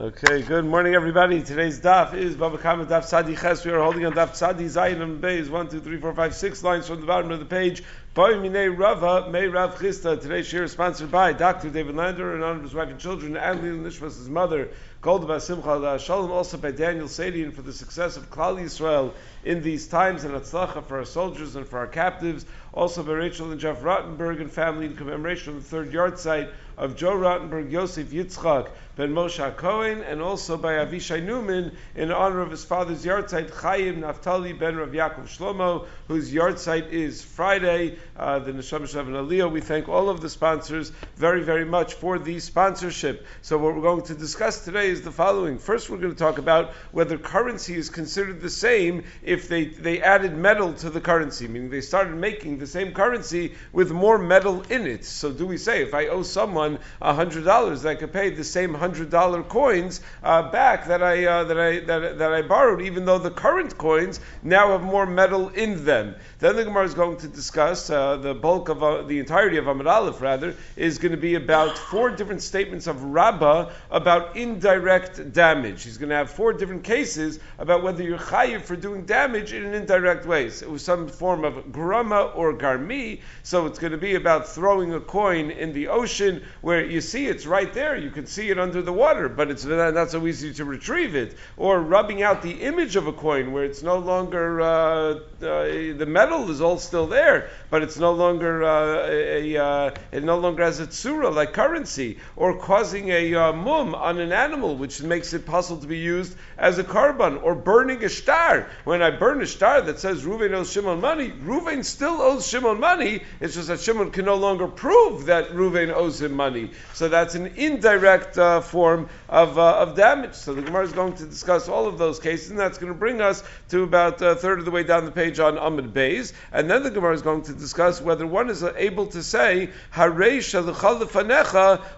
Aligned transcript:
Okay, 0.00 0.40
good 0.40 0.64
morning, 0.64 0.94
everybody. 0.94 1.42
Today's 1.42 1.78
daf 1.78 2.14
is 2.14 2.34
Baba 2.34 2.56
Kama 2.56 2.86
Daf 2.86 3.02
Tzadi 3.02 3.38
Ches. 3.38 3.66
We 3.66 3.72
are 3.72 3.82
holding 3.82 4.06
on 4.06 4.14
Daf 4.14 4.30
Tzadi 4.30 4.64
Zayin 4.64 5.02
and 5.02 5.22
Beis, 5.22 5.50
one, 5.50 5.68
two, 5.68 5.78
three, 5.78 6.00
four, 6.00 6.14
five, 6.14 6.34
six 6.34 6.64
lines 6.64 6.86
from 6.86 7.02
the 7.02 7.06
bottom 7.06 7.30
of 7.30 7.38
the 7.38 7.44
page. 7.44 7.82
Rava, 8.16 9.30
May 9.30 9.46
Rav 9.46 9.76
Chisda. 9.76 10.18
Today's 10.18 10.46
share 10.46 10.64
is 10.64 10.72
sponsored 10.72 11.10
by 11.10 11.34
Dr. 11.34 11.68
David 11.68 11.96
Lander 11.96 12.34
and 12.34 12.42
honor 12.42 12.56
of 12.56 12.62
his 12.62 12.74
wife 12.74 12.88
and 12.88 12.98
children, 12.98 13.36
and 13.36 13.62
Lil 13.62 13.76
Nishmosh's 13.76 14.28
mother, 14.28 14.70
called 15.02 15.28
by 15.28 15.36
Simcha 15.36 15.98
Shalom, 16.00 16.32
also 16.32 16.56
by 16.56 16.70
Daniel 16.70 17.06
Sadian 17.06 17.52
for 17.52 17.60
the 17.60 17.72
success 17.72 18.16
of 18.16 18.30
Klal 18.30 18.58
Yisrael 18.58 19.12
in 19.44 19.62
these 19.62 19.86
times, 19.86 20.24
and 20.24 20.34
Atzlacha 20.34 20.82
for 20.82 20.98
our 20.98 21.04
soldiers 21.04 21.56
and 21.56 21.68
for 21.68 21.78
our 21.78 21.86
captives. 21.86 22.46
Also 22.72 23.02
by 23.02 23.12
Rachel 23.12 23.52
and 23.52 23.60
Jeff 23.60 23.82
Rottenberg 23.82 24.40
and 24.40 24.50
family 24.50 24.86
in 24.86 24.96
commemoration 24.96 25.56
of 25.56 25.62
the 25.62 25.68
third 25.68 25.92
yahrzeit 25.92 26.50
of 26.80 26.96
Joe 26.96 27.14
Rottenberg, 27.14 27.70
Yosef 27.70 28.08
Yitzchak 28.08 28.70
ben 28.96 29.12
Moshe 29.12 29.56
Cohen, 29.56 30.00
and 30.02 30.20
also 30.22 30.56
by 30.56 30.72
Avishai 30.72 31.22
Newman 31.22 31.76
in 31.94 32.10
honor 32.10 32.40
of 32.40 32.50
his 32.50 32.64
father's 32.64 33.04
yahrzeit, 33.04 33.50
Chaim 33.50 34.00
Naftali 34.00 34.58
ben 34.58 34.76
Rav 34.76 34.88
Yaakov 34.88 35.28
Shlomo, 35.28 35.86
whose 36.08 36.32
yahrzeit 36.32 36.90
is 36.90 37.22
Friday, 37.22 37.98
uh, 38.16 38.38
the 38.38 38.52
Neshama 38.52 38.82
Shav 38.82 39.00
and 39.06 39.14
Aliyah. 39.14 39.50
We 39.50 39.60
thank 39.60 39.88
all 39.90 40.08
of 40.08 40.22
the 40.22 40.30
sponsors 40.30 40.90
very, 41.16 41.42
very 41.42 41.66
much 41.66 41.94
for 41.94 42.18
the 42.18 42.40
sponsorship. 42.40 43.26
So 43.42 43.58
what 43.58 43.74
we're 43.74 43.82
going 43.82 44.02
to 44.04 44.14
discuss 44.14 44.64
today 44.64 44.88
is 44.88 45.02
the 45.02 45.12
following. 45.12 45.58
First, 45.58 45.90
we're 45.90 45.98
going 45.98 46.12
to 46.12 46.18
talk 46.18 46.38
about 46.38 46.72
whether 46.92 47.18
currency 47.18 47.74
is 47.74 47.90
considered 47.90 48.40
the 48.40 48.50
same 48.50 49.04
if 49.22 49.48
they, 49.48 49.66
they 49.66 50.00
added 50.00 50.34
metal 50.34 50.72
to 50.74 50.88
the 50.88 51.00
currency, 51.00 51.46
meaning 51.46 51.68
they 51.68 51.82
started 51.82 52.14
making 52.14 52.58
the 52.58 52.66
same 52.66 52.92
currency 52.92 53.54
with 53.72 53.92
more 53.92 54.16
metal 54.16 54.62
in 54.70 54.86
it. 54.86 55.04
So 55.04 55.30
do 55.30 55.46
we 55.46 55.58
say 55.58 55.82
if 55.82 55.92
I 55.92 56.06
owe 56.06 56.22
someone 56.22 56.69
hundred 57.00 57.44
dollars, 57.44 57.84
I 57.86 57.94
could 57.94 58.12
pay 58.12 58.30
the 58.30 58.44
same 58.44 58.74
hundred 58.74 59.10
dollar 59.10 59.42
coins 59.42 60.00
uh, 60.22 60.50
back 60.50 60.86
that 60.86 61.02
I 61.02 61.24
uh, 61.24 61.44
that 61.44 61.58
I 61.58 61.80
that, 61.80 62.18
that 62.18 62.32
I 62.32 62.42
borrowed, 62.42 62.82
even 62.82 63.04
though 63.04 63.18
the 63.18 63.30
current 63.30 63.76
coins 63.78 64.20
now 64.42 64.68
have 64.72 64.82
more 64.82 65.06
metal 65.06 65.48
in 65.48 65.84
them. 65.84 66.14
Then 66.38 66.56
the 66.56 66.64
Gemara 66.64 66.84
is 66.84 66.94
going 66.94 67.16
to 67.18 67.28
discuss 67.28 67.90
uh, 67.90 68.16
the 68.16 68.34
bulk 68.34 68.68
of 68.68 68.82
uh, 68.82 69.02
the 69.02 69.18
entirety 69.18 69.56
of 69.56 69.64
Amud 69.66 69.90
Aleph, 69.90 70.20
rather, 70.20 70.54
is 70.76 70.98
going 70.98 71.12
to 71.12 71.18
be 71.18 71.34
about 71.34 71.76
four 71.76 72.10
different 72.10 72.42
statements 72.42 72.86
of 72.86 73.02
Rabbah 73.02 73.70
about 73.90 74.36
indirect 74.36 75.32
damage. 75.32 75.84
He's 75.84 75.98
going 75.98 76.10
to 76.10 76.16
have 76.16 76.30
four 76.30 76.52
different 76.52 76.84
cases 76.84 77.40
about 77.58 77.82
whether 77.82 78.02
you're 78.02 78.18
chayiv 78.18 78.62
for 78.62 78.76
doing 78.76 79.04
damage 79.04 79.52
in 79.52 79.64
an 79.64 79.74
indirect 79.74 80.26
way. 80.26 80.50
So 80.50 80.66
it 80.66 80.72
was 80.72 80.84
some 80.84 81.08
form 81.08 81.44
of 81.44 81.72
grama 81.72 82.32
or 82.34 82.54
garmi. 82.54 83.20
So 83.42 83.66
it's 83.66 83.78
going 83.78 83.92
to 83.92 83.98
be 83.98 84.14
about 84.14 84.48
throwing 84.48 84.94
a 84.94 85.00
coin 85.00 85.50
in 85.50 85.72
the 85.72 85.88
ocean 85.88 86.42
where 86.60 86.84
you 86.84 87.00
see 87.00 87.26
it's 87.26 87.46
right 87.46 87.72
there. 87.72 87.96
You 87.96 88.10
can 88.10 88.26
see 88.26 88.50
it 88.50 88.58
under 88.58 88.82
the 88.82 88.92
water, 88.92 89.28
but 89.28 89.50
it's 89.50 89.64
not 89.64 90.10
so 90.10 90.26
easy 90.26 90.52
to 90.54 90.64
retrieve 90.64 91.14
it. 91.14 91.36
Or 91.56 91.80
rubbing 91.80 92.22
out 92.22 92.42
the 92.42 92.62
image 92.62 92.96
of 92.96 93.06
a 93.06 93.12
coin 93.12 93.52
where 93.52 93.64
it's 93.64 93.82
no 93.82 93.98
longer 93.98 94.60
uh, 94.60 95.20
uh, 95.42 95.64
the 95.96 96.06
metal 96.06 96.50
is 96.50 96.60
all 96.60 96.78
still 96.78 97.06
there, 97.06 97.50
but 97.70 97.82
it's 97.82 97.98
no 97.98 98.12
longer 98.12 98.62
uh, 98.62 99.06
a, 99.08 99.56
uh, 99.56 99.90
it 100.12 100.22
no 100.22 100.38
longer 100.38 100.62
has 100.62 100.80
a 100.80 100.86
tsura 100.86 101.34
like 101.34 101.52
currency. 101.52 102.18
Or 102.36 102.58
causing 102.58 103.08
a 103.10 103.34
uh, 103.34 103.52
mum 103.52 103.94
on 103.94 104.18
an 104.18 104.32
animal, 104.32 104.76
which 104.76 105.02
makes 105.02 105.32
it 105.32 105.46
possible 105.46 105.80
to 105.80 105.86
be 105.86 105.98
used 105.98 106.36
as 106.58 106.78
a 106.78 106.84
korban. 106.84 107.42
Or 107.42 107.54
burning 107.54 108.04
a 108.04 108.08
star. 108.08 108.68
When 108.84 109.02
I 109.02 109.10
burn 109.10 109.40
a 109.42 109.46
star 109.46 109.80
that 109.82 109.98
says 109.98 110.24
Ruven 110.24 110.52
owes 110.52 110.72
Shimon 110.72 111.00
money, 111.00 111.30
Ruven 111.30 111.84
still 111.84 112.20
owes 112.20 112.46
Shimon 112.46 112.80
money. 112.80 113.22
It's 113.40 113.54
just 113.54 113.68
that 113.68 113.80
Shimon 113.80 114.10
can 114.10 114.26
no 114.26 114.36
longer 114.36 114.66
prove 114.66 115.26
that 115.26 115.50
Ruven 115.50 115.90
owes 115.90 116.20
him 116.20 116.32
money. 116.32 116.49
So 116.94 117.08
that's 117.08 117.34
an 117.34 117.46
indirect 117.56 118.38
uh, 118.38 118.60
form 118.60 119.08
of, 119.28 119.58
uh, 119.58 119.78
of 119.78 119.96
damage. 119.96 120.34
So 120.34 120.54
the 120.54 120.62
Gemara 120.62 120.84
is 120.84 120.92
going 120.92 121.14
to 121.14 121.26
discuss 121.26 121.68
all 121.68 121.86
of 121.86 121.98
those 121.98 122.18
cases, 122.18 122.50
and 122.50 122.58
that's 122.58 122.78
going 122.78 122.92
to 122.92 122.98
bring 122.98 123.20
us 123.20 123.42
to 123.70 123.82
about 123.82 124.20
a 124.22 124.34
third 124.34 124.58
of 124.58 124.64
the 124.64 124.70
way 124.70 124.82
down 124.82 125.04
the 125.04 125.12
page 125.12 125.38
on 125.38 125.58
Amid 125.58 125.94
Beis. 125.94 126.32
And 126.52 126.70
then 126.70 126.82
the 126.82 126.90
Gemara 126.90 127.14
is 127.14 127.22
going 127.22 127.42
to 127.42 127.52
discuss 127.52 128.00
whether 128.00 128.26
one 128.26 128.50
is 128.50 128.62
able 128.62 129.06
to 129.08 129.22
say, 129.22 129.70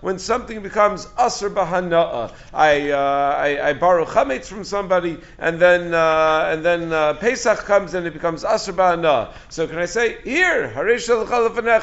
when 0.00 0.18
something 0.18 0.62
becomes 0.62 1.06
Asr 1.06 1.52
Bahana'a. 1.52 2.32
I, 2.52 2.90
uh, 2.90 3.36
I, 3.38 3.68
I 3.68 3.72
borrow 3.74 4.04
chametz 4.04 4.46
from 4.46 4.64
somebody, 4.64 5.18
and 5.38 5.58
then, 5.58 5.94
uh, 5.94 6.50
and 6.52 6.64
then 6.64 6.92
uh, 6.92 7.14
Pesach 7.14 7.58
comes 7.60 7.94
and 7.94 8.06
it 8.06 8.12
becomes 8.12 8.44
Asr 8.44 8.74
Bahana'a. 8.74 9.32
So 9.48 9.66
can 9.66 9.78
I 9.78 9.86
say, 9.86 10.20
here, 10.22 10.68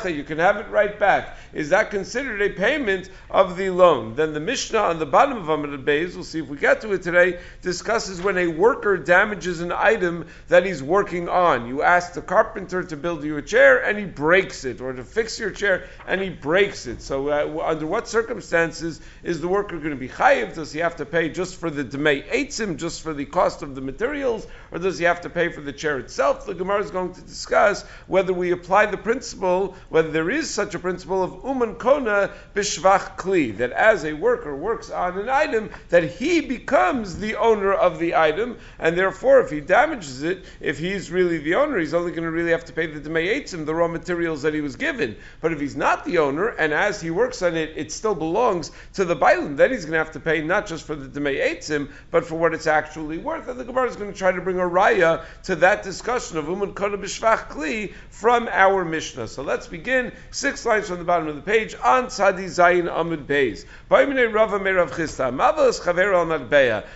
you 0.10 0.24
can 0.24 0.40
have 0.40 0.58
it 0.58 0.70
right 0.70 1.00
back. 1.00 1.38
Is 1.54 1.70
that 1.70 1.92
considered 1.92 2.42
a 2.42 2.50
payment 2.60 3.10
of 3.30 3.56
the 3.56 3.70
loan? 3.70 4.16
Then 4.16 4.34
the 4.34 4.40
Mishnah 4.42 4.80
on 4.80 5.00
the 5.00 5.06
bottom 5.06 5.38
of 5.38 5.48
Amid 5.48 5.86
Beis, 5.86 6.14
we'll 6.14 6.26
see 6.26 6.40
if 6.40 6.48
we 6.48 6.58
get 6.58 6.82
to 6.82 6.92
it 6.92 7.02
today, 7.02 7.40
discusses 7.62 8.22
when 8.22 8.38
a 8.38 8.48
worker 8.48 8.98
damages 8.98 9.62
an 9.62 9.72
item 9.72 10.28
that 10.50 10.66
he's 10.66 10.84
working 10.84 11.30
on. 11.30 11.68
You 11.68 11.82
ask 11.82 12.14
the 12.14 12.22
carpenter 12.22 12.84
to 12.84 12.98
build 12.98 13.24
you 13.24 13.38
a 13.38 13.42
chair 13.42 13.84
and 13.84 13.98
he 13.98 14.06
breaks 14.06 14.66
it, 14.66 14.82
or 14.82 14.92
to 14.92 15.04
fix 15.04 15.40
your 15.40 15.52
chair 15.52 15.88
and 16.06 16.22
he 16.22 16.30
breaks 16.30 16.86
it. 16.86 17.02
So, 17.02 17.30
uh, 17.30 17.64
under 17.66 17.88
what 17.88 18.08
circumstances 18.08 19.00
is 19.24 19.40
the 19.40 19.48
worker 19.48 19.78
going 19.78 19.92
to 19.92 19.96
be 19.96 20.10
chayiv? 20.10 20.56
Does 20.56 20.74
he 20.74 20.82
have 20.82 20.98
to 20.98 21.06
pay 21.06 21.30
just 21.30 21.56
for 21.56 21.70
the 21.70 21.86
demei 21.86 22.28
eitzim, 22.30 22.76
just 22.78 23.02
for 23.02 23.14
the 23.14 23.26
cost 23.26 23.64
of 23.64 23.74
the 23.76 23.82
materials, 23.82 24.46
or 24.72 24.80
does 24.80 25.00
he 25.00 25.06
have 25.06 25.22
to 25.22 25.30
pay 25.30 25.50
for 25.50 25.62
the 25.62 25.74
chair 25.74 25.98
itself? 26.00 26.46
The 26.46 26.54
Gemara 26.54 26.84
is 26.84 26.92
going 26.92 27.14
to 27.14 27.22
discuss 27.22 27.84
whether 28.08 28.34
we 28.34 28.52
apply 28.52 28.88
the 28.88 28.98
principle, 28.98 29.76
whether 29.88 30.12
there 30.12 30.30
is 30.30 30.50
such 30.50 30.76
a 30.76 30.80
principle 30.80 31.24
of 31.24 31.46
uman 31.46 31.76
kona 31.76 32.32
bishvach 32.54 33.18
kli, 33.18 33.58
that 33.58 33.72
as 33.72 34.06
a 34.06 34.14
worker 34.14 34.56
works 34.56 34.90
on 34.90 35.18
an 35.18 35.30
item, 35.30 35.70
that 35.90 36.04
he 36.04 36.42
becomes 36.42 37.18
the 37.18 37.36
owner 37.36 37.74
of 37.74 38.00
the 38.00 38.16
item, 38.16 38.58
and 38.80 38.98
therefore, 38.98 39.40
if 39.42 39.50
he 39.50 39.62
damages 39.62 40.24
it, 40.24 40.46
if 40.60 40.78
he's 40.80 41.12
really 41.12 41.38
the 41.38 41.56
owner, 41.56 41.78
he's 41.78 41.94
only 41.94 42.12
going 42.12 42.24
to 42.24 42.32
really 42.32 42.52
have 42.52 42.66
to 42.66 42.74
pay 42.74 42.88
the 42.88 43.00
demei 43.00 43.36
eitzim, 43.36 43.66
the 43.66 43.76
raw 43.76 43.88
materials 43.88 44.42
that 44.42 44.54
he 44.54 44.62
was 44.62 44.76
given. 44.76 45.16
But 45.42 45.54
if 45.54 45.60
he's 45.60 45.76
not 45.76 46.06
the 46.06 46.18
owner, 46.20 46.48
and 46.48 46.74
as 46.74 47.02
he 47.02 47.12
works 47.12 47.42
on 47.42 47.56
it, 47.56 47.74
it 47.76 47.92
still 47.92 48.16
belongs 48.16 48.72
to 48.94 49.06
the 49.06 49.16
bailim, 49.16 49.58
then 49.58 49.72
he's 49.72 49.86
going 49.86 49.94
to 49.94 50.00
have 50.00 50.12
to 50.14 50.20
pay 50.20 50.42
not 50.42 50.68
just 50.68 50.86
for 50.86 50.96
the 50.96 51.08
demei 51.08 51.40
eitzim, 51.40 51.90
but 52.12 52.26
for 52.26 52.36
what 52.36 52.54
it's 52.54 52.68
actually 52.68 53.18
worth. 53.18 53.48
And 53.48 53.60
the 53.60 53.66
Gemara 53.66 53.90
is 53.90 53.96
going 53.96 54.12
to 54.12 54.18
try 54.18 54.32
to 54.32 54.42
bring 54.42 54.60
a 54.60 54.64
raya 54.64 55.24
to 55.44 55.56
that 55.58 55.84
discussion 55.84 56.38
of 56.38 56.48
uman 56.48 56.74
kona 56.74 56.98
b'shvach 56.98 57.50
kli 57.50 57.94
from 58.10 58.48
our 58.52 58.84
Mishnah. 58.86 59.28
So 59.28 59.44
let's 59.44 59.68
begin. 59.68 60.12
Six 60.32 60.66
lines 60.66 60.88
from 60.88 61.00
the 61.00 61.06
bottom 61.06 61.28
of 61.28 61.36
the 61.36 61.42
page 61.42 61.76
on 61.84 62.10
Tzadi 62.40 62.46
Zayin 62.46 62.88
Amud 62.90 63.26
Beis. 63.26 63.66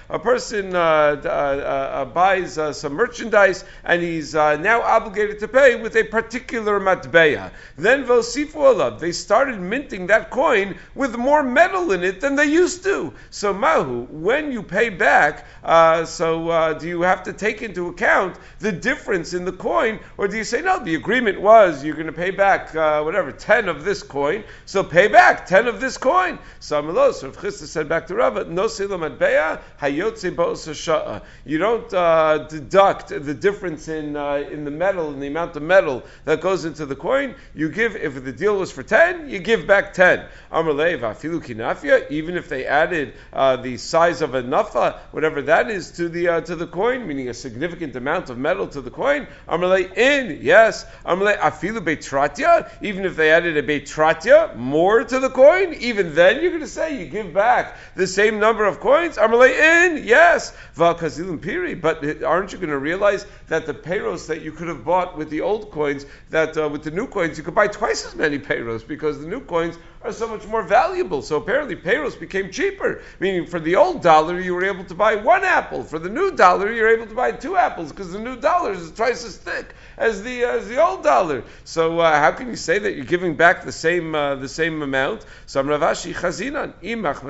A 0.10 0.20
person 0.20 0.76
uh, 0.76 0.80
uh, 0.80 1.28
uh, 1.28 2.06
buys 2.06 2.58
uh, 2.58 2.74
some 2.74 2.94
merchandise 2.94 3.66
and 3.84 4.02
he's 4.02 4.36
uh, 4.36 4.56
now 4.58 4.82
obligated 4.82 5.40
to 5.40 5.48
pay 5.48 5.76
with 5.76 5.96
a 5.96 6.04
particular 6.04 6.80
matbeya. 6.80 7.52
Then 7.78 8.06
vosifu 8.06 8.54
alav. 8.54 9.00
They 9.00 9.12
started 9.12 9.60
minting 9.60 10.08
that 10.08 10.30
coin 10.30 10.78
with 10.96 11.16
more 11.18 11.44
metal 11.44 11.92
in 11.92 12.04
it 12.04 12.22
than 12.22 12.36
they 12.36 12.46
used 12.46 12.84
to. 12.84 13.14
So 13.30 13.54
mahu, 13.54 14.08
when 14.12 14.52
you 14.52 14.64
pay 14.64 14.90
back, 14.90 15.46
uh, 15.64 16.06
so 16.06 16.78
do 16.80 16.88
you 16.88 17.02
have 17.02 17.24
to 17.24 17.34
take 17.34 17.62
into 17.62 17.88
account 17.88 18.38
the 18.60 18.72
difference 18.72 19.34
in 19.34 19.46
the 19.46 19.52
coin, 19.52 20.00
or 20.18 20.28
do 20.28 20.38
you 20.38 20.44
say 20.44 20.62
no? 20.62 20.80
The 20.80 20.96
agreement 20.96 21.42
was 21.42 21.84
you're 21.84 21.96
going 21.96 22.08
to 22.08 22.14
pay 22.14 22.32
back 22.32 22.74
whatever 22.74 23.32
ten 23.32 23.68
of 23.68 23.84
this 23.84 24.04
coin, 24.04 24.44
so 24.66 24.84
pay 24.84 25.08
back 25.08 25.33
ten 25.36 25.68
of 25.68 25.80
this 25.80 25.98
coin. 25.98 26.40
So 26.60 26.82
Amalos, 26.82 27.24
Rav 27.24 27.38
Chisda 27.38 27.66
said 27.66 27.90
back 27.90 28.08
to 28.08 28.16
Rava, 28.16 28.46
no 28.46 28.66
silam 28.66 29.18
matbeya 29.18 29.62
hayotze 29.80 31.22
You 31.46 31.58
don't 31.58 31.94
uh, 31.94 32.48
deduct 32.48 33.10
the 33.10 33.34
difference 33.34 33.88
in 33.88 34.16
uh, 34.16 34.36
in 34.52 34.66
the 34.66 34.72
metal 34.72 35.14
in 35.14 35.20
the 35.20 35.28
amount 35.28 35.56
of 35.56 35.64
metal 35.64 36.04
that 36.26 36.42
goes 36.42 36.66
into 36.66 36.86
the 36.86 36.96
coin. 36.96 37.36
You 37.54 37.70
give 37.70 37.96
if 37.96 38.24
the 38.24 38.32
deal 38.32 38.58
was 38.58 38.72
for 38.72 38.84
ten, 38.84 39.30
you 39.30 39.40
give 39.40 39.68
back 39.68 39.94
ten. 39.94 40.26
Amalei 40.52 41.00
vafilu 41.00 41.44
kinafia. 41.44 42.10
Even 42.10 42.36
if 42.36 42.50
they 42.50 42.66
added 42.66 43.14
uh, 43.32 43.56
the 43.58 43.78
size 43.78 44.22
of 44.22 44.36
a 44.36 44.44
nafa, 44.44 44.98
whatever 45.12 45.42
that 45.42 45.70
is, 45.70 45.92
to 45.92 46.10
the 46.10 46.28
uh, 46.28 46.42
to 46.42 46.56
the 46.56 46.68
coin, 46.68 47.08
meaning 47.08 47.30
a 47.30 47.34
significant 47.34 47.96
amount 47.96 48.30
of 48.30 48.38
metal 48.38 48.68
to 48.68 48.82
the 48.82 48.92
coin. 48.92 49.28
Amalei 49.48 49.96
in 49.98 50.40
yes. 50.42 50.86
Amalei 51.06 51.38
afilu 51.38 51.80
betratya. 51.80 52.70
Even 52.82 53.06
if 53.06 53.16
they 53.16 53.32
added 53.32 53.58
a 53.58 53.64
betratya 53.64 54.56
more 54.56 55.04
to 55.04 55.20
the 55.20 55.23
coin, 55.30 55.74
even 55.76 56.16
then 56.16 56.42
you're 56.42 56.52
going 56.52 56.62
to 56.62 56.68
say 56.68 57.00
you 57.00 57.06
give 57.06 57.34
back 57.34 57.78
the 57.96 58.08
same 58.08 58.40
number 58.40 58.66
of 58.66 58.80
coins. 58.80 59.18
Amalei 59.18 59.88
in 59.88 60.04
yes. 60.06 60.56
Val 60.74 60.96
piri. 60.96 61.76
But 61.76 62.24
aren't 62.24 62.52
you 62.52 62.58
going 62.58 62.70
to 62.70 62.78
realize 62.78 63.26
that 63.48 63.66
the 63.66 63.74
payros 63.74 64.28
that 64.28 64.42
you 64.42 64.52
could 64.52 64.68
have 64.68 64.84
bought 64.84 65.18
with 65.18 65.30
the 65.30 65.42
old 65.42 65.72
coins, 65.72 66.06
that 66.30 66.58
uh, 66.58 66.70
with 66.70 66.84
the 66.84 66.92
new 66.92 67.08
coins 67.08 67.38
you 67.38 67.44
could 67.44 67.56
buy 67.56 67.68
twice 67.68 68.06
as 68.06 68.16
many 68.16 68.40
payros 68.40 68.88
because 68.88 69.20
the 69.20 69.28
new 69.28 69.42
coins 69.42 69.78
are 70.04 70.12
so 70.12 70.28
much 70.28 70.46
more 70.48 70.64
valuable. 70.64 71.22
So 71.22 71.38
apparently, 71.38 71.76
payros 71.76 72.20
became 72.20 72.52
cheaper. 72.52 73.02
Meaning, 73.20 73.46
for 73.48 73.60
the 73.60 73.76
old 73.76 74.02
dollar, 74.02 74.40
you 74.40 74.54
were 74.54 74.66
able 74.66 74.84
to 74.86 74.96
buy 74.96 75.16
one 75.16 75.44
apple. 75.44 75.84
For 75.84 76.00
the 76.00 76.10
new 76.10 76.32
dollar, 76.32 76.72
you're 76.72 76.90
able 76.90 77.08
to 77.08 77.16
buy 77.16 77.32
two 77.32 77.56
apples 77.58 77.92
because 77.92 78.12
the 78.12 78.20
new 78.20 78.36
dollar 78.36 78.74
is 78.74 78.92
twice 78.92 79.26
as 79.26 79.38
thick 79.38 79.74
as 79.98 80.24
the 80.24 80.44
as 80.44 80.68
the 80.68 80.84
old 80.84 81.04
dollar. 81.04 81.44
So 81.64 82.00
uh, 82.00 82.20
how 82.20 82.32
can 82.32 82.48
you 82.48 82.56
say 82.56 82.80
that 82.80 82.96
you're 82.96 83.06
giving 83.06 83.36
back 83.36 83.64
the 83.64 83.72
same 83.72 84.16
uh, 84.16 84.36
the 84.36 84.50
same 84.50 84.82
amount? 84.82 85.26
So 85.46 85.62
Rav 85.62 85.82
Ashi 85.82 86.14
chazinan 86.14 86.74
imach 86.82 87.22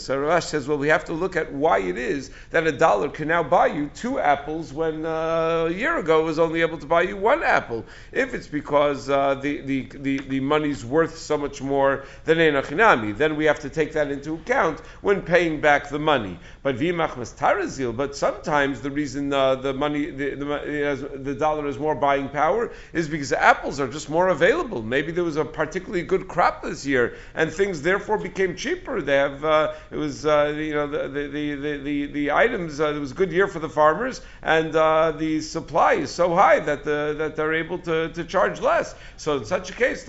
So 0.00 0.16
Ravash 0.18 0.44
says, 0.44 0.68
well, 0.68 0.78
we 0.78 0.88
have 0.88 1.04
to 1.06 1.12
look 1.12 1.36
at 1.36 1.52
why 1.52 1.80
it 1.80 1.98
is 1.98 2.30
that 2.50 2.66
a 2.66 2.72
dollar 2.72 3.08
can 3.08 3.28
now 3.28 3.42
buy 3.42 3.66
you 3.66 3.90
two 3.94 4.18
apples 4.18 4.72
when 4.72 5.04
uh, 5.04 5.66
a 5.68 5.70
year 5.70 5.98
ago 5.98 6.20
it 6.20 6.24
was 6.24 6.38
only 6.38 6.60
able 6.60 6.78
to 6.78 6.86
buy 6.86 7.02
you 7.02 7.16
one 7.16 7.42
apple. 7.42 7.84
If 8.12 8.34
it's 8.34 8.46
because 8.46 9.10
uh, 9.10 9.34
the, 9.34 9.60
the, 9.60 9.88
the, 9.94 10.18
the 10.18 10.40
money's 10.40 10.84
worth 10.84 11.01
so 11.08 11.38
much 11.38 11.60
more 11.62 12.04
than 12.24 12.38
enachinami, 12.38 13.16
then 13.16 13.36
we 13.36 13.44
have 13.46 13.60
to 13.60 13.70
take 13.70 13.92
that 13.92 14.10
into 14.10 14.34
account 14.34 14.80
when 15.00 15.22
paying 15.22 15.60
back 15.60 15.88
the 15.88 15.98
money. 15.98 16.38
But 16.62 16.76
vimach 16.76 17.10
mastarazil, 17.10 17.96
but 17.96 18.16
sometimes 18.16 18.80
the 18.80 18.90
reason 18.90 19.32
uh, 19.32 19.56
the 19.56 19.72
money 19.72 20.10
the, 20.10 20.34
the, 20.34 21.18
the 21.18 21.34
dollar 21.34 21.66
has 21.66 21.78
more 21.78 21.94
buying 21.94 22.28
power 22.28 22.72
is 22.92 23.08
because 23.08 23.32
apples 23.32 23.80
are 23.80 23.88
just 23.88 24.08
more 24.08 24.28
available. 24.28 24.82
Maybe 24.82 25.12
there 25.12 25.24
was 25.24 25.36
a 25.36 25.44
particularly 25.44 26.02
good 26.02 26.28
crop 26.28 26.62
this 26.62 26.86
year, 26.86 27.16
and 27.34 27.52
things 27.52 27.82
therefore 27.82 28.18
became 28.18 28.56
cheaper. 28.56 29.02
They 29.02 29.16
have 29.16 29.44
uh, 29.44 29.74
it 29.90 29.96
was 29.96 30.24
uh, 30.26 30.54
you 30.56 30.74
know 30.74 30.86
the 30.86 31.08
the 31.08 31.54
the 31.54 31.76
the, 31.78 32.06
the 32.06 32.30
items. 32.32 32.80
Uh, 32.80 32.94
it 32.94 32.98
was 32.98 33.12
a 33.12 33.14
good 33.14 33.32
year 33.32 33.48
for 33.48 33.58
the 33.58 33.68
farmers, 33.68 34.20
and 34.42 34.74
uh, 34.74 35.12
the 35.12 35.40
supply 35.40 35.94
is 35.94 36.10
so 36.10 36.34
high 36.34 36.60
that 36.60 36.84
the 36.84 37.14
that 37.18 37.36
they're 37.36 37.54
able 37.54 37.78
to, 37.78 38.08
to 38.10 38.24
charge 38.24 38.60
less. 38.60 38.94
So 39.16 39.38
in 39.38 39.44
such 39.44 39.70
a 39.70 39.72
case, 39.74 40.08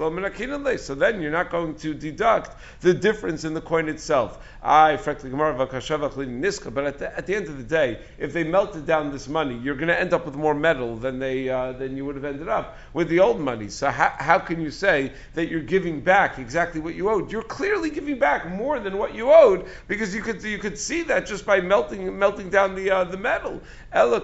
so 0.83 0.95
then 0.95 1.21
you're 1.21 1.31
not 1.31 1.50
going 1.50 1.75
to 1.75 1.94
deduct 1.94 2.56
the 2.81 2.94
difference 2.94 3.44
in 3.44 3.53
the 3.53 3.62
coin 3.62 3.89
itself. 3.89 4.39
I 4.62 4.97
frankly 4.97 5.30
Gemara, 5.30 5.56
Niska, 5.56 6.74
but 6.74 6.85
at 6.85 6.97
the, 6.97 7.18
at 7.18 7.25
the 7.25 7.35
end 7.35 7.47
of 7.47 7.57
the 7.57 7.63
day, 7.63 8.00
if 8.18 8.33
they 8.33 8.44
melted 8.44 8.85
down 8.85 9.12
this 9.12 9.27
money, 9.27 9.57
you're 9.57 9.75
going 9.75 9.89
to 9.89 10.00
end 10.00 10.13
up 10.13 10.25
with 10.25 10.35
more 10.35 10.53
metal 10.53 10.95
than 10.95 11.19
they 11.19 11.50
uh, 11.50 11.74
than 11.74 11.97
you 11.97 12.06
would 12.06 12.15
have 12.15 12.25
ended 12.25 12.47
up 12.47 12.77
with 12.94 13.09
the 13.09 13.19
old 13.19 13.39
money. 13.39 13.69
So 13.69 13.89
how, 13.89 14.13
how 14.18 14.39
can 14.39 14.62
you 14.62 14.71
say 14.71 15.12
that 15.33 15.50
you're 15.50 15.62
giving 15.62 16.01
back 16.01 16.39
exactly 16.39 16.80
what 16.80 16.95
you 16.95 17.09
owed? 17.09 17.31
You're 17.31 17.44
clearly 17.44 17.89
giving 17.89 18.19
back 18.19 18.47
more 18.47 18.80
than 18.80 18.97
what 18.97 19.13
you 19.13 19.31
owed 19.31 19.65
because 19.88 20.15
you 20.15 20.21
could 20.21 20.41
you 20.44 20.59
could 20.59 20.77
see 20.77 21.03
that 21.03 21.25
just 21.25 21.45
by 21.45 21.62
melting 21.62 22.18
melting 22.18 22.50
down 22.50 22.75
the 22.75 22.89
uh, 22.89 23.03
the 23.03 23.18
metal. 23.18 23.62
Rather, 23.94 24.19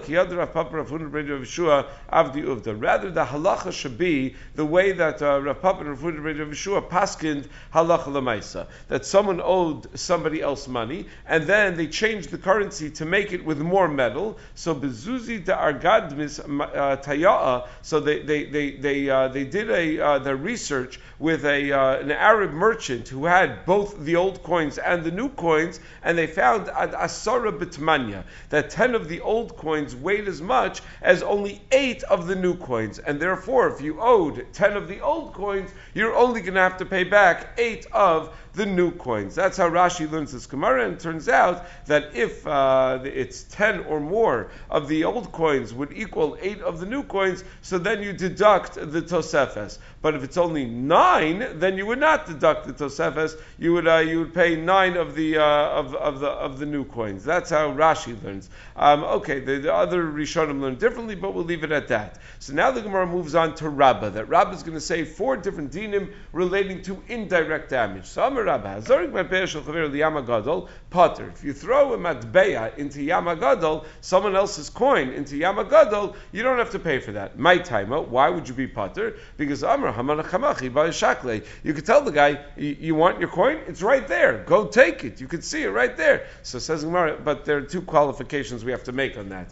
the 3.10 3.24
halacha 3.24 3.72
should 3.72 3.98
be 3.98 4.34
the 4.54 4.64
way 4.64 4.92
that 4.92 5.22
uh, 5.22 5.40
Rav 5.40 5.60
Papa 5.60 5.80
and 5.80 5.90
Rav 5.90 6.00
Yeshua 6.50 6.88
paskind 6.88 7.48
lemaisa 7.72 8.66
that 8.88 9.06
someone 9.06 9.40
owed 9.42 9.98
somebody 9.98 10.40
else 10.42 10.68
money 10.68 11.06
and 11.26 11.44
then 11.44 11.76
they 11.76 11.86
changed 11.86 12.30
the 12.30 12.38
currency 12.38 12.90
to 12.90 13.04
make 13.04 13.32
it 13.32 13.44
with 13.44 13.58
more 13.58 13.88
metal. 13.88 14.38
So 14.54 14.74
bezuzi 14.74 15.44
de 15.44 15.52
argadmis 15.52 16.40
uh, 16.40 16.96
taya'a. 16.96 17.68
So 17.82 18.00
they 18.00 18.22
they 18.22 18.44
they 18.44 18.70
they, 18.72 19.10
uh, 19.10 19.28
they 19.28 19.44
did 19.44 19.70
a 19.70 20.00
uh, 20.00 20.18
their 20.18 20.36
research 20.36 21.00
with 21.18 21.44
a 21.44 21.72
uh, 21.72 21.98
an 22.00 22.10
Arab 22.10 22.52
merchant 22.52 23.08
who 23.08 23.26
had 23.26 23.64
both 23.66 23.98
the 23.98 24.16
old 24.16 24.42
coins 24.42 24.78
and 24.78 25.04
the 25.04 25.10
new 25.10 25.28
coins, 25.28 25.80
and 26.02 26.16
they 26.16 26.26
found 26.26 26.68
ad 26.70 26.92
asara 26.92 27.52
bitmanya 27.56 28.24
that 28.48 28.70
ten 28.70 28.94
of 28.94 29.08
the 29.08 29.20
old 29.20 29.56
coins 29.56 29.94
weighed 29.94 30.28
as 30.28 30.40
much 30.40 30.82
as 31.02 31.22
only 31.22 31.62
eight 31.72 32.02
of 32.04 32.26
the 32.26 32.36
new 32.36 32.56
coins, 32.56 32.98
and 32.98 33.20
therefore, 33.20 33.68
if 33.68 33.80
you 33.80 34.00
owed 34.00 34.46
ten 34.52 34.76
of 34.76 34.88
the 34.88 35.00
old 35.00 35.32
coins, 35.34 35.70
you're 35.94 36.14
only 36.14 36.39
going 36.42 36.54
to 36.54 36.60
have 36.60 36.76
to 36.78 36.86
pay 36.86 37.04
back 37.04 37.58
eight 37.58 37.86
of 37.92 38.34
the 38.54 38.66
new 38.66 38.90
coins. 38.90 39.34
That's 39.34 39.56
how 39.56 39.68
Rashi 39.68 40.10
learns 40.10 40.32
this 40.32 40.46
Gemara, 40.46 40.84
and 40.84 40.94
it 40.94 41.00
turns 41.00 41.28
out 41.28 41.66
that 41.86 42.14
if 42.14 42.46
uh, 42.46 43.00
it's 43.04 43.44
10 43.44 43.80
or 43.84 44.00
more 44.00 44.50
of 44.70 44.88
the 44.88 45.04
old 45.04 45.32
coins 45.32 45.72
would 45.72 45.92
equal 45.92 46.36
8 46.40 46.60
of 46.60 46.80
the 46.80 46.86
new 46.86 47.02
coins, 47.02 47.44
so 47.62 47.78
then 47.78 48.02
you 48.02 48.12
deduct 48.12 48.74
the 48.74 49.02
Tosefes. 49.02 49.78
But 50.02 50.14
if 50.14 50.24
it's 50.24 50.36
only 50.36 50.64
9, 50.64 51.58
then 51.58 51.76
you 51.76 51.86
would 51.86 52.00
not 52.00 52.26
deduct 52.26 52.66
the 52.66 52.72
Tosefes, 52.72 53.38
you 53.58 53.74
would, 53.74 53.86
uh, 53.86 53.98
you 53.98 54.20
would 54.20 54.34
pay 54.34 54.56
9 54.56 54.96
of 54.96 55.14
the, 55.14 55.38
uh, 55.38 55.44
of, 55.44 55.94
of, 55.94 56.20
the, 56.20 56.28
of 56.28 56.58
the 56.58 56.66
new 56.66 56.84
coins. 56.84 57.24
That's 57.24 57.50
how 57.50 57.70
Rashi 57.72 58.20
learns. 58.22 58.48
Um, 58.76 59.04
okay, 59.04 59.40
the, 59.40 59.58
the, 59.58 59.74
other 59.74 60.04
Rishonim 60.04 60.60
learn 60.60 60.76
differently, 60.76 61.14
but 61.14 61.34
we'll 61.34 61.44
leave 61.44 61.64
it 61.64 61.72
at 61.72 61.88
that. 61.88 62.18
So 62.38 62.54
now 62.54 62.70
the 62.70 62.80
Gemara 62.80 63.06
moves 63.06 63.34
on 63.34 63.54
to 63.56 63.68
Rabbah, 63.68 64.10
that 64.10 64.28
Rabbah 64.28 64.54
is 64.54 64.62
going 64.62 64.74
to 64.74 64.80
say 64.80 65.04
four 65.04 65.36
different 65.36 65.72
dinim 65.72 66.12
relating 66.32 66.82
to 66.82 67.02
indirect 67.08 67.70
damage. 67.70 68.06
Rabba, 68.44 68.82
Zorik 68.82 69.10
Matbeya 69.12 69.46
Shel 69.46 69.62
Chaver 69.62 70.68
Potter. 70.90 71.32
If 71.34 71.44
you 71.44 71.52
throw 71.52 71.94
a 71.94 71.98
Matbeya 71.98 72.76
into 72.76 73.02
Yama 73.02 73.36
Gadol, 73.36 73.84
someone 74.00 74.36
else's 74.36 74.68
coin 74.70 75.10
into 75.10 75.36
Yama 75.36 75.64
Gadol, 75.64 76.16
you 76.32 76.42
don't 76.42 76.58
have 76.58 76.70
to 76.70 76.78
pay 76.78 76.98
for 76.98 77.12
that. 77.12 77.38
My 77.38 77.58
timer, 77.58 78.00
why 78.00 78.28
would 78.28 78.48
you 78.48 78.54
be 78.54 78.66
Potter? 78.66 79.16
Because 79.36 79.62
Amr 79.64 79.92
Hamana 79.92 80.24
Chamachi 80.24 80.92
Shakle. 80.92 81.40
You 81.62 81.74
could 81.74 81.86
tell 81.86 82.02
the 82.02 82.12
guy, 82.12 82.44
you 82.56 82.94
want 82.94 83.20
your 83.20 83.28
coin? 83.28 83.60
It's 83.66 83.82
right 83.82 84.06
there. 84.06 84.44
Go 84.44 84.66
take 84.66 85.04
it. 85.04 85.20
You 85.20 85.26
could 85.26 85.44
see 85.44 85.62
it 85.62 85.70
right 85.70 85.96
there. 85.96 86.26
So 86.42 86.58
says 86.58 86.84
Gemara, 86.84 87.18
but 87.22 87.44
there 87.44 87.58
are 87.58 87.62
two 87.62 87.82
qualifications 87.82 88.64
we 88.64 88.72
have 88.72 88.84
to 88.84 88.92
make 88.92 89.16
on 89.16 89.28
that. 89.30 89.50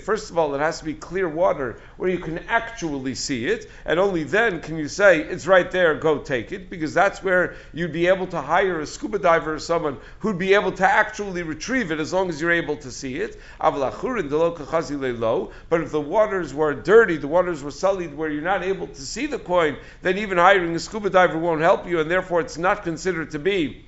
First 0.00 0.30
of 0.30 0.38
all, 0.38 0.54
it 0.54 0.58
has 0.58 0.78
to 0.78 0.84
be 0.84 0.94
clear 0.94 1.28
water 1.28 1.78
where 1.96 2.10
you 2.10 2.18
can 2.18 2.38
actually 2.48 3.14
see 3.14 3.46
it, 3.46 3.70
and 3.84 4.00
only 4.00 4.24
then 4.24 4.60
can 4.60 4.76
you 4.76 4.88
say, 4.88 5.20
it's 5.20 5.46
right 5.46 5.70
there, 5.70 5.94
go 5.94 6.18
take 6.18 6.41
take 6.42 6.52
it 6.52 6.70
because 6.70 6.94
that's 6.94 7.22
where 7.22 7.54
you'd 7.72 7.92
be 7.92 8.06
able 8.06 8.26
to 8.28 8.40
hire 8.40 8.80
a 8.80 8.86
scuba 8.86 9.18
diver 9.18 9.54
or 9.54 9.58
someone 9.58 9.98
who'd 10.20 10.38
be 10.38 10.54
able 10.54 10.72
to 10.72 10.86
actually 10.86 11.42
retrieve 11.42 11.90
it 11.90 12.00
as 12.00 12.12
long 12.12 12.28
as 12.28 12.40
you're 12.40 12.50
able 12.50 12.76
to 12.76 12.90
see 12.90 13.16
it. 13.16 13.40
But 13.60 13.92
if 15.80 15.90
the 15.92 16.00
waters 16.00 16.54
were 16.54 16.74
dirty, 16.74 17.16
the 17.16 17.28
waters 17.28 17.62
were 17.62 17.70
sullied 17.70 18.14
where 18.14 18.30
you're 18.30 18.42
not 18.42 18.62
able 18.62 18.86
to 18.88 19.00
see 19.00 19.26
the 19.26 19.38
coin, 19.38 19.76
then 20.02 20.18
even 20.18 20.38
hiring 20.38 20.74
a 20.74 20.78
scuba 20.78 21.10
diver 21.10 21.38
won't 21.38 21.60
help 21.60 21.86
you, 21.86 22.00
and 22.00 22.10
therefore 22.10 22.40
it's 22.40 22.58
not 22.58 22.82
considered 22.82 23.30
to 23.32 23.38
be 23.38 23.84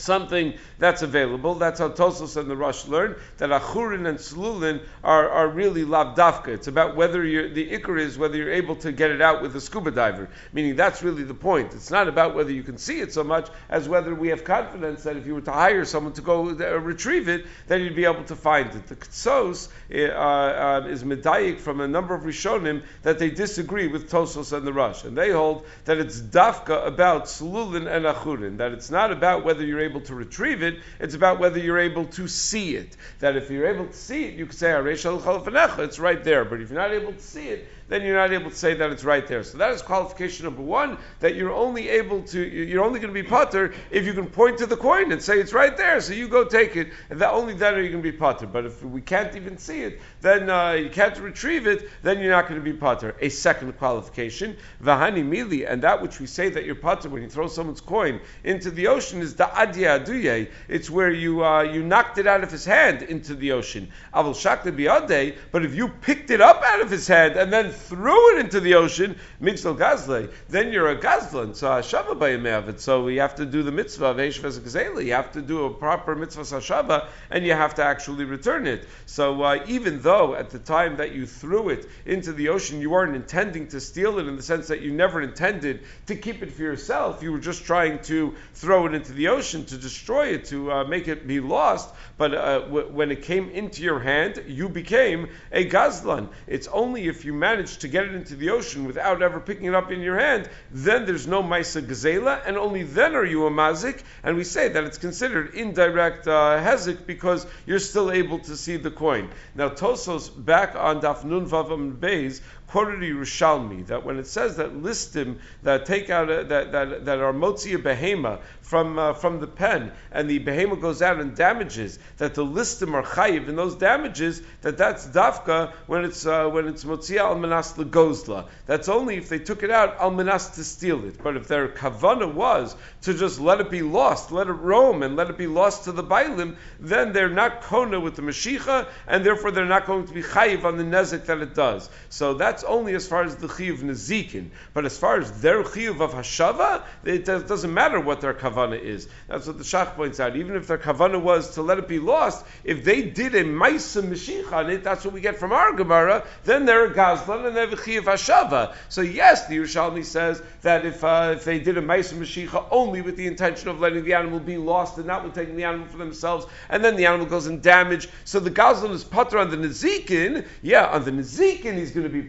something 0.00 0.54
that's 0.78 1.02
available. 1.02 1.54
That's 1.54 1.78
how 1.78 1.90
Tosos 1.90 2.36
and 2.36 2.50
the 2.50 2.56
Rosh 2.56 2.86
learn 2.86 3.16
that 3.38 3.50
Achurin 3.50 4.08
and 4.08 4.18
Slulin 4.18 4.80
are, 5.04 5.28
are 5.28 5.48
really 5.48 5.84
lavdafka. 5.84 6.48
It's 6.48 6.68
about 6.68 6.96
whether 6.96 7.24
you're, 7.24 7.48
the 7.48 7.70
ikr 7.70 7.98
is 7.98 8.18
whether 8.18 8.36
you're 8.36 8.52
able 8.52 8.76
to 8.76 8.92
get 8.92 9.10
it 9.10 9.20
out 9.20 9.42
with 9.42 9.54
a 9.56 9.60
scuba 9.60 9.90
diver. 9.90 10.28
Meaning 10.52 10.76
that's 10.76 11.02
really 11.02 11.24
the 11.24 11.34
point. 11.34 11.74
It's 11.74 11.90
not 11.90 12.08
about 12.08 12.34
whether 12.34 12.52
you 12.52 12.62
can 12.62 12.78
see 12.78 13.00
it 13.00 13.12
so 13.12 13.24
much 13.24 13.48
as 13.68 13.88
whether 13.88 14.14
we 14.14 14.28
have 14.28 14.44
confidence 14.44 15.02
that 15.04 15.16
if 15.16 15.26
you 15.26 15.34
were 15.34 15.40
to 15.42 15.52
hire 15.52 15.84
someone 15.84 16.12
to 16.14 16.22
go 16.22 16.50
uh, 16.50 16.78
retrieve 16.78 17.28
it, 17.28 17.46
then 17.66 17.82
you'd 17.82 17.96
be 17.96 18.04
able 18.04 18.24
to 18.24 18.36
find 18.36 18.70
it. 18.70 18.86
The 18.86 18.96
Ketzos 18.96 19.68
uh, 19.92 19.96
uh, 19.96 20.86
is 20.88 21.04
medayik 21.04 21.60
from 21.60 21.80
a 21.80 21.88
number 21.88 22.14
of 22.14 22.22
Rishonim 22.22 22.82
that 23.02 23.18
they 23.18 23.30
disagree 23.30 23.88
with 23.88 24.10
Tosos 24.10 24.56
and 24.56 24.66
the 24.66 24.72
Rosh. 24.72 25.04
And 25.04 25.16
they 25.16 25.30
hold 25.30 25.66
that 25.84 25.98
it's 25.98 26.20
dafka 26.20 26.86
about 26.86 27.24
Slulin 27.24 27.86
and 27.90 28.04
Achurin, 28.04 28.58
that 28.58 28.72
it's 28.72 28.90
not 28.90 29.10
about 29.10 29.44
whether 29.44 29.64
you're 29.64 29.80
able 29.80 29.89
to 29.98 30.14
retrieve 30.14 30.62
it, 30.62 30.78
it's 31.00 31.14
about 31.14 31.40
whether 31.40 31.58
you're 31.58 31.80
able 31.80 32.04
to 32.04 32.28
see 32.28 32.76
it. 32.76 32.96
That 33.18 33.36
if 33.36 33.50
you're 33.50 33.66
able 33.66 33.86
to 33.86 33.92
see 33.92 34.26
it, 34.26 34.34
you 34.34 34.46
can 34.46 34.54
say, 34.54 34.72
it's 34.72 35.98
right 35.98 36.22
there. 36.22 36.44
But 36.44 36.60
if 36.60 36.70
you're 36.70 36.78
not 36.78 36.92
able 36.92 37.14
to 37.14 37.20
see 37.20 37.48
it, 37.48 37.66
then 37.90 38.02
you're 38.02 38.16
not 38.16 38.32
able 38.32 38.48
to 38.48 38.56
say 38.56 38.72
that 38.74 38.90
it's 38.90 39.04
right 39.04 39.26
there. 39.26 39.42
So 39.42 39.58
that 39.58 39.72
is 39.72 39.82
qualification 39.82 40.44
number 40.46 40.62
one, 40.62 40.96
that 41.18 41.34
you're 41.34 41.52
only 41.52 41.90
able 41.90 42.22
to, 42.22 42.40
you're 42.40 42.84
only 42.84 43.00
going 43.00 43.12
to 43.12 43.22
be 43.22 43.28
potter 43.28 43.74
if 43.90 44.06
you 44.06 44.14
can 44.14 44.26
point 44.26 44.58
to 44.58 44.66
the 44.66 44.76
coin 44.76 45.12
and 45.12 45.20
say 45.20 45.38
it's 45.38 45.52
right 45.52 45.76
there, 45.76 46.00
so 46.00 46.14
you 46.14 46.28
go 46.28 46.44
take 46.44 46.76
it, 46.76 46.92
and 47.10 47.20
that 47.20 47.32
only 47.32 47.52
then 47.52 47.74
are 47.74 47.82
you 47.82 47.90
going 47.90 48.02
to 48.02 48.10
be 48.10 48.16
potter. 48.16 48.46
But 48.46 48.64
if 48.64 48.82
we 48.82 49.00
can't 49.02 49.34
even 49.36 49.58
see 49.58 49.82
it, 49.82 50.00
then 50.20 50.48
uh, 50.48 50.72
you 50.72 50.88
can't 50.88 51.18
retrieve 51.18 51.66
it, 51.66 51.90
then 52.02 52.20
you're 52.20 52.30
not 52.30 52.48
going 52.48 52.60
to 52.60 52.64
be 52.64 52.72
potter. 52.72 53.16
A 53.20 53.28
second 53.28 53.76
qualification, 53.76 54.56
vahani 54.82 55.24
mili, 55.28 55.70
and 55.70 55.82
that 55.82 56.00
which 56.00 56.20
we 56.20 56.26
say 56.26 56.48
that 56.48 56.64
you're 56.64 56.76
potter 56.76 57.08
when 57.08 57.22
you 57.22 57.28
throw 57.28 57.48
someone's 57.48 57.80
coin 57.80 58.20
into 58.44 58.70
the 58.70 58.86
ocean 58.86 59.20
is 59.20 59.34
the 59.34 59.44
adya 59.44 60.04
aduye. 60.04 60.48
It's 60.68 60.88
where 60.88 61.10
you 61.10 61.44
uh, 61.44 61.62
you 61.62 61.82
knocked 61.82 62.18
it 62.18 62.26
out 62.28 62.44
of 62.44 62.52
his 62.52 62.64
hand 62.64 63.02
into 63.02 63.34
the 63.34 63.52
ocean. 63.52 63.90
Avul 64.14 64.34
shakle 64.34 64.72
biade, 64.72 65.36
but 65.50 65.64
if 65.64 65.74
you 65.74 65.88
picked 65.88 66.30
it 66.30 66.40
up 66.40 66.62
out 66.62 66.80
of 66.80 66.90
his 66.90 67.08
hand 67.08 67.36
and 67.36 67.52
then 67.52 67.72
threw 67.80 68.36
it 68.36 68.40
into 68.40 68.60
the 68.60 68.74
ocean, 68.74 69.16
mitzvah 69.40 69.74
gazle, 69.74 70.32
then 70.48 70.72
you're 70.72 70.88
a 70.88 70.96
gazlan. 70.96 71.54
So 71.56 71.68
hashava 71.68 72.18
bayimavit. 72.18 72.80
So 72.80 73.04
we 73.04 73.16
have 73.16 73.34
to 73.36 73.46
do 73.46 73.62
the 73.62 73.72
mitzvah 73.72 74.06
of 74.06 74.16
Eishvaz 74.18 75.04
You 75.04 75.12
have 75.12 75.32
to 75.32 75.42
do 75.42 75.64
a 75.64 75.70
proper 75.70 76.14
mitzvah 76.14 76.42
hashava, 76.42 77.08
and 77.30 77.44
you 77.44 77.52
have 77.52 77.74
to 77.76 77.84
actually 77.84 78.24
return 78.24 78.66
it. 78.66 78.86
So 79.06 79.42
uh, 79.42 79.64
even 79.66 80.00
though 80.02 80.34
at 80.34 80.50
the 80.50 80.58
time 80.58 80.96
that 80.98 81.12
you 81.14 81.26
threw 81.26 81.70
it 81.70 81.88
into 82.06 82.32
the 82.32 82.48
ocean, 82.48 82.80
you 82.80 82.90
weren't 82.90 83.16
intending 83.16 83.68
to 83.68 83.80
steal 83.80 84.18
it 84.18 84.26
in 84.26 84.36
the 84.36 84.42
sense 84.42 84.68
that 84.68 84.80
you 84.80 84.92
never 84.92 85.20
intended 85.22 85.80
to 86.06 86.16
keep 86.16 86.42
it 86.42 86.52
for 86.52 86.62
yourself, 86.62 87.22
you 87.22 87.32
were 87.32 87.38
just 87.38 87.64
trying 87.64 87.98
to 88.00 88.34
throw 88.54 88.86
it 88.86 88.94
into 88.94 89.12
the 89.12 89.28
ocean 89.28 89.64
to 89.66 89.76
destroy 89.76 90.28
it, 90.28 90.44
to 90.46 90.72
uh, 90.72 90.84
make 90.84 91.08
it 91.08 91.26
be 91.26 91.40
lost. 91.40 91.88
But 92.20 92.34
uh, 92.34 92.58
w- 92.66 92.88
when 92.88 93.10
it 93.10 93.22
came 93.22 93.48
into 93.48 93.82
your 93.82 93.98
hand, 93.98 94.44
you 94.46 94.68
became 94.68 95.30
a 95.50 95.66
gazlan. 95.66 96.28
It's 96.46 96.68
only 96.68 97.08
if 97.08 97.24
you 97.24 97.32
manage 97.32 97.78
to 97.78 97.88
get 97.88 98.04
it 98.04 98.14
into 98.14 98.36
the 98.36 98.50
ocean 98.50 98.84
without 98.86 99.22
ever 99.22 99.40
picking 99.40 99.64
it 99.64 99.74
up 99.74 99.90
in 99.90 100.02
your 100.02 100.18
hand, 100.18 100.46
then 100.70 101.06
there's 101.06 101.26
no 101.26 101.42
Maisa 101.42 101.80
Gazela, 101.80 102.42
and 102.44 102.58
only 102.58 102.82
then 102.82 103.14
are 103.14 103.24
you 103.24 103.46
a 103.46 103.50
Mazik, 103.50 104.02
and 104.22 104.36
we 104.36 104.44
say 104.44 104.68
that 104.68 104.84
it's 104.84 104.98
considered 104.98 105.54
indirect 105.54 106.28
uh, 106.28 106.62
Hezik 106.62 107.06
because 107.06 107.46
you're 107.64 107.78
still 107.78 108.12
able 108.12 108.40
to 108.40 108.54
see 108.54 108.76
the 108.76 108.90
coin. 108.90 109.30
Now, 109.54 109.70
Tosos, 109.70 110.28
back 110.28 110.76
on 110.76 111.00
Daf 111.00 111.24
Nun 111.24 111.48
Vavam 111.48 111.96
Beis, 111.96 112.42
quoted 112.70 113.00
Yerushalmi 113.00 113.84
that 113.88 114.04
when 114.04 114.16
it 114.18 114.28
says 114.28 114.56
that 114.56 114.72
listim 114.72 115.38
that 115.64 115.86
take 115.86 116.08
out 116.08 116.30
a, 116.30 116.44
that, 116.44 116.70
that 116.70 117.04
that 117.04 117.18
are 117.18 117.32
motzi 117.32 117.74
a 117.74 117.78
behema 117.78 118.38
from 118.60 118.96
uh, 118.96 119.12
from 119.12 119.40
the 119.40 119.46
pen 119.48 119.90
and 120.12 120.30
the 120.30 120.38
behema 120.38 120.80
goes 120.80 121.02
out 121.02 121.20
and 121.20 121.34
damages 121.34 121.98
that 122.18 122.34
the 122.34 122.44
listim 122.44 122.94
are 122.94 123.02
chayiv 123.02 123.48
and 123.48 123.58
those 123.58 123.74
damages 123.74 124.40
that 124.62 124.78
that's 124.78 125.08
dafka 125.08 125.72
when 125.88 126.04
it's 126.04 126.24
uh, 126.24 126.48
when 126.48 126.68
it's 126.68 126.84
motzi 126.84 127.16
al 127.16 127.34
manas 127.34 127.72
legozla. 127.72 128.46
That's 128.66 128.88
only 128.88 129.16
if 129.16 129.28
they 129.28 129.40
took 129.40 129.64
it 129.64 129.70
out 129.70 129.96
al 129.98 130.12
manas 130.12 130.50
to 130.50 130.62
steal 130.62 131.04
it. 131.06 131.20
But 131.20 131.36
if 131.36 131.48
their 131.48 131.68
kavana 131.68 132.32
was 132.32 132.76
to 133.02 133.14
just 133.14 133.40
let 133.40 133.60
it 133.60 133.70
be 133.70 133.82
lost 133.82 134.30
let 134.30 134.46
it 134.46 134.52
roam 134.52 135.02
and 135.02 135.16
let 135.16 135.28
it 135.28 135.38
be 135.38 135.48
lost 135.48 135.84
to 135.84 135.92
the 135.92 136.04
bailim 136.04 136.56
then 136.78 137.12
they're 137.12 137.28
not 137.28 137.62
kona 137.62 137.98
with 137.98 138.14
the 138.14 138.22
mashicha 138.22 138.86
and 139.08 139.26
therefore 139.26 139.50
they're 139.50 139.64
not 139.64 139.86
going 139.86 140.06
to 140.06 140.12
be 140.12 140.22
chayiv 140.22 140.64
on 140.64 140.76
the 140.76 140.84
nezik 140.84 141.26
that 141.26 141.38
it 141.38 141.54
does. 141.54 141.90
So 142.10 142.34
that's 142.34 142.59
that's 142.60 142.70
only 142.70 142.94
as 142.94 143.08
far 143.08 143.22
as 143.22 143.36
the 143.36 143.46
chiyuv 143.46 143.78
nezikin. 143.78 144.50
But 144.74 144.84
as 144.84 144.98
far 144.98 145.18
as 145.18 145.40
their 145.40 145.62
chiyuv 145.62 146.02
of 146.02 146.12
hashava, 146.12 146.82
it 147.04 147.24
doesn't 147.24 147.72
matter 147.72 147.98
what 147.98 148.20
their 148.20 148.34
kavana 148.34 148.78
is. 148.78 149.08
That's 149.28 149.46
what 149.46 149.56
the 149.56 149.64
Shach 149.64 149.94
points 149.94 150.20
out. 150.20 150.36
Even 150.36 150.56
if 150.56 150.66
their 150.66 150.76
kavana 150.76 151.20
was 151.20 151.54
to 151.54 151.62
let 151.62 151.78
it 151.78 151.88
be 151.88 151.98
lost, 151.98 152.44
if 152.62 152.84
they 152.84 153.00
did 153.00 153.34
a 153.34 153.44
ma'isa 153.44 154.02
meshich 154.02 154.52
on 154.52 154.68
it, 154.68 154.84
that's 154.84 155.06
what 155.06 155.14
we 155.14 155.22
get 155.22 155.38
from 155.38 155.52
our 155.52 155.72
Gemara. 155.72 156.26
Then 156.44 156.66
they're 156.66 156.84
a 156.84 156.94
gazlan 156.94 157.46
and 157.46 157.56
they 157.56 157.60
have 157.60 157.72
a 157.72 157.76
chiyuv 157.76 158.02
hashava. 158.02 158.74
So 158.90 159.00
yes, 159.00 159.46
the 159.46 159.56
Yerushalmi 159.56 160.04
says 160.04 160.42
that 160.60 160.84
if 160.84 161.02
uh, 161.02 161.36
if 161.36 161.44
they 161.44 161.60
did 161.60 161.78
a 161.78 161.82
ma'isa 161.82 162.12
meshicha 162.12 162.66
only 162.70 163.00
with 163.00 163.16
the 163.16 163.26
intention 163.26 163.70
of 163.70 163.80
letting 163.80 164.04
the 164.04 164.12
animal 164.12 164.38
be 164.38 164.58
lost 164.58 164.98
and 164.98 165.06
not 165.06 165.24
with 165.24 165.34
taking 165.34 165.56
the 165.56 165.64
animal 165.64 165.86
for 165.86 165.96
themselves, 165.96 166.44
and 166.68 166.84
then 166.84 166.96
the 166.96 167.06
animal 167.06 167.26
goes 167.26 167.46
in 167.46 167.62
damage, 167.62 168.10
so 168.26 168.38
the 168.38 168.50
gazlan 168.50 168.90
is 168.90 169.02
putter 169.02 169.38
on 169.38 169.48
the 169.48 169.56
nezikin. 169.56 170.46
Yeah, 170.60 170.86
on 170.88 171.06
the 171.06 171.10
nezikin 171.10 171.78
he's 171.78 171.92
going 171.92 172.04
to 172.04 172.12
be 172.12 172.22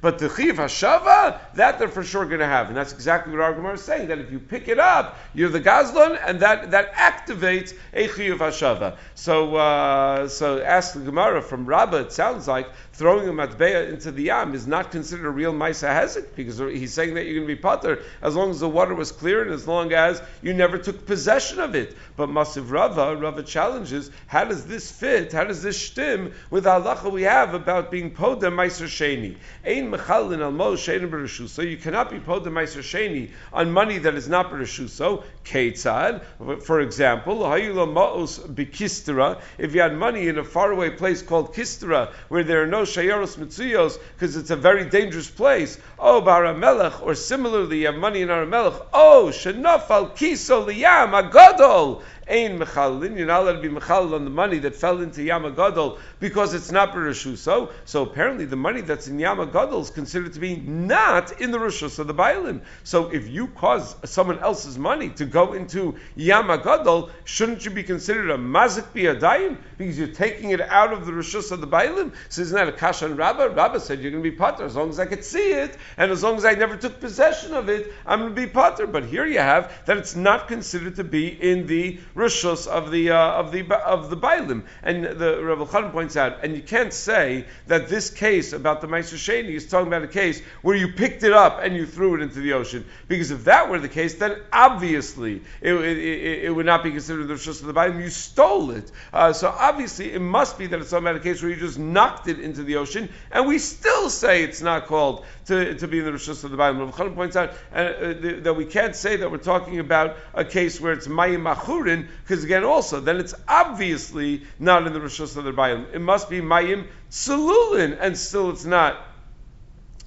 But 0.00 0.18
the 0.18 0.28
chiv 0.28 0.56
hashava, 0.56 1.38
that 1.54 1.78
they're 1.78 1.88
for 1.88 2.02
sure 2.02 2.24
going 2.26 2.40
to 2.40 2.46
have, 2.46 2.68
and 2.68 2.76
that's 2.76 2.92
exactly 2.92 3.32
what 3.32 3.42
our 3.42 3.54
Gemara 3.54 3.74
is 3.74 3.82
saying. 3.82 4.08
That 4.08 4.18
if 4.18 4.30
you 4.30 4.38
pick 4.38 4.68
it 4.68 4.78
up, 4.78 5.18
you're 5.34 5.48
the 5.48 5.60
gazlan, 5.60 6.20
and 6.26 6.40
that 6.40 6.70
that 6.70 6.94
activates 6.94 7.74
a 7.92 8.08
chiv 8.08 8.38
hashava. 8.38 8.96
So 9.14 9.56
uh, 9.56 10.28
so 10.28 10.60
ask 10.62 10.94
the 10.94 11.00
Gemara 11.00 11.42
from 11.42 11.66
Rabbah. 11.66 11.98
It 11.98 12.12
sounds 12.12 12.48
like 12.48 12.68
throwing 12.92 13.28
a 13.28 13.32
matbeya 13.32 13.88
into 13.88 14.10
the 14.10 14.24
yam 14.24 14.54
is 14.54 14.66
not 14.66 14.90
considered 14.90 15.26
a 15.26 15.30
real 15.30 15.52
Maisa 15.52 15.88
Hezek, 15.88 16.34
because 16.34 16.58
he's 16.58 16.92
saying 16.92 17.14
that 17.14 17.24
you're 17.24 17.34
going 17.34 17.46
to 17.46 17.54
be 17.54 17.60
potter 17.60 18.02
as 18.20 18.36
long 18.36 18.50
as 18.50 18.60
the 18.60 18.68
water 18.68 18.94
was 18.94 19.12
clear 19.12 19.42
and 19.42 19.52
as 19.52 19.66
long 19.66 19.92
as 19.92 20.20
you 20.42 20.52
never 20.52 20.78
took 20.78 21.06
possession 21.06 21.60
of 21.60 21.74
it. 21.74 21.96
But 22.16 22.28
Masiv 22.28 22.70
Rava, 22.70 23.16
Rava 23.16 23.42
challenges, 23.42 24.10
how 24.26 24.44
does 24.44 24.66
this 24.66 24.90
fit, 24.90 25.32
how 25.32 25.44
does 25.44 25.62
this 25.62 25.80
stim 25.80 26.32
with 26.50 26.64
the 26.64 26.70
halacha 26.70 27.10
we 27.10 27.22
have 27.22 27.54
about 27.54 27.90
being 27.90 28.10
poda 28.10 28.52
Meiser 28.52 28.86
Sheni? 28.86 29.36
Ein 29.64 29.90
mechalin 29.90 30.40
al 30.40 30.52
mo 30.52 30.74
sheni 30.74 31.48
So 31.48 31.62
you 31.62 31.76
cannot 31.76 32.10
be 32.10 32.18
poda 32.18 32.46
Meiser 32.46 32.80
Sheni 32.82 33.30
on 33.52 33.70
money 33.72 33.98
that 33.98 34.14
is 34.14 34.28
not 34.28 34.50
So 34.66 35.24
Ketzad, 35.44 36.62
for 36.62 36.80
example, 36.80 37.38
hayula 37.38 37.90
ma'os 37.90 38.46
bikistera, 38.48 39.40
if 39.58 39.74
you 39.74 39.80
had 39.80 39.96
money 39.96 40.28
in 40.28 40.38
a 40.38 40.44
faraway 40.44 40.90
place 40.90 41.22
called 41.22 41.54
Kistera, 41.54 42.12
where 42.28 42.44
there 42.44 42.62
are 42.62 42.66
no 42.66 42.79
shayaros 42.82 43.36
mitzuyos 43.36 43.98
because 44.14 44.36
it's 44.36 44.50
a 44.50 44.56
very 44.56 44.84
dangerous 44.84 45.30
place. 45.30 45.78
Oh, 45.98 46.22
Baramelech, 46.22 47.02
or 47.02 47.14
similarly, 47.14 47.80
you 47.80 47.86
have 47.86 47.96
money 47.96 48.22
in 48.22 48.28
Aramelech. 48.28 48.86
Oh, 48.92 49.30
shenafal 49.32 50.16
kiso 50.16 50.66
liyam 50.66 51.12
agadol. 51.12 52.02
Ein 52.30 52.58
mechalin, 52.58 53.16
you're 53.16 53.26
not 53.26 53.42
allowed 53.42 53.60
to 53.60 53.60
be 53.60 53.68
mechalin 53.68 54.14
on 54.14 54.24
the 54.24 54.30
money 54.30 54.58
that 54.60 54.76
fell 54.76 55.00
into 55.00 55.20
Yamagadol 55.20 55.98
because 56.20 56.54
it's 56.54 56.70
not 56.70 56.92
Bereshusho. 56.92 57.36
So 57.36 57.70
so 57.84 58.02
apparently 58.02 58.44
the 58.44 58.56
money 58.56 58.80
that's 58.80 59.08
in 59.08 59.18
Yamagadol 59.18 59.82
is 59.82 59.90
considered 59.90 60.32
to 60.34 60.40
be 60.40 60.56
not 60.56 61.40
in 61.40 61.50
the 61.50 61.58
Rishus 61.58 61.98
of 61.98 62.06
the 62.06 62.14
Bailim. 62.14 62.60
So 62.84 63.08
if 63.08 63.28
you 63.28 63.48
cause 63.48 63.96
someone 64.04 64.38
else's 64.38 64.78
money 64.78 65.10
to 65.10 65.24
go 65.24 65.52
into 65.52 65.96
Yamagadol, 66.16 67.10
shouldn't 67.24 67.64
you 67.64 67.70
be 67.70 67.82
considered 67.82 68.30
a 68.30 68.38
mazik 68.38 68.84
biyadayim 68.94 69.56
because 69.76 69.98
you're 69.98 70.08
taking 70.08 70.50
it 70.50 70.60
out 70.60 70.92
of 70.92 71.04
the 71.06 71.12
Rishus 71.12 71.50
of 71.50 71.60
the 71.60 71.66
Bailim? 71.66 72.12
So 72.28 72.42
isn't 72.42 72.56
that 72.56 72.68
a 72.68 72.72
kasha 72.72 73.06
and? 73.06 73.18
Rabbah 73.18 73.78
said 73.78 74.00
you're 74.00 74.12
going 74.12 74.22
to 74.22 74.30
be 74.30 74.36
potter 74.36 74.64
as 74.64 74.76
long 74.76 74.88
as 74.88 74.98
I 74.98 75.06
could 75.06 75.24
see 75.24 75.52
it 75.52 75.76
and 75.96 76.10
as 76.10 76.22
long 76.22 76.36
as 76.36 76.44
I 76.44 76.54
never 76.54 76.76
took 76.76 77.00
possession 77.00 77.54
of 77.54 77.68
it, 77.68 77.92
I'm 78.06 78.20
going 78.20 78.34
to 78.34 78.40
be 78.40 78.46
potter. 78.46 78.86
But 78.86 79.04
here 79.04 79.26
you 79.26 79.40
have 79.40 79.72
that 79.86 79.96
it's 79.96 80.16
not 80.16 80.48
considered 80.48 80.96
to 80.96 81.04
be 81.04 81.28
in 81.28 81.66
the 81.66 81.98
rishos 82.20 82.66
of 82.66 82.90
the 82.90 83.10
uh, 83.10 83.40
of 83.40 83.52
the 83.52 83.62
of 83.74 84.10
the 84.10 84.16
bailim. 84.16 84.64
And 84.82 85.04
the 85.04 85.42
Rav 85.42 85.70
Khan 85.70 85.90
points 85.90 86.16
out, 86.16 86.44
and 86.44 86.54
you 86.54 86.62
can't 86.62 86.92
say 86.92 87.46
that 87.66 87.88
this 87.88 88.10
case 88.10 88.52
about 88.52 88.80
the 88.80 88.86
Meiser 88.86 89.16
Sheni 89.16 89.54
is 89.54 89.68
talking 89.68 89.88
about 89.88 90.02
a 90.02 90.08
case 90.08 90.40
where 90.62 90.76
you 90.76 90.92
picked 90.92 91.22
it 91.22 91.32
up 91.32 91.60
and 91.62 91.74
you 91.74 91.86
threw 91.86 92.14
it 92.14 92.20
into 92.22 92.40
the 92.40 92.52
ocean. 92.52 92.84
Because 93.08 93.30
if 93.30 93.44
that 93.44 93.70
were 93.70 93.78
the 93.78 93.88
case, 93.88 94.14
then 94.14 94.36
obviously 94.52 95.42
it, 95.60 95.74
it, 95.74 95.98
it, 95.98 96.44
it 96.44 96.50
would 96.54 96.66
not 96.66 96.82
be 96.82 96.90
considered 96.90 97.26
the 97.28 97.34
rishos 97.34 97.60
of 97.60 97.66
the 97.66 97.74
bailim. 97.74 98.02
You 98.02 98.10
stole 98.10 98.70
it. 98.70 98.90
Uh, 99.12 99.32
so 99.32 99.48
obviously 99.48 100.12
it 100.12 100.20
must 100.20 100.58
be 100.58 100.66
that 100.66 100.80
it's 100.80 100.90
talking 100.90 101.06
about 101.06 101.16
a 101.16 101.20
case 101.20 101.42
where 101.42 101.50
you 101.50 101.56
just 101.56 101.78
knocked 101.78 102.28
it 102.28 102.38
into 102.38 102.62
the 102.62 102.76
ocean, 102.76 103.08
and 103.32 103.46
we 103.46 103.58
still 103.58 104.10
say 104.10 104.42
it's 104.42 104.62
not 104.62 104.86
called 104.86 105.24
to, 105.50 105.74
to 105.74 105.88
be 105.88 105.98
in 105.98 106.04
the 106.04 106.12
rishos 106.12 106.44
of 106.44 106.50
the 106.50 106.56
bailim. 106.56 106.78
Rav 106.78 106.92
Khan 106.92 107.14
points 107.14 107.36
out 107.36 107.50
uh, 107.74 107.76
uh, 107.76 108.14
that 108.42 108.54
we 108.56 108.64
can't 108.64 108.94
say 108.94 109.16
that 109.16 109.30
we're 109.30 109.38
talking 109.38 109.80
about 109.80 110.16
a 110.32 110.44
case 110.44 110.80
where 110.80 110.92
it's 110.92 111.08
mayim 111.08 111.42
machurin 111.42 112.06
because 112.22 112.44
again, 112.44 112.62
also, 112.62 113.00
then 113.00 113.16
it's 113.16 113.34
obviously 113.48 114.42
not 114.58 114.86
in 114.86 114.92
the 114.92 115.00
Rishos 115.00 115.36
of 115.36 115.42
the 115.44 115.52
Bailim. 115.52 115.92
It 115.92 115.98
must 115.98 116.30
be 116.30 116.40
Mayim 116.40 116.86
Tzululin, 117.10 117.98
and 118.00 118.16
still 118.16 118.50
it's 118.50 118.64
not 118.64 118.96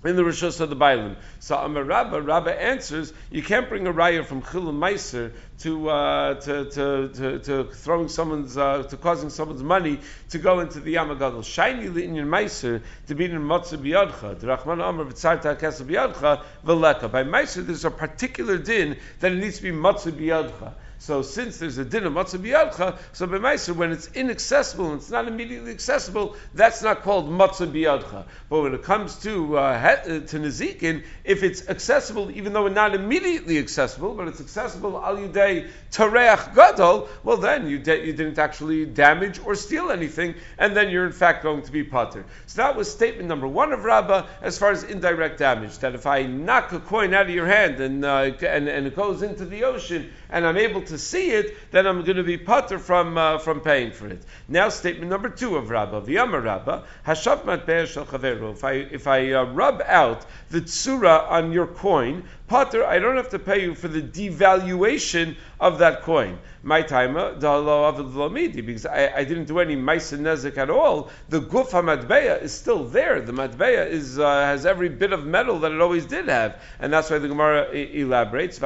in 0.04 0.16
the 0.16 0.22
Rishos 0.22 0.60
of 0.60 0.70
the 0.70 0.76
Bailim. 0.76 1.16
So 1.40 1.58
Amar 1.58 1.84
Rabba, 1.84 2.22
Rabba 2.22 2.62
answers, 2.62 3.14
you 3.32 3.42
can't 3.42 3.70
bring 3.70 3.88
a 3.88 3.94
raya 3.94 4.26
from 4.26 4.42
Chilul 4.42 4.74
Meiser 4.74 5.32
to, 5.60 5.90
uh, 5.90 6.34
to, 6.42 6.66
to, 6.66 7.08
to, 7.10 7.40
to, 7.40 7.64
throwing 7.66 8.10
someone's, 8.10 8.58
uh, 8.58 8.84
to 8.84 8.98
causing 8.98 9.30
someone's 9.30 9.64
money 9.64 10.00
to 10.30 10.38
go 10.38 10.60
into 10.60 10.80
the 10.80 10.96
Yamagadol. 10.96 11.44
Shiny 11.44 11.84
your 11.84 12.26
Meiser 12.26 12.82
to 13.08 13.16
be 13.16 13.26
in 13.26 13.32
Matzah 13.40 13.78
Biyadcha. 13.78 14.40
The 14.40 14.48
Rahman 14.48 14.82
Amar 14.82 15.06
V'tzarta 15.06 15.58
Kesa 15.58 15.86
Biyadcha 15.86 16.44
V'leka. 16.66 17.12
By 17.12 17.24
Meiser, 17.24 17.66
there's 17.66 17.86
a 17.86 17.92
particular 17.92 18.58
din 18.58 18.98
that 19.20 19.32
it 19.32 19.36
needs 19.36 19.58
to 19.58 19.64
be 19.64 19.72
Matzah 19.72 20.12
Biyadcha. 20.12 20.74
So 21.04 21.22
since 21.22 21.58
there's 21.58 21.78
a 21.78 21.84
din 21.84 22.06
of 22.06 22.14
matzah 22.14 22.40
biyadcha, 22.40 22.98
so 23.12 23.28
b'maiser 23.28 23.76
when 23.76 23.92
it's 23.92 24.08
inaccessible 24.14 24.86
and 24.86 25.02
it's 25.02 25.10
not 25.10 25.28
immediately 25.28 25.72
accessible, 25.72 26.38
that's 26.54 26.82
not 26.82 27.02
called 27.02 27.30
matzah 27.30 27.70
biyadcha. 27.70 28.24
But 28.48 28.62
when 28.62 28.74
it 28.74 28.84
comes 28.84 29.18
to 29.24 29.58
uh, 29.58 29.62
uh, 29.62 29.96
to 30.06 30.40
nezikin, 30.40 31.04
if 31.26 31.44
it's 31.44 31.68
accessible, 31.68 32.32
even 32.32 32.54
though 32.54 32.68
it's 32.68 32.76
not 32.76 32.96
immediately 32.96 33.58
accessible, 33.58 34.14
but 34.14 34.30
it's 34.30 34.40
accessible 34.40 34.96
al 34.96 35.18
yudei 35.18 35.68
tareach 35.92 36.56
gadol, 36.56 37.10
well 37.26 37.36
then 37.36 37.68
you 37.68 37.80
de- 37.80 38.06
you 38.06 38.14
didn't 38.14 38.40
actually 38.40 38.86
damage 38.86 39.42
or 39.46 39.56
steal 39.56 39.92
anything, 39.92 40.36
and 40.58 40.74
then 40.74 40.90
you're 40.90 41.06
in 41.06 41.12
fact 41.12 41.44
going 41.44 41.64
to 41.64 41.72
be 41.74 41.84
potter. 41.84 42.24
So 42.46 42.62
that 42.62 42.78
was 42.78 42.90
statement 42.90 43.28
number 43.28 43.46
one 43.50 43.74
of 43.74 43.84
Rabbah 43.84 44.26
as 44.42 44.58
far 44.58 44.72
as 44.72 44.84
indirect 44.84 45.38
damage. 45.38 45.80
That 45.80 45.96
if 45.96 46.08
I 46.08 46.24
knock 46.24 46.72
a 46.72 46.80
coin 46.80 47.14
out 47.14 47.26
of 47.26 47.36
your 47.36 47.48
hand 47.48 47.82
and 47.82 48.06
uh, 48.06 48.32
and, 48.42 48.70
and 48.70 48.88
it 48.88 48.96
goes 48.96 49.22
into 49.22 49.44
the 49.44 49.66
ocean 49.66 50.10
and 50.30 50.48
I'm 50.48 50.58
able 50.58 50.82
to 50.84 50.93
see 50.98 51.32
it, 51.32 51.72
then 51.72 51.86
I'm 51.88 52.04
going 52.04 52.18
to 52.18 52.24
be 52.24 52.38
putter 52.38 52.80
from 52.80 53.18
uh, 53.18 53.38
from 53.38 53.62
paying 53.62 53.92
for 53.92 54.08
it. 54.08 54.24
Now, 54.48 54.70
statement 54.70 55.10
number 55.10 55.30
two 55.30 55.56
of 55.56 55.70
Rabbah, 55.70 56.02
V'yama 56.02 56.44
Rabbah, 56.44 56.84
Hashav 57.06 57.44
matbe'er 57.44 57.88
shel 57.88 58.06
If 58.52 58.64
I 58.64 58.72
if 58.74 59.08
I 59.08 59.32
uh, 59.32 59.44
rub 59.46 59.82
out 59.86 60.26
the 60.50 60.62
tsura 60.62 61.30
on 61.30 61.52
your 61.52 61.68
coin, 61.68 62.24
Potter, 62.48 62.86
I 62.86 63.00
don't 63.00 63.16
have 63.18 63.30
to 63.30 63.40
pay 63.40 63.64
you 63.64 63.74
for 63.74 63.88
the 63.88 64.02
devaluation 64.02 65.36
of 65.60 65.80
that 65.80 66.04
coin. 66.04 66.38
My 66.66 66.82
timer, 66.82 67.34
because 67.34 68.86
I, 68.86 69.12
I 69.16 69.24
didn't 69.26 69.46
do 69.46 69.60
any 69.60 69.76
maisa 69.76 70.18
nezik 70.18 70.58
at 70.58 70.70
all. 70.70 71.10
The 71.28 71.42
guf 71.42 71.72
hamadbeya 71.72 72.42
is 72.42 72.54
still 72.54 72.86
there. 72.86 73.20
The 73.20 73.34
madbeya 73.34 73.86
is 73.88 74.18
uh, 74.18 74.24
has 74.24 74.66
every 74.66 74.88
bit 74.88 75.12
of 75.12 75.26
metal 75.26 75.60
that 75.60 75.74
it 75.74 75.82
always 75.82 76.06
did 76.06 76.30
have, 76.30 76.62
and 76.80 76.94
that's 76.94 77.10
why 77.10 77.20
the 77.20 77.28
Gemara 77.28 77.70
elaborates. 77.72 78.58
Of. 78.58 78.64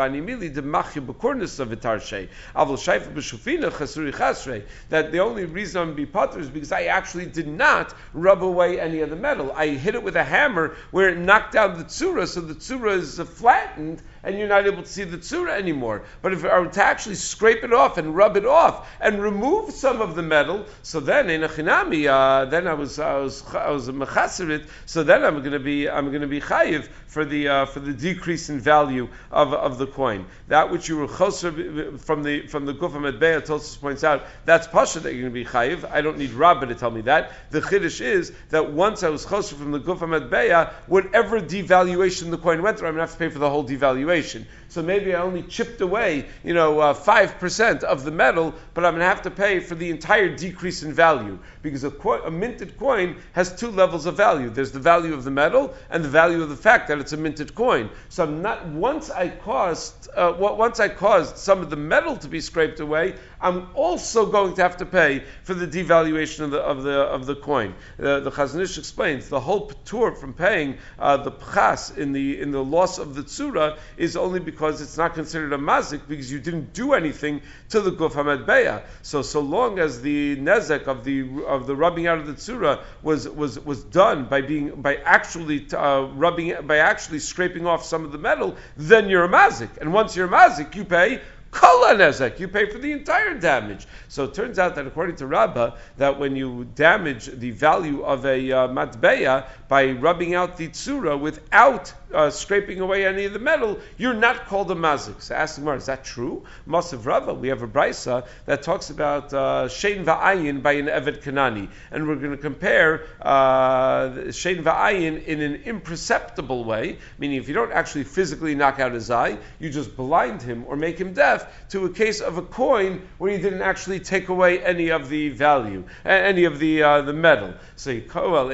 That 4.89 5.11
the 5.11 5.19
only 5.19 5.45
reason 5.45 5.81
I'm 5.81 5.95
be 5.95 6.05
potter 6.05 6.39
is 6.39 6.49
because 6.49 6.71
I 6.71 6.83
actually 6.83 7.25
did 7.25 7.47
not 7.47 7.95
rub 8.13 8.43
away 8.43 8.79
any 8.79 8.99
of 9.01 9.09
the 9.09 9.15
metal. 9.15 9.51
I 9.53 9.69
hit 9.69 9.95
it 9.95 10.03
with 10.03 10.15
a 10.15 10.23
hammer 10.23 10.75
where 10.91 11.09
it 11.09 11.17
knocked 11.17 11.53
down 11.53 11.77
the 11.77 11.83
tsura, 11.85 12.27
so 12.27 12.41
the 12.41 12.53
tsura 12.53 12.95
is 12.97 13.15
flat 13.15 13.67
flattened 13.67 14.01
and 14.23 14.37
you're 14.37 14.47
not 14.47 14.65
able 14.65 14.83
to 14.83 14.89
see 14.89 15.03
the 15.03 15.17
tzura 15.17 15.51
anymore. 15.51 16.03
But 16.21 16.33
if 16.33 16.45
I 16.45 16.59
were 16.59 16.67
to 16.67 16.83
actually 16.83 17.15
scrape 17.15 17.63
it 17.63 17.73
off 17.73 17.97
and 17.97 18.15
rub 18.15 18.37
it 18.37 18.45
off 18.45 18.89
and 18.99 19.21
remove 19.21 19.71
some 19.71 20.01
of 20.01 20.15
the 20.15 20.23
metal, 20.23 20.65
so 20.83 20.99
then 20.99 21.29
in 21.29 21.43
a 21.43 21.49
chinami, 21.49 22.07
uh, 22.07 22.45
then 22.45 22.67
I 22.67 22.73
was 22.73 22.99
I 22.99 23.17
was 23.17 23.43
I 23.53 23.71
was 23.71 23.87
a 23.87 23.93
mechaserit, 23.93 24.67
so 24.85 25.03
then 25.03 25.23
I'm 25.23 25.39
going 25.39 25.51
to 25.51 25.59
be 25.59 25.89
I'm 25.89 26.09
going 26.09 26.21
to 26.21 26.27
be 26.27 26.41
chayiv 26.41 26.87
for 27.07 27.25
the 27.25 27.47
uh, 27.47 27.65
for 27.65 27.79
the 27.79 27.93
decrease 27.93 28.49
in 28.49 28.59
value 28.59 29.07
of, 29.31 29.53
of 29.53 29.77
the 29.77 29.87
coin. 29.87 30.25
That 30.47 30.71
which 30.71 30.89
you 30.89 30.97
were 30.97 31.07
choser 31.07 31.99
from 31.99 32.23
the 32.23 32.47
from 32.47 32.65
the 32.65 32.73
Gufam 32.73 33.09
Medbeya, 33.09 33.41
Tosus 33.41 33.79
points 33.79 34.03
out 34.03 34.23
that's 34.45 34.67
pasha 34.67 34.99
that 35.01 35.13
you're 35.13 35.29
going 35.29 35.33
to 35.33 35.43
be 35.43 35.45
chayiv. 35.45 35.89
I 35.89 36.01
don't 36.01 36.17
need 36.17 36.31
Rabba 36.31 36.67
to 36.67 36.75
tell 36.75 36.91
me 36.91 37.01
that. 37.01 37.31
The 37.51 37.61
chiddush 37.61 38.01
is 38.01 38.31
that 38.49 38.71
once 38.71 39.03
I 39.03 39.09
was 39.09 39.25
choser 39.25 39.53
from 39.53 39.71
the 39.71 39.79
Gufam 39.79 40.19
Medbeya, 40.19 40.73
whatever 40.87 41.39
devaluation 41.39 42.31
the 42.31 42.37
coin 42.37 42.61
went 42.61 42.79
through, 42.79 42.87
I'm 42.87 42.95
going 42.95 43.05
to 43.05 43.11
have 43.11 43.17
to 43.17 43.19
pay 43.19 43.29
for 43.29 43.39
the 43.39 43.49
whole 43.49 43.65
devaluation 43.65 44.06
evaluation. 44.07 44.45
So 44.69 44.81
maybe 44.81 45.15
I 45.15 45.21
only 45.21 45.43
chipped 45.43 45.81
away, 45.81 46.25
you 46.43 46.53
know, 46.53 46.79
uh, 46.79 46.93
five 46.93 47.31
uh, 47.31 47.37
percent 47.39 47.83
of 47.83 48.03
the 48.03 48.11
metal, 48.11 48.53
but 48.73 48.85
I'm 48.85 48.93
going 48.93 49.01
to 49.01 49.05
have 49.05 49.21
to 49.23 49.31
pay 49.31 49.59
for 49.59 49.75
the 49.75 49.89
entire 49.89 50.35
decrease 50.35 50.83
in 50.83 50.93
value 50.93 51.39
because 51.61 51.83
a, 51.83 51.91
co- 51.91 52.23
a 52.23 52.31
minted 52.31 52.77
coin 52.77 53.15
has 53.31 53.55
two 53.55 53.71
levels 53.71 54.05
of 54.05 54.17
value. 54.17 54.49
There's 54.49 54.71
the 54.71 54.79
value 54.79 55.13
of 55.13 55.23
the 55.23 55.31
metal 55.31 55.73
and 55.89 56.03
the 56.03 56.09
value 56.09 56.43
of 56.43 56.49
the 56.49 56.55
fact 56.55 56.89
that 56.89 56.99
it's 56.99 57.13
a 57.13 57.17
minted 57.17 57.55
coin. 57.55 57.89
So 58.09 58.23
I'm 58.23 58.41
not 58.41 58.67
once 58.67 59.09
I 59.09 59.29
caused 59.29 60.09
uh, 60.15 60.33
once 60.37 60.79
I 60.79 60.89
caused 60.89 61.37
some 61.37 61.61
of 61.61 61.69
the 61.69 61.75
metal 61.75 62.17
to 62.17 62.27
be 62.27 62.41
scraped 62.41 62.79
away, 62.79 63.15
I'm 63.39 63.69
also 63.75 64.25
going 64.25 64.55
to 64.55 64.63
have 64.63 64.77
to 64.77 64.85
pay 64.85 65.23
for 65.43 65.53
the 65.53 65.67
devaluation 65.67 66.41
of 66.41 66.51
the 66.51 66.59
of 66.59 66.83
the 66.83 66.99
of 66.99 67.25
the 67.25 67.35
coin. 67.35 67.73
Uh, 67.99 68.19
the 68.19 68.31
Chazon 68.31 68.61
Ish 68.61 68.77
explains 68.77 69.29
the 69.29 69.39
whole 69.39 69.67
tour 69.85 70.11
from 70.11 70.33
paying 70.33 70.77
uh, 70.99 71.17
the 71.17 71.31
pchas 71.31 71.97
in 71.97 72.11
the 72.11 72.41
in 72.41 72.51
the 72.51 72.63
loss 72.63 72.97
of 72.97 73.15
the 73.15 73.23
tzura 73.23 73.77
is 73.97 74.17
only 74.17 74.39
because 74.39 74.56
it's 74.61 74.97
not 74.97 75.13
considered 75.13 75.53
a 75.53 75.57
mazik 75.57 76.01
because 76.07 76.31
you 76.31 76.39
didn't 76.39 76.73
do 76.73 76.93
anything 76.93 77.41
to 77.69 77.81
the 77.81 77.91
guf 77.91 78.13
hamed 78.13 78.81
So 79.01 79.21
so 79.21 79.39
long 79.39 79.79
as 79.79 80.01
the 80.01 80.35
nezek 80.37 80.87
of 80.87 81.03
the 81.03 81.43
of 81.45 81.67
the 81.67 81.75
rubbing 81.75 82.07
out 82.07 82.19
of 82.19 82.27
the 82.27 82.33
tzura 82.33 82.83
was 83.01 83.27
was 83.27 83.59
was 83.59 83.83
done 83.83 84.25
by 84.25 84.41
being 84.41 84.81
by 84.81 84.95
actually 84.97 85.67
uh, 85.73 86.01
rubbing 86.13 86.55
by 86.63 86.77
actually 86.77 87.19
scraping 87.19 87.65
off 87.65 87.85
some 87.85 88.05
of 88.05 88.11
the 88.11 88.17
metal, 88.17 88.55
then 88.75 89.09
you're 89.09 89.25
a 89.25 89.29
mazik. 89.29 89.77
And 89.79 89.93
once 89.93 90.15
you're 90.15 90.27
a 90.27 90.29
mazik, 90.29 90.75
you 90.75 90.85
pay 90.85 91.21
Kala 91.57 91.95
nezek, 91.95 92.39
you 92.39 92.47
pay 92.47 92.69
for 92.69 92.77
the 92.77 92.91
entire 92.91 93.33
damage. 93.33 93.87
So 94.09 94.25
it 94.25 94.35
turns 94.35 94.59
out 94.59 94.75
that 94.75 94.85
according 94.85 95.15
to 95.17 95.25
Rabbah, 95.25 95.71
that 95.97 96.19
when 96.19 96.35
you 96.35 96.67
damage 96.75 97.25
the 97.25 97.49
value 97.49 98.03
of 98.03 98.27
a 98.27 98.51
uh, 98.51 98.67
matbeya 98.67 99.47
by 99.67 99.91
rubbing 99.91 100.35
out 100.35 100.57
the 100.57 100.67
tsura 100.67 101.19
without 101.19 101.91
uh, 102.13 102.29
scraping 102.29 102.79
away 102.79 103.05
any 103.05 103.25
of 103.25 103.33
the 103.33 103.39
metal, 103.39 103.79
you're 103.97 104.13
not 104.13 104.45
called 104.45 104.69
a 104.69 104.75
mazik. 104.75 105.19
So 105.21 105.33
ask 105.33 105.55
Gemara, 105.55 105.77
is 105.77 105.87
that 105.87 106.03
true? 106.03 106.43
Masav 106.67 107.05
Rava, 107.05 107.33
we 107.33 107.47
have 107.47 107.63
a 107.63 107.67
brisa 107.67 108.27
that 108.45 108.61
talks 108.61 108.91
about 108.91 109.33
uh, 109.33 109.67
va'ayin 109.67 110.61
by 110.61 110.73
an 110.73 110.85
eved 110.85 111.23
kanani, 111.23 111.69
and 111.91 112.07
we're 112.07 112.15
going 112.15 112.31
to 112.31 112.37
compare 112.37 113.05
uh, 113.21 114.09
va'ayin 114.09 115.25
in 115.25 115.41
an 115.41 115.55
imperceptible 115.65 116.63
way, 116.63 116.99
meaning 117.17 117.37
if 117.37 117.47
you 117.47 117.55
don't 117.55 117.71
actually 117.71 118.03
physically 118.03 118.53
knock 118.53 118.79
out 118.79 118.93
his 118.93 119.09
eye, 119.09 119.37
you 119.59 119.71
just 119.71 119.97
blind 119.97 120.41
him 120.41 120.65
or 120.67 120.75
make 120.75 120.99
him 120.99 121.13
deaf, 121.13 121.46
to 121.69 121.85
a 121.85 121.89
case 121.89 122.21
of 122.21 122.37
a 122.37 122.41
coin 122.41 123.07
where 123.17 123.31
you 123.31 123.37
didn't 123.37 123.61
actually 123.61 123.99
take 123.99 124.29
away 124.29 124.63
any 124.63 124.89
of 124.89 125.09
the 125.09 125.29
value, 125.29 125.83
any 126.05 126.45
of 126.45 126.59
the 126.59 126.83
uh, 126.83 127.01
the 127.01 127.13
metal. 127.13 127.53
So 127.75 127.91
al 128.15 128.49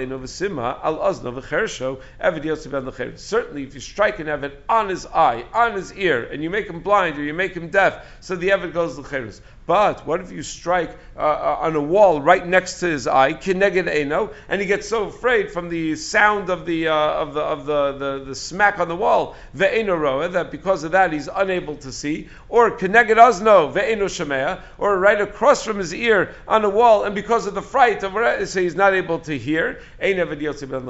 Certainly, 3.16 3.64
if 3.64 3.74
you 3.74 3.80
strike 3.80 4.20
an 4.20 4.28
eved 4.28 4.52
on 4.70 4.90
his 4.90 5.06
eye, 5.06 5.46
on 5.54 5.74
his 5.74 5.94
ear, 5.94 6.24
and 6.24 6.44
you 6.44 6.50
make 6.50 6.68
him 6.68 6.82
blind 6.82 7.18
or 7.18 7.24
you 7.24 7.34
make 7.34 7.54
him 7.54 7.70
deaf, 7.70 8.06
so 8.20 8.36
the 8.36 8.50
eved 8.50 8.74
goes 8.74 8.96
the 8.96 9.02
l'cheres. 9.02 9.42
But 9.66 10.06
what 10.06 10.20
if 10.20 10.32
you 10.32 10.44
strike 10.44 10.98
uh, 11.16 11.20
uh, 11.20 11.58
on 11.62 11.76
a 11.76 11.82
wall 11.82 12.22
right 12.22 12.46
next 12.46 12.82
to 12.82 12.88
his 12.88 13.08
eye, 13.08 13.34
kineged 13.34 13.88
eno, 13.88 14.34
and 14.50 14.60
he 14.60 14.68
gets 14.68 14.90
so 14.90 15.06
afraid 15.06 15.52
from 15.52 15.70
the 15.70 15.96
sound 15.96 16.50
of 16.50 16.66
the 16.66 16.90
uh, 16.90 16.94
of 16.94 17.34
the 17.34 17.40
of 17.40 17.66
the, 17.66 17.92
the, 17.94 18.26
the 18.26 18.36
smack 18.36 18.80
on 18.80 18.90
the 18.90 18.96
wall, 18.96 19.36
roa, 19.54 20.28
that 20.28 20.52
because 20.52 20.84
of 20.84 20.92
that 20.92 21.14
he's 21.14 21.30
unable 21.34 21.78
to 21.78 21.94
see, 21.94 22.28
or 22.50 22.72
kineged 22.78 23.18
ozno 23.18 23.72
ve'eno 23.74 24.06
shemea, 24.06 24.62
or 24.78 24.98
right 24.98 25.20
across 25.20 25.64
from 25.64 25.78
his 25.78 25.94
ear 25.94 26.36
on 26.48 26.66
a 26.66 26.70
wall, 26.70 27.04
and 27.04 27.16
because 27.16 27.48
of 27.48 27.54
the 27.54 27.62
fright 27.62 28.04
of 28.04 28.14
so 28.48 28.62
he's 28.62 28.76
not 28.76 28.94
able 28.94 29.20
to 29.20 29.38
hear. 29.38 29.82
Ein 30.02 30.16
eved 30.16 30.40
yotze 30.42 30.70
ben 30.70 30.86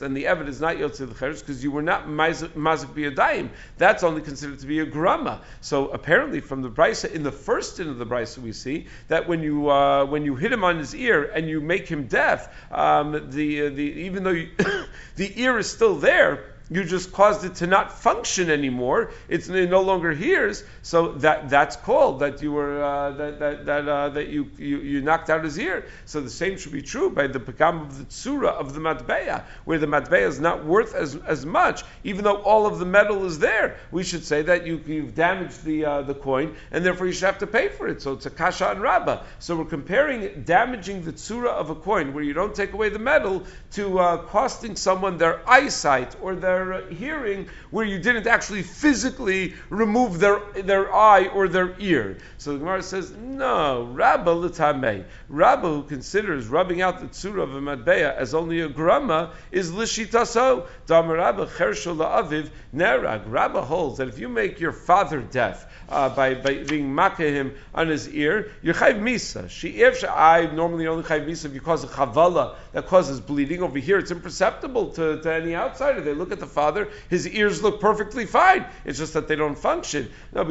Then 0.00 0.14
the 0.14 0.24
eved 0.24 0.48
is 0.48 0.60
not 0.60 0.76
yotze 0.76 1.06
lecherus 1.06 1.40
because 1.40 1.62
you 1.62 1.70
were 1.70 1.82
not 1.82 2.06
mazik 2.06 2.48
biyadayim. 2.54 3.50
That's 3.76 4.02
only 4.02 4.22
considered 4.22 4.58
to 4.60 4.66
be 4.66 4.80
a 4.80 4.86
grama. 4.86 5.40
So 5.60 5.88
apparently, 5.88 6.40
from 6.40 6.62
the 6.62 6.70
brisa 6.70 7.10
in 7.12 7.22
the 7.22 7.32
first 7.32 7.80
in 7.80 7.88
of 7.88 7.98
the 7.98 8.06
brisa 8.06 8.38
we 8.38 8.52
see 8.52 8.86
that 9.08 9.28
when 9.28 9.42
you 9.42 9.70
uh, 9.70 10.04
when 10.06 10.24
you 10.24 10.36
hit 10.36 10.52
him 10.52 10.64
on 10.64 10.78
his 10.78 10.94
ear 10.94 11.24
and 11.24 11.48
you 11.48 11.60
make 11.60 11.88
him 11.88 12.06
deaf, 12.06 12.48
um, 12.72 13.30
the 13.30 13.68
the 13.68 13.82
even 13.82 14.24
though 14.24 14.30
you, 14.30 14.50
the 15.16 15.40
ear 15.40 15.58
is 15.58 15.70
still 15.70 15.96
there, 15.96 16.44
you 16.70 16.84
just 16.84 17.12
caused 17.12 17.44
it 17.44 17.56
to 17.56 17.66
not 17.66 17.92
function 17.92 18.50
anymore. 18.50 19.10
It's, 19.28 19.48
it 19.48 19.70
no 19.70 19.80
longer 19.82 20.12
hears. 20.12 20.64
So 20.82 21.12
that 21.12 21.48
that's 21.48 21.76
called 21.76 22.20
that 22.20 22.42
you 22.42 22.52
were 22.52 22.82
uh, 22.82 23.10
that 23.12 23.38
that 23.38 23.66
that, 23.66 23.88
uh, 23.88 24.08
that 24.10 24.28
you, 24.28 24.50
you 24.58 24.78
you 24.78 25.00
knocked 25.00 25.30
out 25.30 25.44
his 25.44 25.58
ear. 25.58 25.86
So 26.04 26.20
the 26.20 26.30
same 26.30 26.58
should 26.58 26.72
be 26.72 26.82
true 26.82 27.10
by 27.10 27.26
the 27.26 27.40
pekam 27.40 27.82
of 27.82 27.98
the 27.98 28.04
tsura 28.04 28.48
of 28.48 28.74
the 28.74 28.80
matbeya, 28.80 29.44
where 29.64 29.78
the 29.78 29.86
matbeya 29.86 30.28
is 30.28 30.40
not 30.40 30.64
worth 30.64 30.94
as, 30.94 31.16
as 31.16 31.46
much, 31.46 31.84
even 32.04 32.24
though 32.24 32.42
all 32.42 32.66
of 32.66 32.78
the 32.78 32.86
metal 32.86 33.24
is 33.24 33.38
there. 33.38 33.78
We 33.90 34.02
should 34.04 34.24
say 34.24 34.42
that 34.42 34.66
you, 34.66 34.80
you've 34.86 35.14
damaged 35.14 35.64
the 35.64 35.84
uh, 35.84 36.02
the 36.02 36.14
coin, 36.14 36.56
and 36.70 36.84
therefore 36.84 37.06
you 37.06 37.12
should 37.12 37.26
have 37.26 37.38
to 37.38 37.46
pay 37.46 37.68
for 37.68 37.88
it. 37.88 38.02
So 38.02 38.12
it's 38.12 38.26
a 38.26 38.30
kasha 38.30 38.70
and 38.70 38.80
rabba. 38.80 39.24
So 39.38 39.56
we're 39.56 39.64
comparing 39.64 40.42
damaging 40.44 41.02
the 41.02 41.12
tsura 41.12 41.48
of 41.48 41.70
a 41.70 41.74
coin, 41.74 42.12
where 42.12 42.24
you 42.24 42.32
don't 42.32 42.54
take 42.54 42.72
away 42.72 42.88
the 42.90 42.98
metal, 42.98 43.44
to 43.72 43.98
uh, 43.98 44.16
costing 44.18 44.76
someone 44.76 45.18
their 45.18 45.40
eyesight 45.48 46.16
or 46.20 46.34
their 46.34 46.57
their 46.58 46.88
hearing 46.88 47.48
where 47.70 47.84
you 47.84 47.98
didn't 47.98 48.26
actually 48.26 48.62
physically 48.62 49.54
remove 49.70 50.18
their, 50.18 50.40
their 50.54 50.94
eye 50.94 51.26
or 51.26 51.48
their 51.48 51.74
ear. 51.78 52.18
So 52.38 52.52
the 52.52 52.58
Gemara 52.58 52.82
says, 52.82 53.10
no, 53.12 53.84
Rabba 53.84 54.30
l'tamei. 54.30 55.04
Rabba, 55.28 55.68
who 55.68 55.82
considers 55.84 56.46
rubbing 56.46 56.82
out 56.82 57.00
the 57.00 57.06
tzura 57.06 57.42
of 57.42 57.54
a 57.54 57.60
madbeya 57.60 58.14
as 58.14 58.34
only 58.34 58.60
a 58.60 58.68
grama, 58.68 59.32
is 59.50 59.70
lishitaso. 59.70 60.66
Damar 60.86 61.16
Rabba 61.16 61.46
chershol 61.46 61.96
la'aviv 61.96 62.50
nerag. 62.74 63.22
Rabba 63.26 63.62
holds 63.62 63.98
that 63.98 64.08
if 64.08 64.18
you 64.18 64.28
make 64.28 64.60
your 64.60 64.72
father 64.72 65.20
deaf, 65.20 65.66
uh, 65.88 66.08
by, 66.10 66.34
by 66.34 66.54
being 66.64 66.94
makkah 66.94 67.30
him 67.30 67.54
on 67.74 67.88
his 67.88 68.08
ear, 68.08 68.52
you're 68.62 68.74
chayv 68.74 69.00
misa. 69.00 69.48
She 69.48 69.68
if 69.82 70.04
I 70.04 70.46
normally 70.46 70.86
only 70.86 71.02
chayv 71.04 71.26
misa 71.26 71.46
if 71.46 71.54
you 71.54 71.60
cause 71.60 71.84
a 71.84 71.86
chavala 71.86 72.56
that 72.72 72.86
causes 72.86 73.20
bleeding. 73.20 73.62
Over 73.62 73.78
here, 73.78 73.98
it's 73.98 74.10
imperceptible 74.10 74.92
to, 74.92 75.20
to 75.22 75.32
any 75.32 75.54
outsider. 75.54 76.00
They 76.00 76.14
look 76.14 76.32
at 76.32 76.40
the 76.40 76.46
father, 76.48 76.88
his 77.08 77.28
ears 77.28 77.62
look 77.62 77.80
perfectly 77.80 78.26
fine. 78.26 78.66
It's 78.84 78.98
just 78.98 79.14
that 79.14 79.28
they 79.28 79.36
don't 79.36 79.58
function. 79.58 80.10
No, 80.32 80.44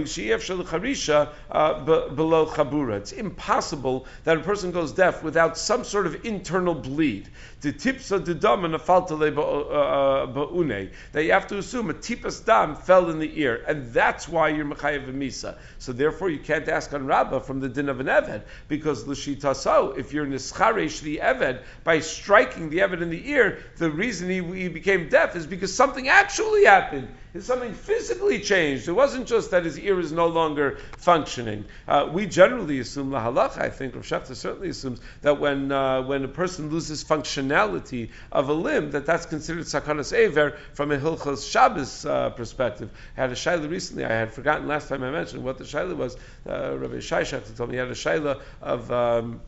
uh, 1.51 2.09
below 2.09 2.45
chabura. 2.45 2.97
It's 2.97 3.11
impossible 3.11 4.05
that 4.23 4.37
a 4.37 4.41
person 4.41 4.71
goes 4.71 4.91
deaf 4.91 5.23
without 5.23 5.57
some 5.57 5.83
sort 5.83 6.07
of 6.07 6.25
internal 6.25 6.75
bleed. 6.75 7.29
The 7.59 7.73
tipsa 7.73 8.23
de 8.23 8.35
dam 8.35 8.65
and 8.65 8.75
a 8.75 8.77
faltale 8.77 9.33
ba'une. 9.33 10.91
That 11.11 11.23
you 11.23 11.31
have 11.31 11.47
to 11.47 11.57
assume 11.57 11.89
a 11.89 11.93
tipas 11.93 12.45
dam 12.45 12.75
fell 12.75 13.09
in 13.09 13.17
the 13.17 13.41
ear, 13.41 13.63
and 13.67 13.91
that's 13.91 14.27
why 14.27 14.49
you're 14.49 14.65
mechayev 14.65 15.11
misa. 15.13 15.57
So 15.79 15.91
therefore, 15.91 16.29
you 16.29 16.39
can't 16.39 16.67
ask 16.67 16.93
on 16.93 17.07
Rabbah 17.07 17.39
from 17.39 17.59
the 17.59 17.67
din 17.67 17.89
of 17.89 17.99
an 17.99 18.07
eved 18.07 18.43
because 18.67 19.07
l'shita 19.07 19.55
so 19.55 19.93
if 19.97 20.13
you're 20.13 20.27
nischaresh 20.27 21.01
the 21.01 21.17
eved 21.17 21.63
by 21.83 21.99
striking 21.99 22.69
the 22.69 22.79
eved 22.79 23.01
in 23.01 23.09
the 23.09 23.29
ear, 23.29 23.59
the 23.77 23.89
reason 23.89 24.29
he, 24.29 24.41
he 24.59 24.67
became 24.67 25.09
deaf 25.09 25.35
is 25.35 25.47
because 25.47 25.73
something 25.73 26.07
actually 26.09 26.65
happened 26.65 27.07
something 27.41 27.73
physically 27.73 28.39
changed. 28.39 28.87
It 28.87 28.93
wasn't 28.93 29.27
just 29.27 29.51
that 29.51 29.65
his 29.65 29.79
ear 29.79 29.99
is 29.99 30.11
no 30.11 30.27
longer 30.27 30.77
functioning. 30.97 31.65
Uh, 31.87 32.09
we 32.11 32.25
generally 32.25 32.79
assume 32.79 33.11
lahalach. 33.11 33.57
I 33.57 33.69
think 33.69 33.95
Rav 33.95 34.05
Schachter 34.05 34.35
certainly 34.35 34.69
assumes 34.69 34.99
that 35.21 35.39
when 35.39 35.71
uh, 35.71 36.01
when 36.03 36.23
a 36.23 36.27
person 36.27 36.69
loses 36.69 37.03
functionality 37.03 38.09
of 38.31 38.49
a 38.49 38.53
limb, 38.53 38.91
that 38.91 39.05
that's 39.05 39.25
considered 39.25 39.65
sakanas 39.65 40.13
aver 40.13 40.57
from 40.73 40.91
a 40.91 40.97
hilchos 40.97 41.49
Shabbos 41.49 42.05
uh, 42.05 42.29
perspective. 42.31 42.89
I 43.17 43.21
had 43.21 43.31
a 43.31 43.35
shaila 43.35 43.69
recently. 43.69 44.05
I 44.05 44.13
had 44.13 44.33
forgotten 44.33 44.67
last 44.67 44.89
time 44.89 45.03
I 45.03 45.11
mentioned 45.11 45.43
what 45.43 45.57
the 45.57 45.63
shaila 45.63 45.95
was. 45.95 46.17
Uh, 46.47 46.77
Rabbi 46.77 46.99
Shai 46.99 47.21
Schachter 47.21 47.55
told 47.55 47.69
me 47.69 47.75
he 47.75 47.79
had 47.79 47.89
a 47.89 47.91
shaila 47.91 48.41
of. 48.61 48.91
Um, 48.91 49.41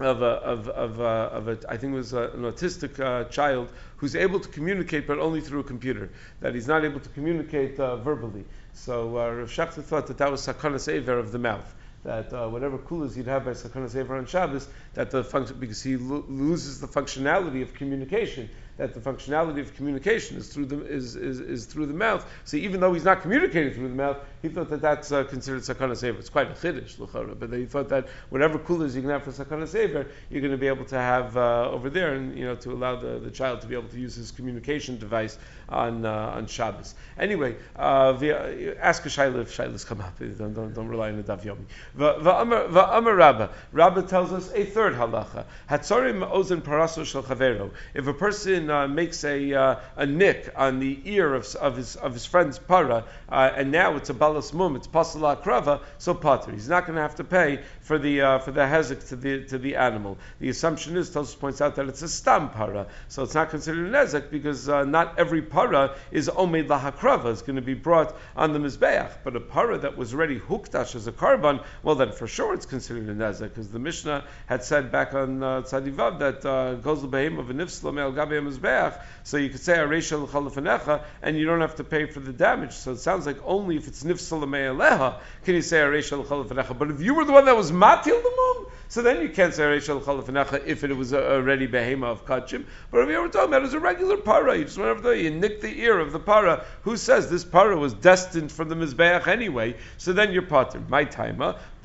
of 0.00 0.22
a, 0.22 0.24
of, 0.24 0.68
of, 0.68 1.00
uh, 1.00 1.30
of 1.32 1.48
a, 1.48 1.58
I 1.68 1.76
think 1.76 1.94
it 1.94 1.96
was 1.96 2.12
a, 2.12 2.30
an 2.30 2.42
autistic 2.42 3.00
uh, 3.00 3.24
child 3.28 3.72
who's 3.96 4.14
able 4.14 4.40
to 4.40 4.48
communicate 4.48 5.06
but 5.06 5.18
only 5.18 5.40
through 5.40 5.60
a 5.60 5.64
computer, 5.64 6.10
that 6.40 6.54
he's 6.54 6.68
not 6.68 6.84
able 6.84 7.00
to 7.00 7.08
communicate 7.10 7.80
uh, 7.80 7.96
verbally. 7.96 8.44
So 8.74 9.16
uh, 9.16 9.30
Rav 9.30 9.48
Schachter 9.48 9.82
thought 9.82 10.06
that 10.08 10.18
that 10.18 10.30
was 10.30 10.46
sakanas 10.46 11.08
of 11.08 11.32
the 11.32 11.38
mouth. 11.38 11.74
That 12.04 12.32
uh, 12.32 12.48
whatever 12.48 12.78
kulas 12.78 13.16
you'd 13.16 13.26
have 13.26 13.46
by 13.46 13.52
sakanas 13.52 13.96
aver 13.96 14.16
on 14.16 14.26
Shabbos, 14.26 14.68
that 14.94 15.10
the 15.10 15.24
function 15.24 15.58
because 15.58 15.82
he 15.82 15.96
lo- 15.96 16.24
loses 16.28 16.80
the 16.80 16.86
functionality 16.86 17.62
of 17.62 17.74
communication, 17.74 18.48
that 18.76 18.92
the 18.94 19.00
functionality 19.00 19.60
of 19.60 19.74
communication 19.74 20.36
is 20.36 20.48
through 20.48 20.66
the 20.66 20.84
is, 20.86 21.16
is, 21.16 21.40
is 21.40 21.64
through 21.66 21.86
the 21.86 21.94
mouth. 21.94 22.26
So 22.44 22.56
even 22.56 22.80
though 22.80 22.92
he's 22.92 23.04
not 23.04 23.22
communicating 23.22 23.72
through 23.72 23.88
the 23.88 23.94
mouth, 23.94 24.18
he 24.42 24.48
thought 24.48 24.68
that 24.70 24.82
that's 24.82 25.12
uh, 25.12 25.24
considered 25.24 25.62
sakanas 25.62 26.04
aver. 26.04 26.18
It's 26.18 26.28
quite 26.28 26.50
a 26.50 26.54
chiddush, 26.54 27.38
but 27.38 27.52
he 27.52 27.64
thought 27.66 27.88
that 27.88 28.08
whatever 28.28 28.58
kulas 28.58 28.94
you 28.94 29.00
can 29.00 29.10
have 29.10 29.24
for 29.24 29.32
sakanas 29.32 29.74
aver, 29.74 30.06
you're 30.30 30.40
going 30.40 30.52
to 30.52 30.58
be 30.58 30.66
able 30.66 30.84
to 30.86 30.98
have 30.98 31.36
uh, 31.36 31.70
over 31.70 31.88
there, 31.90 32.14
and 32.14 32.38
you 32.38 32.44
know 32.44 32.56
to 32.56 32.72
allow 32.72 32.96
the, 32.96 33.18
the 33.18 33.30
child 33.30 33.60
to 33.62 33.66
be 33.66 33.74
able 33.74 33.88
to 33.88 33.98
use 33.98 34.14
his 34.14 34.30
communication 34.30 34.98
device 34.98 35.38
on 35.68 36.04
uh, 36.04 36.32
on 36.34 36.46
Shabbos. 36.46 36.94
Anyway, 37.18 37.56
uh, 37.76 38.12
via, 38.12 38.76
ask 38.80 39.04
a 39.06 39.08
shayla 39.08 39.42
if 39.42 39.56
shaylas 39.56 39.86
come 39.86 40.00
up. 40.00 40.18
Don't, 40.18 40.54
don't, 40.54 40.74
don't 40.74 40.88
rely 40.88 41.08
on 41.08 41.16
the 41.16 41.22
daf 41.22 41.44
yomi. 41.44 41.64
Va'amar 41.96 43.16
Rabba. 43.16 43.50
Rabba 43.72 44.02
tells 44.02 44.32
us 44.32 44.52
a 44.54 44.64
third 44.64 44.94
halacha. 44.94 45.44
Hatzorim 45.68 46.28
ozen 46.30 46.60
paraso 46.60 47.04
shel 47.04 47.22
chavero. 47.22 47.70
If 47.94 48.06
a 48.06 48.14
person 48.14 48.65
uh, 48.70 48.88
makes 48.88 49.24
a 49.24 49.52
uh, 49.52 49.76
a 49.96 50.06
nick 50.06 50.52
on 50.56 50.78
the 50.78 51.00
ear 51.04 51.34
of, 51.34 51.46
of 51.56 51.76
his 51.76 51.96
of 51.96 52.12
his 52.12 52.24
friend's 52.24 52.58
para, 52.58 53.04
uh, 53.28 53.50
and 53.54 53.70
now 53.70 53.96
it's 53.96 54.10
a 54.10 54.14
balas 54.14 54.52
mum, 54.52 54.76
it's 54.76 54.86
pasala 54.86 55.42
krava, 55.42 55.80
so 55.98 56.14
pater. 56.14 56.52
He's 56.52 56.68
not 56.68 56.86
going 56.86 56.96
to 56.96 57.02
have 57.02 57.16
to 57.16 57.24
pay 57.24 57.60
for 57.86 57.98
the 58.00 58.20
uh, 58.20 58.38
for 58.40 58.50
the 58.50 58.62
hezek 58.62 59.08
to 59.08 59.16
the 59.16 59.44
to 59.44 59.58
the 59.58 59.76
animal. 59.76 60.18
The 60.40 60.48
assumption 60.48 60.96
is, 60.96 61.08
Tosus 61.10 61.38
points 61.38 61.60
out 61.60 61.76
that 61.76 61.88
it's 61.88 62.02
a 62.02 62.08
stam 62.08 62.50
para, 62.50 62.88
so 63.06 63.22
it's 63.22 63.34
not 63.34 63.50
considered 63.50 63.86
an 63.86 63.92
ezek 63.92 64.28
because 64.28 64.68
uh, 64.68 64.82
not 64.84 65.20
every 65.20 65.40
para 65.40 65.94
is 66.10 66.28
omed 66.28 66.66
lahakrava. 66.66 67.30
It's 67.30 67.42
going 67.42 67.56
to 67.56 67.62
be 67.62 67.74
brought 67.74 68.16
on 68.34 68.52
the 68.52 68.58
mizbeach, 68.58 69.12
but 69.22 69.36
a 69.36 69.40
para 69.40 69.78
that 69.78 69.96
was 69.96 70.12
already 70.12 70.40
huktash 70.40 70.96
as 70.96 71.06
a 71.06 71.12
korban, 71.12 71.64
well 71.84 71.94
then 71.94 72.10
for 72.10 72.26
sure 72.26 72.54
it's 72.54 72.66
considered 72.66 73.08
an 73.08 73.18
ezek 73.18 73.50
because 73.50 73.68
the 73.68 73.78
Mishnah 73.78 74.24
had 74.46 74.64
said 74.64 74.90
back 74.90 75.14
on 75.14 75.42
uh, 75.42 75.62
Tzadivav 75.62 76.18
that 76.18 76.44
uh, 76.44 76.74
goes 76.74 77.04
behem 77.04 77.38
of 77.38 77.50
a 77.50 77.54
nifslam 77.54 78.00
el 78.00 78.10
gabe 78.10 78.42
mizbeach, 78.42 79.00
so 79.22 79.36
you 79.36 79.48
could 79.48 79.60
say 79.60 79.76
aresha 79.76 80.20
l'chalafanecha, 80.20 81.04
and 81.22 81.38
you 81.38 81.46
don't 81.46 81.60
have 81.60 81.76
to 81.76 81.84
pay 81.84 82.06
for 82.06 82.18
the 82.18 82.32
damage. 82.32 82.72
So 82.72 82.92
it 82.92 82.98
sounds 82.98 83.26
like 83.26 83.38
only 83.44 83.76
if 83.76 83.86
it's 83.86 84.02
nifslam 84.02 84.50
eleha 84.50 85.20
can 85.44 85.54
you 85.54 85.62
say 85.62 85.76
aresha 85.78 86.18
l'chalafanecha. 86.18 86.76
But 86.76 86.90
if 86.90 87.00
you 87.00 87.14
were 87.14 87.24
the 87.24 87.32
one 87.32 87.44
that 87.44 87.56
was 87.56 87.75
matil 87.76 88.22
the 88.22 88.32
mum, 88.36 88.66
so 88.88 89.02
then 89.02 89.20
you 89.20 89.28
can't 89.28 89.52
say 89.52 89.64
aresha 89.64 89.94
l'chalafanecha 89.94 90.64
if 90.66 90.84
it 90.84 90.96
was 90.96 91.12
already 91.12 91.66
behema 91.66 92.04
of 92.04 92.24
kachim. 92.24 92.64
But 92.90 93.00
if 93.00 93.10
you 93.10 93.20
were 93.20 93.28
talking 93.28 93.48
about 93.48 93.62
it 93.62 93.66
as 93.66 93.74
a 93.74 93.80
regular 93.80 94.16
para, 94.16 94.56
you 94.56 94.64
just 94.64 94.78
went 94.78 94.90
over 94.90 95.00
there, 95.00 95.14
you 95.14 95.30
nicked 95.30 95.60
the 95.60 95.80
ear 95.80 95.98
of 95.98 96.12
the 96.12 96.20
para. 96.20 96.64
Who 96.82 96.96
says 96.96 97.28
this 97.28 97.44
para 97.44 97.76
was 97.76 97.94
destined 97.94 98.52
for 98.52 98.64
the 98.64 98.74
mizbeach 98.74 99.26
anyway? 99.26 99.76
So 99.98 100.12
then 100.12 100.32
you're 100.32 100.42
pater. 100.42 100.80
My 100.88 101.04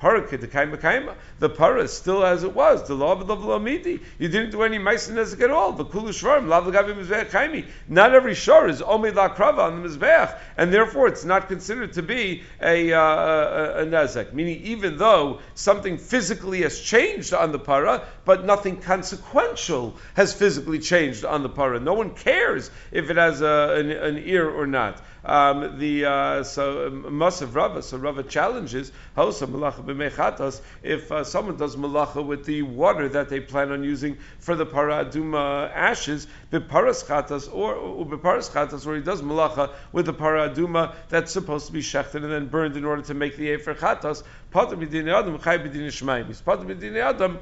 timer. 0.01 1.15
The 1.39 1.49
para 1.49 1.83
is 1.83 1.93
still 1.93 2.25
as 2.25 2.43
it 2.43 2.53
was. 2.53 2.87
The 2.87 2.95
law 2.95 3.13
of 3.13 3.27
the 3.27 3.59
midi. 3.59 3.99
You 4.17 4.27
didn't 4.27 4.51
do 4.51 4.63
any 4.63 4.79
meisin 4.79 5.41
at 5.41 5.51
all. 5.51 5.73
The 5.73 5.85
kulu 5.85 6.09
shvarim 6.09 6.47
lav 6.47 7.65
Not 7.87 8.13
every 8.13 8.35
shor 8.35 8.67
is 8.67 8.81
omid 8.81 9.13
lakrava 9.13 9.59
on 9.59 9.81
the 9.81 9.89
mizbeach, 9.89 10.37
and 10.57 10.73
therefore 10.73 11.07
it's 11.07 11.23
not 11.23 11.47
considered 11.47 11.93
to 11.93 12.01
be 12.01 12.43
a, 12.61 12.93
uh, 12.93 13.83
a, 13.83 13.85
a. 13.85 14.33
Meaning, 14.33 14.61
even 14.63 14.97
though 14.97 15.39
something 15.53 15.97
physically 15.97 16.61
has 16.63 16.79
changed 16.79 17.33
on 17.33 17.51
the 17.51 17.59
para, 17.59 18.03
but 18.31 18.45
nothing 18.45 18.77
consequential 18.77 19.93
has 20.13 20.33
physically 20.33 20.79
changed 20.79 21.25
on 21.25 21.43
the 21.43 21.49
para. 21.49 21.81
No 21.81 21.95
one 21.95 22.11
cares 22.11 22.71
if 22.89 23.09
it 23.09 23.17
has 23.17 23.41
a, 23.41 23.75
an, 23.77 23.91
an 23.91 24.23
ear 24.25 24.49
or 24.49 24.65
not. 24.65 25.01
Um, 25.25 25.77
the 25.77 26.05
uh, 26.05 26.43
so 26.43 26.87
um, 26.87 27.03
Masav 27.03 27.53
Rava, 27.53 27.83
so 27.83 27.97
Rava 27.97 28.23
challenges 28.23 28.93
Hosa 29.17 29.47
Malacha 29.47 29.83
b'mechatas 29.83 30.61
if 30.81 31.11
uh, 31.11 31.25
someone 31.25 31.57
does 31.57 31.75
malacha 31.75 32.25
with 32.25 32.45
the 32.45 32.61
water 32.61 33.09
that 33.09 33.27
they 33.27 33.41
plan 33.41 33.71
on 33.71 33.83
using 33.83 34.17
for 34.39 34.55
the 34.55 34.65
paraduma 34.65 35.69
ashes, 35.71 36.25
b'paras 36.51 37.05
chatas 37.05 37.53
or, 37.53 37.75
b'paras 38.05 38.49
chatas, 38.49 38.87
or 38.87 38.95
he 38.95 39.01
does 39.01 39.21
malacha 39.21 39.69
with 39.91 40.05
the 40.05 40.13
paraduma 40.13 40.95
that's 41.09 41.33
supposed 41.33 41.67
to 41.67 41.73
be 41.73 41.81
shechted 41.81 42.23
and 42.23 42.31
then 42.31 42.47
burned 42.47 42.77
in 42.77 42.85
order 42.85 43.01
to 43.01 43.13
make 43.13 43.35
the 43.35 43.49
efer 43.49 43.75
chatas. 43.75 44.23
Pater 44.51 44.77
b'dinei 44.77 45.13
adam, 45.13 45.37
chay 45.37 47.01
adam 47.01 47.39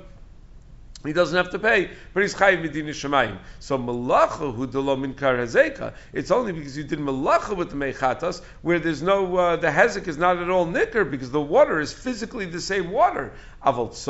he 1.06 1.14
doesn't 1.14 1.38
have 1.38 1.52
to 1.52 1.60
pay, 1.60 1.92
but 2.14 2.24
he's 2.24 2.36
chayiv 2.36 2.62
midin 2.62 2.88
shemayim. 2.90 3.38
So 3.60 3.78
malacha 3.78 4.54
hu 4.54 4.68
delo 4.68 4.98
min 4.98 5.14
kar 5.14 5.38
hazeka. 5.38 5.94
It's 6.12 6.30
only 6.30 6.52
because 6.52 6.78
you 6.78 6.84
did 6.84 7.00
malacha 7.00 7.56
with 7.56 7.70
the 7.70 7.78
mechatas 7.78 8.42
where 8.64 8.80
there's 8.80 9.02
no 9.02 9.38
uh, 9.38 9.56
the 9.56 9.68
hezek 9.70 10.10
is 10.10 10.18
not 10.18 10.38
at 10.38 10.50
all 10.50 10.66
nicker 10.66 11.06
because 11.06 11.32
the 11.32 11.40
water 11.40 11.80
is 11.80 11.94
physically 11.94 12.46
the 12.46 12.60
same 12.60 12.92
water. 12.92 13.32
But 13.62 13.92
the 13.92 14.08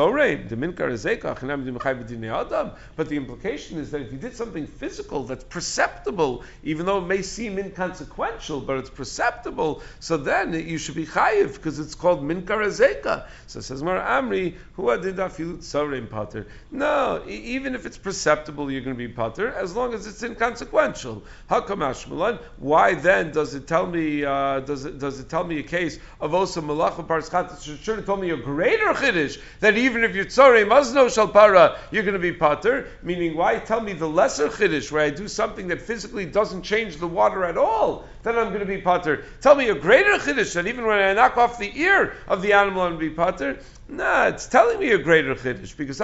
implication 3.12 3.80
is 3.80 3.90
that 3.92 4.02
if 4.02 4.12
you 4.12 4.20
did 4.20 4.36
something 4.36 4.68
physical 4.68 5.24
that's 5.24 5.44
perceptible, 5.44 6.44
even 6.64 6.86
though 6.86 7.00
it 7.00 7.08
may 7.08 7.24
seem 7.24 7.58
inconsequential, 7.58 8.62
but 8.62 8.78
it's 8.78 8.92
perceptible, 8.92 9.82
so 10.00 10.18
then 10.18 10.54
you 10.54 10.78
should 10.78 10.94
be 10.94 11.08
chayiv 11.08 11.56
because 11.56 11.80
it's 11.80 11.96
called 11.96 12.24
min 12.24 12.46
kar 12.46 12.60
hazeka. 12.60 13.26
So 13.48 13.60
says 13.60 13.82
Mar 13.82 14.00
Amri 14.00 14.56
adid 14.78 15.16
afilut 15.16 15.58
tzorei 15.60 16.08
pater. 16.08 16.46
No, 16.70 17.24
even 17.28 17.74
if 17.74 17.88
it's 17.88 17.98
perceptible, 17.98 18.72
you're 18.72 18.82
going 18.82 18.96
to 18.96 19.08
be 19.08 19.08
putter, 19.12 19.52
as 19.52 19.76
long 19.76 19.96
as 19.96 20.06
it's 20.06 20.22
inconsequential. 20.22 21.24
Hakamash 21.50 22.40
Why 22.58 22.94
then 22.94 23.32
does 23.32 23.56
it 23.56 23.66
tell 23.68 23.88
me? 23.88 24.24
Uh, 24.24 24.60
does 24.60 24.86
it 24.86 25.00
does 25.00 25.20
it 25.20 25.28
tell 25.28 25.44
me 25.44 25.58
a 25.58 25.64
case 25.64 25.98
of 26.22 26.36
osa 26.36 26.62
malacha 26.62 27.04
parskata? 27.08 27.60
Should 27.84 27.98
have 27.98 28.06
told 28.06 28.22
me 28.22 28.30
a 28.30 28.38
greater 28.38 28.94
chiddush 28.94 29.39
that 29.60 29.78
even 29.78 30.04
if 30.04 30.16
you're 30.16 30.26
tzorei 30.26 30.66
mazno 30.66 31.08
shalpara, 31.08 31.78
you're 31.92 32.04
going 32.04 32.14
to 32.14 32.20
be 32.20 32.32
putter. 32.32 32.88
Meaning, 33.04 33.36
why 33.36 33.60
tell 33.60 33.82
me 33.82 33.94
the 33.94 34.08
lesser 34.08 34.48
chiddush 34.48 34.92
where 34.92 35.04
I 35.04 35.10
do 35.10 35.28
something 35.28 35.68
that 35.68 35.82
physically 35.82 36.26
doesn't 36.26 36.64
change 36.64 36.98
the 36.98 37.08
water 37.08 37.46
at 37.46 37.58
all? 37.58 38.06
Then 38.24 38.38
I'm 38.38 38.48
going 38.50 38.60
to 38.60 38.66
be 38.66 38.80
putter. 38.82 39.24
Tell 39.42 39.56
me 39.56 39.70
a 39.70 39.76
greater 39.76 40.18
chiddush 40.18 40.54
that 40.56 40.68
even 40.68 40.86
when 40.86 41.00
I 41.00 41.14
knock 41.14 41.38
off 41.38 41.58
the 41.58 41.72
ear 41.80 42.14
of 42.28 42.42
the 42.42 42.54
animal, 42.54 42.82
I'm 42.82 42.98
going 42.98 43.00
to 43.00 43.10
be 43.10 43.16
putter. 43.16 43.60
Nah, 43.92 44.28
it's 44.28 44.46
telling 44.46 44.80
me 44.80 44.92
a 44.92 45.00
greater 45.00 45.34
chiddush 45.34 45.76
because 45.76 46.00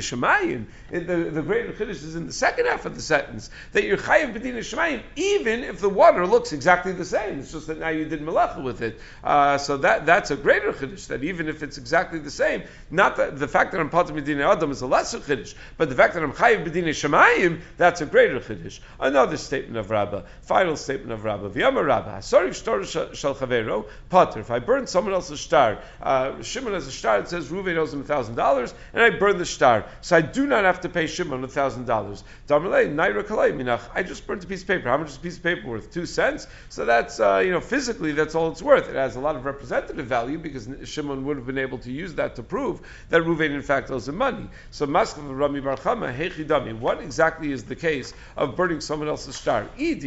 shemayim. 0.00 0.66
The 0.90 1.30
the 1.30 1.42
greater 1.42 1.72
chiddush 1.72 2.02
is 2.02 2.16
in 2.16 2.26
the 2.26 2.32
second 2.32 2.66
half 2.66 2.84
of 2.84 2.96
the 2.96 3.02
sentence 3.02 3.48
that 3.72 3.84
you're 3.84 3.96
chayiv 3.96 4.34
b'din 4.34 4.56
shemayim 4.56 5.04
even 5.14 5.62
if 5.62 5.80
the 5.80 5.88
water 5.88 6.26
looks 6.26 6.52
exactly 6.52 6.90
the 6.90 7.04
same. 7.04 7.38
It's 7.38 7.52
just 7.52 7.68
that 7.68 7.78
now 7.78 7.90
you 7.90 8.06
did 8.06 8.22
malacha 8.22 8.60
with 8.60 8.82
it. 8.82 8.98
Uh, 9.22 9.56
so 9.56 9.76
that 9.76 10.04
that's 10.04 10.32
a 10.32 10.36
greater 10.36 10.72
chiddush 10.72 11.06
that 11.06 11.22
even 11.22 11.48
if 11.48 11.62
it's 11.62 11.78
exactly 11.78 12.18
the 12.18 12.32
same, 12.32 12.64
not 12.90 13.14
that 13.18 13.38
the 13.38 13.46
fact 13.46 13.70
that 13.70 13.80
I'm 13.80 13.88
pater 13.88 14.12
b'din 14.12 14.40
adam 14.44 14.72
is 14.72 14.80
a 14.80 14.88
lesser 14.88 15.20
chiddush, 15.20 15.54
but 15.76 15.88
the 15.88 15.94
fact 15.94 16.14
that 16.14 16.24
I'm 16.24 16.32
chayiv 16.32 16.66
b'din 16.66 16.88
shemayim 16.88 17.60
that's 17.76 18.00
a 18.00 18.06
greater 18.06 18.40
chiddush. 18.40 18.53
Another 19.00 19.36
statement 19.36 19.76
of 19.76 19.90
Rabbah, 19.90 20.22
final 20.42 20.76
statement 20.76 21.12
of 21.12 21.24
Rabbah. 21.24 21.48
V'yamar 21.50 21.86
Rabbah, 21.86 22.18
shtor 22.18 23.14
shel 23.14 23.34
chavero 23.34 23.86
pater. 24.10 24.40
If 24.40 24.50
I 24.50 24.58
burn 24.58 24.86
someone 24.86 25.14
else's 25.14 25.40
star, 25.40 25.78
uh, 26.02 26.42
Shimon 26.42 26.72
has 26.74 26.86
a 26.86 26.92
star 26.92 27.20
that 27.20 27.28
says 27.28 27.48
Ruven 27.48 27.76
owes 27.76 27.92
him 27.92 28.00
a 28.00 28.04
thousand 28.04 28.34
dollars, 28.34 28.74
and 28.92 29.02
I 29.02 29.10
burn 29.10 29.38
the 29.38 29.46
star, 29.46 29.86
so 30.00 30.16
I 30.16 30.20
do 30.20 30.46
not 30.46 30.64
have 30.64 30.80
to 30.82 30.88
pay 30.88 31.06
Shimon 31.06 31.42
a 31.44 31.48
thousand 31.48 31.86
dollars. 31.86 32.24
I 32.50 34.02
just 34.06 34.26
burnt 34.26 34.44
a 34.44 34.46
piece 34.46 34.62
of 34.62 34.68
paper. 34.68 34.88
How 34.88 34.96
much 34.98 35.08
is 35.08 35.16
a 35.16 35.20
piece 35.20 35.36
of 35.36 35.42
paper 35.42 35.68
worth? 35.68 35.90
Two 35.90 36.06
cents. 36.06 36.46
So 36.68 36.84
that's 36.84 37.20
uh, 37.20 37.42
you 37.44 37.50
know 37.50 37.60
physically 37.60 38.12
that's 38.12 38.34
all 38.34 38.50
it's 38.50 38.62
worth. 38.62 38.88
It 38.88 38.96
has 38.96 39.16
a 39.16 39.20
lot 39.20 39.36
of 39.36 39.44
representative 39.44 40.06
value 40.06 40.38
because 40.38 40.68
Shimon 40.84 41.24
would 41.24 41.36
have 41.36 41.46
been 41.46 41.58
able 41.58 41.78
to 41.78 41.90
use 41.90 42.14
that 42.14 42.36
to 42.36 42.42
prove 42.42 42.80
that 43.08 43.22
Ruven 43.22 43.50
in 43.50 43.62
fact 43.62 43.90
owes 43.90 44.08
him 44.08 44.16
money. 44.16 44.48
So 44.70 44.86
Maskav 44.86 45.24
Rami 45.36 45.60
bar 45.60 45.76
Chama 45.76 46.14
Hechidami. 46.14 46.78
What 46.78 47.00
exactly 47.00 47.52
is 47.52 47.64
the 47.64 47.76
case 47.76 48.12
of 48.36 48.43
burning 48.46 48.80
someone 48.80 49.08
else's 49.08 49.36
star? 49.36 49.68
If 49.76 50.04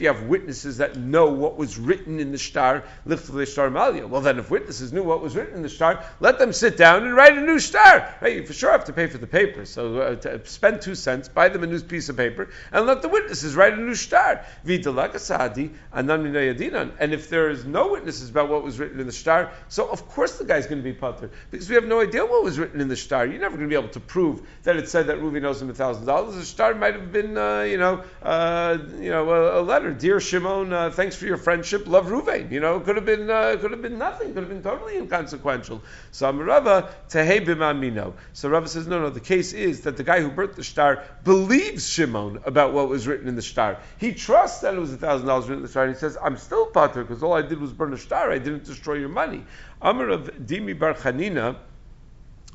you 0.00 0.06
have 0.08 0.22
witnesses 0.22 0.78
that 0.78 0.96
know 0.96 1.26
what 1.26 1.56
was 1.56 1.78
written 1.78 2.20
in 2.20 2.32
the 2.32 2.38
star, 2.38 2.84
well 3.06 4.20
then 4.20 4.38
if 4.38 4.50
witnesses 4.50 4.92
knew 4.92 5.02
what 5.02 5.20
was 5.22 5.36
written 5.36 5.54
in 5.54 5.62
the 5.62 5.68
star, 5.68 6.04
let 6.20 6.38
them 6.38 6.52
sit 6.52 6.76
down 6.76 7.04
and 7.04 7.14
write 7.14 7.36
a 7.36 7.40
new 7.40 7.58
star. 7.58 8.14
Right? 8.20 8.36
You 8.36 8.46
for 8.46 8.52
sure 8.52 8.72
have 8.72 8.84
to 8.84 8.92
pay 8.92 9.06
for 9.06 9.18
the 9.18 9.26
paper, 9.26 9.64
so 9.64 10.00
uh, 10.00 10.38
spend 10.44 10.82
two 10.82 10.94
cents, 10.94 11.28
buy 11.28 11.48
them 11.48 11.62
a 11.62 11.66
new 11.66 11.80
piece 11.80 12.08
of 12.08 12.16
paper, 12.16 12.48
and 12.72 12.86
let 12.86 13.02
the 13.02 13.08
witnesses 13.08 13.54
write 13.54 13.74
a 13.74 13.76
new 13.76 13.94
star. 13.94 14.44
And 14.64 16.10
if 17.12 17.28
there 17.28 17.50
is 17.50 17.64
no 17.64 17.88
witnesses 17.92 18.30
about 18.30 18.48
what 18.48 18.62
was 18.62 18.78
written 18.78 19.00
in 19.00 19.06
the 19.06 19.12
star, 19.12 19.50
so 19.68 19.88
of 19.88 20.08
course 20.08 20.38
the 20.38 20.44
guy's 20.44 20.66
going 20.66 20.78
to 20.78 20.84
be 20.84 20.92
putter 20.92 21.30
because 21.50 21.68
we 21.68 21.74
have 21.74 21.84
no 21.84 22.00
idea 22.00 22.24
what 22.24 22.42
was 22.42 22.58
written 22.58 22.80
in 22.80 22.88
the 22.88 22.96
star. 22.96 23.26
You're 23.26 23.40
never 23.40 23.56
going 23.56 23.68
to 23.68 23.72
be 23.72 23.78
able 23.78 23.92
to 23.92 24.00
prove 24.00 24.42
that 24.62 24.76
it 24.76 24.88
said 24.88 25.06
that 25.08 25.20
Ruby 25.20 25.40
knows 25.40 25.60
him 25.60 25.70
a 25.70 25.74
thousand 25.74 26.03
dollars. 26.04 26.34
The 26.36 26.44
star 26.44 26.74
might 26.74 26.94
have 26.94 27.12
been, 27.12 27.36
uh, 27.36 27.62
you 27.62 27.78
know, 27.78 28.02
uh, 28.22 28.78
you 28.98 29.10
know, 29.10 29.28
a, 29.30 29.60
a, 29.60 29.62
letter, 29.62 29.92
dear 29.92 30.20
Shimon, 30.20 30.72
uh, 30.72 30.90
thanks 30.90 31.16
for 31.16 31.26
your 31.26 31.36
friendship, 31.36 31.86
love 31.86 32.06
Ruvain. 32.06 32.50
You 32.50 32.60
know, 32.60 32.80
could 32.80 32.96
have 32.96 33.04
been, 33.04 33.30
uh, 33.30 33.56
could 33.60 33.70
have 33.70 33.82
been 33.82 33.98
nothing, 33.98 34.34
could 34.34 34.42
have 34.42 34.48
been 34.48 34.62
totally 34.62 34.96
inconsequential. 34.96 35.82
So 36.12 36.32
Amarava 36.32 36.90
tehei 37.08 37.44
b'mamino. 37.44 38.14
So 38.32 38.48
Rava 38.48 38.68
says, 38.68 38.86
no, 38.86 39.00
no. 39.00 39.10
The 39.10 39.20
case 39.20 39.52
is 39.52 39.82
that 39.82 39.96
the 39.96 40.04
guy 40.04 40.20
who 40.20 40.30
burnt 40.30 40.54
the 40.54 40.64
star 40.64 41.04
believes 41.24 41.88
Shimon 41.88 42.40
about 42.44 42.72
what 42.72 42.88
was 42.88 43.06
written 43.06 43.28
in 43.28 43.36
the 43.36 43.42
star. 43.42 43.78
He 43.98 44.12
trusts 44.12 44.60
that 44.60 44.74
it 44.74 44.80
was 44.80 44.92
a 44.92 44.96
thousand 44.96 45.26
dollars 45.26 45.44
written 45.44 45.58
in 45.58 45.62
the 45.62 45.68
star, 45.68 45.84
and 45.84 45.94
he 45.94 45.98
says, 45.98 46.16
I'm 46.22 46.36
still 46.36 46.66
pater 46.66 47.02
because 47.02 47.22
all 47.22 47.32
I 47.32 47.42
did 47.42 47.60
was 47.60 47.72
burn 47.72 47.92
a 47.92 47.98
star. 47.98 48.30
I 48.30 48.38
didn't 48.38 48.64
destroy 48.64 48.94
your 48.94 49.08
money. 49.08 49.44
Amar 49.80 50.08
of 50.08 50.30
Dimi 50.46 50.78
Bar 50.78 50.94
Chanina 50.94 51.56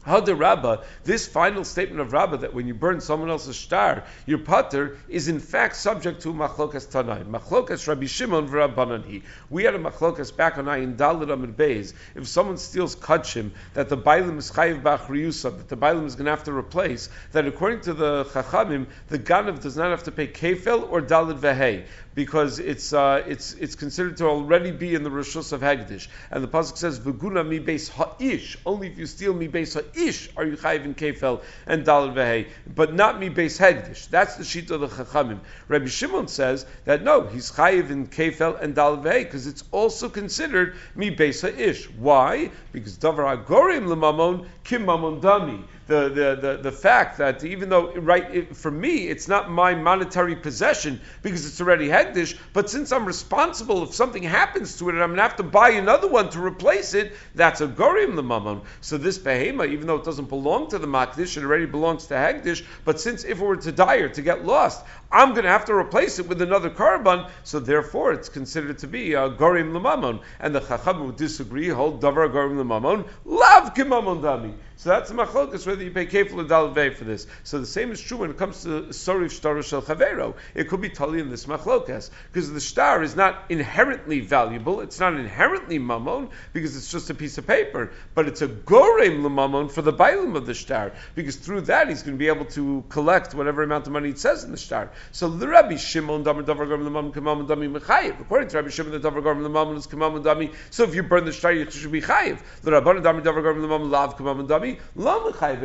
Hada 0.06 0.38
Rabba, 0.38 0.84
this 1.04 1.28
final 1.28 1.66
statement 1.66 2.00
of 2.00 2.14
Rabba 2.14 2.38
that 2.38 2.54
when 2.54 2.68
you 2.68 2.74
burn 2.74 3.02
someone 3.02 3.30
else's 3.30 3.58
star, 3.58 4.06
your 4.26 4.38
putter 4.38 4.98
is 5.10 5.28
in 5.28 5.40
fact 5.40 5.76
subject 5.76 6.22
to 6.22 6.34
machlokas 6.34 6.90
tanai. 6.90 7.24
Machlokas 7.24 7.86
Rabbi 7.86 8.06
Shimon 8.06 8.48
v'Rabbanan 8.48 9.22
We 9.50 9.66
had 9.66 9.76
a 9.76 9.80
machlokas 9.80 10.36
back 10.36 10.58
on 10.58 10.66
Ayin 10.66 10.96
Dalit 10.96 11.32
Amid 11.32 11.58
Beis. 11.58 11.94
If 12.16 12.28
someone 12.28 12.58
steals 12.58 12.96
kachim, 12.96 13.52
that 13.74 13.90
the 13.90 13.98
bailim 13.98 14.38
is 14.38 14.52
chayiv 14.52 14.82
b'achriyusa, 14.82 15.58
that 15.58 15.68
the 15.68 15.78
bailim 15.78 16.06
is 16.06 16.16
going 16.16 16.26
to 16.26 16.32
have 16.32 16.46
to 16.46 16.54
replace, 16.54 17.10
that 17.34 17.46
according 17.46 17.82
to 17.82 17.94
the 17.94 18.24
chachamim, 18.26 18.88
the 19.10 19.20
ganav 19.20 19.60
does 19.60 19.76
not 19.76 19.90
have 19.92 20.04
to 20.04 20.12
pay 20.12 20.28
kefel 20.28 20.90
or 20.90 21.02
dalit 21.02 21.40
vehei 21.40 21.86
because 22.20 22.60
it's 22.60 22.92
uh, 22.92 23.24
it's 23.28 23.54
it's 23.54 23.76
considered 23.76 24.18
to 24.18 24.26
already 24.26 24.72
be 24.72 24.94
in 24.94 25.04
the 25.04 25.10
rishus 25.10 25.54
of 25.54 25.62
Hagdish. 25.62 26.10
And 26.30 26.44
the 26.44 26.50
pasuk 26.50 26.76
says, 26.76 27.00
"V'guna 27.00 27.48
mi 27.48 27.62
beis 27.62 27.90
ha'ish." 27.90 28.58
Only 28.66 28.88
if 28.88 28.98
you 28.98 29.06
steal 29.06 29.34
mi 29.34 29.48
beis 29.48 29.76
ha'ish 29.76 30.28
are 30.36 30.46
you 30.46 30.58
chayiv 30.58 30.84
in 30.84 30.96
kefel 30.96 31.42
and 31.66 31.86
dalad 31.86 32.16
vehei, 32.16 32.50
but 32.76 32.94
not 32.94 33.22
mi 33.22 33.30
beis 33.30 33.58
Hagdish. 33.58 34.10
That's 34.10 34.36
the 34.36 34.44
sheet 34.44 34.70
of 34.70 34.82
the 34.82 34.90
chachamim. 34.90 35.40
Rabbi 35.70 35.86
Shimon 35.86 36.28
says 36.28 36.66
that 36.84 37.04
no, 37.04 37.26
he's 37.26 37.54
chayiv 37.54 37.90
in 37.90 38.08
kefel 38.08 38.62
and 38.62 38.76
dalad 38.76 39.04
vehei 39.04 39.24
because 39.24 39.48
it's 39.48 39.64
also 39.72 40.10
considered 40.10 40.76
mi 40.96 41.16
beis 41.16 41.42
ha'ish. 41.42 41.90
Why? 41.92 42.52
Because 42.74 42.98
davar 42.98 43.46
agorim 43.46 43.88
lemamon 43.88 44.46
kim 44.66 44.88
mamon 44.88 45.22
dami 45.22 45.64
the, 45.90 46.10
the, 46.10 46.36
the, 46.40 46.58
the 46.62 46.72
fact 46.72 47.18
that 47.18 47.44
even 47.44 47.68
though, 47.70 47.92
right, 47.96 48.34
it, 48.34 48.56
for 48.56 48.70
me, 48.70 49.08
it's 49.08 49.28
not 49.28 49.50
my 49.50 49.74
monetary 49.74 50.36
possession 50.36 51.02
because 51.24 51.46
it's 51.48 51.60
already 51.60 51.88
hegdish, 51.88 52.38
but 52.54 52.70
since 52.70 52.92
I'm 52.92 53.06
responsible 53.06 53.84
if 53.84 53.94
something 53.94 54.22
happens 54.22 54.78
to 54.78 54.90
it 54.90 54.94
and 54.94 55.04
I'm 55.04 55.10
going 55.10 55.18
to 55.18 55.24
have 55.24 55.38
to 55.38 55.44
buy 55.44 55.72
another 55.72 56.08
one 56.08 56.30
to 56.30 56.42
replace 56.42 56.94
it, 56.94 57.14
that's 57.34 57.62
a 57.62 57.68
gorim 57.68 58.16
the 58.16 58.24
mammon. 58.24 58.62
So 58.82 58.98
this 58.98 59.18
behema, 59.18 59.68
even 59.68 59.88
though 59.88 59.96
it 59.96 60.06
doesn't 60.06 60.30
belong 60.30 60.70
to 60.70 60.78
the 60.78 60.88
makdish, 60.88 61.38
it 61.38 61.44
already 61.44 61.66
belongs 61.66 62.06
to 62.08 62.14
hegdish, 62.14 62.64
but 62.86 63.00
since 63.02 63.24
if 63.24 63.42
it 63.42 63.44
were 63.44 63.58
to 63.58 63.72
die 63.72 63.98
or 63.98 64.10
to 64.10 64.22
get 64.22 64.46
lost, 64.46 64.86
I'm 65.12 65.32
going 65.32 65.46
to 65.46 65.50
have 65.50 65.66
to 65.66 65.74
replace 65.74 66.20
it 66.20 66.28
with 66.28 66.40
another 66.42 66.70
korban, 66.70 67.32
so 67.44 67.60
therefore 67.60 68.14
it's 68.14 68.30
considered 68.30 68.78
to 68.80 68.88
be 68.88 69.14
a 69.14 69.30
gorim 69.32 69.72
lemamon. 69.72 70.22
And 70.40 70.54
the 70.54 70.60
chacham 70.60 71.04
would 71.08 71.16
disagree, 71.16 71.68
hold 71.68 72.00
davar 72.00 72.32
gorim 72.32 72.64
lemamon, 72.64 73.08
lav 73.60 74.22
dami. 74.22 74.54
So 74.80 74.88
that's 74.88 75.12
machlokas 75.12 75.68
whether 75.68 75.84
you 75.84 75.92
pay 75.92 76.06
kefil 76.06 76.40
or 76.40 76.46
dalvei 76.46 76.96
for 76.96 77.04
this. 77.04 77.28
So 77.44 77.60
the 77.60 77.66
same 77.66 77.92
is 77.92 78.00
true 78.00 78.20
when 78.20 78.30
it 78.30 78.38
comes 78.38 78.64
to 78.64 78.84
sorif 78.84 79.32
shtar 79.32 79.62
shel 79.62 79.82
chavero. 79.82 80.36
It 80.56 80.70
could 80.70 80.80
be 80.80 80.88
totally 80.88 81.20
in 81.20 81.30
this 81.30 81.48
machlokas 81.48 82.10
because 82.32 82.50
the 82.50 82.62
star 82.62 83.04
is 83.04 83.14
not 83.14 83.44
inherently 83.50 84.22
valuable. 84.22 84.80
It's 84.80 84.98
not 84.98 85.16
inherently 85.16 85.80
mammon 85.80 86.30
because 86.54 86.78
it's 86.78 86.90
just 86.90 87.10
a 87.10 87.14
piece 87.14 87.38
of 87.38 87.46
paper, 87.46 87.92
but 88.16 88.30
it's 88.30 88.42
a 88.42 88.48
gorem 88.48 89.22
lemamon 89.22 89.70
for 89.70 89.82
the 89.82 89.92
bailim 89.92 90.38
of 90.38 90.46
the 90.46 90.56
star 90.56 90.94
because 91.14 91.36
through 91.36 91.62
that 91.62 91.90
he's 91.90 92.04
going 92.04 92.16
to 92.16 92.20
be 92.20 92.30
able 92.30 92.46
to 92.46 92.86
collect 92.88 93.36
whatever 93.36 93.64
amount 93.64 93.86
of 93.86 93.92
money 93.92 94.12
it 94.12 94.20
says 94.20 94.46
in 94.46 94.52
the 94.52 94.58
star. 94.58 94.92
So 95.12 95.28
the 95.28 95.50
Rabbi 95.50 95.76
Shimon 95.76 96.24
davar 96.24 96.46
davar 96.46 96.66
gorem 96.70 96.88
lemamon 96.88 97.12
kamam 97.12 97.46
dami 97.48 97.70
mechayiv. 97.70 98.22
According 98.22 98.48
to 98.48 98.56
Rabbi 98.56 98.70
Shimon, 98.70 98.94
the 98.94 99.12
davar 99.12 99.22
gorem 99.22 99.42
lemamon 99.42 99.76
is 99.76 99.88
kamam 99.88 100.24
dami. 100.24 100.54
So 100.70 100.86
if 100.86 100.96
you 100.96 101.04
burn 101.04 101.26
the 101.26 101.34
star, 101.34 101.52
you 101.52 101.70
should 101.70 101.92
be 101.92 102.02
chayiv. 102.02 102.40
The 102.62 102.72
Rabban 102.72 103.04
davar 103.04 103.44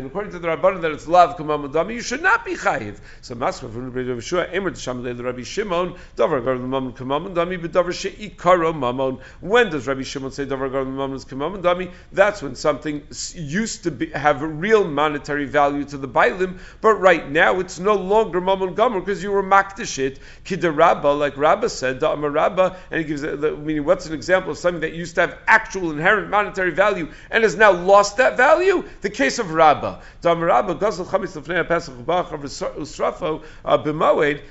according 0.07 0.33
to 0.33 0.39
the 0.39 0.49
Rabbanan 0.49 0.81
that 0.83 0.93
it's 0.93 1.07
lav 1.07 1.37
kumam 1.37 1.71
dami, 1.73 1.95
you 1.95 2.01
should 2.01 2.23
not 2.23 2.45
be 2.45 2.55
chayiv. 2.55 2.99
So 3.21 3.35
Maskva 3.35 3.73
from 3.73 3.93
the 3.93 4.05
Rabbi 4.05 4.21
Yeshua, 4.21 4.53
Emer 4.55 4.71
the 5.15 5.23
Rabbi 5.23 5.43
Shimon, 5.43 5.95
davar 6.17 6.45
gar 6.45 6.57
mamon 6.57 6.95
kumam 6.97 7.35
dami, 7.35 7.61
but 7.61 7.73
davar 7.73 7.93
sheikaro 7.93 8.73
mamon. 8.73 9.21
When 9.41 9.71
does 9.71 9.87
Rabbi 9.87 10.03
Shimon 10.03 10.33
say 10.33 10.47
davar 10.47 10.71
gar 10.71 10.85
mamon 10.85 11.15
is 11.15 11.25
kumam 11.25 11.61
dami? 11.63 11.91
That's 12.13 12.43
when 12.43 12.55
something 12.55 13.03
used 13.35 13.85
to 13.85 13.91
be, 13.91 14.11
have 14.11 14.43
real 14.43 14.85
monetary 14.85 15.47
value 15.47 15.85
to 15.85 15.99
the 15.99 16.09
bailim, 16.09 16.59
but 16.81 16.95
right 16.95 17.31
now 17.31 17.61
it's 17.61 17.79
no 17.79 17.95
longer 17.95 18.41
mamon 18.41 18.75
gomer 18.75 19.01
because 19.01 19.23
you 19.23 19.33
were 19.33 19.43
makdish 19.43 19.99
it. 19.99 20.19
Kidarabba, 20.45 21.19
like 21.19 21.37
Rabba 21.37 21.69
said, 21.69 22.01
the 22.01 22.17
Rabba, 22.17 22.77
and 22.91 23.01
he 23.01 23.07
gives, 23.07 23.23
the, 23.23 23.57
meaning 23.57 23.85
what's 23.85 24.07
an 24.07 24.15
example 24.15 24.53
of 24.53 24.59
something 24.59 24.81
that 24.81 24.93
used 24.95 25.15
to 25.17 25.23
have 25.23 25.39
actual 25.47 25.91
inherent 25.91 26.31
monetary 26.31 26.71
value 26.71 27.11
and 27.31 27.45
is 27.45 27.57
now 27.57 27.73
lost 27.75 28.17
that 28.19 28.37
value? 28.37 28.85
The 29.01 29.11
case 29.11 29.39
of 29.39 29.53
Rabba. 29.53 30.01
Uh. 30.25 30.39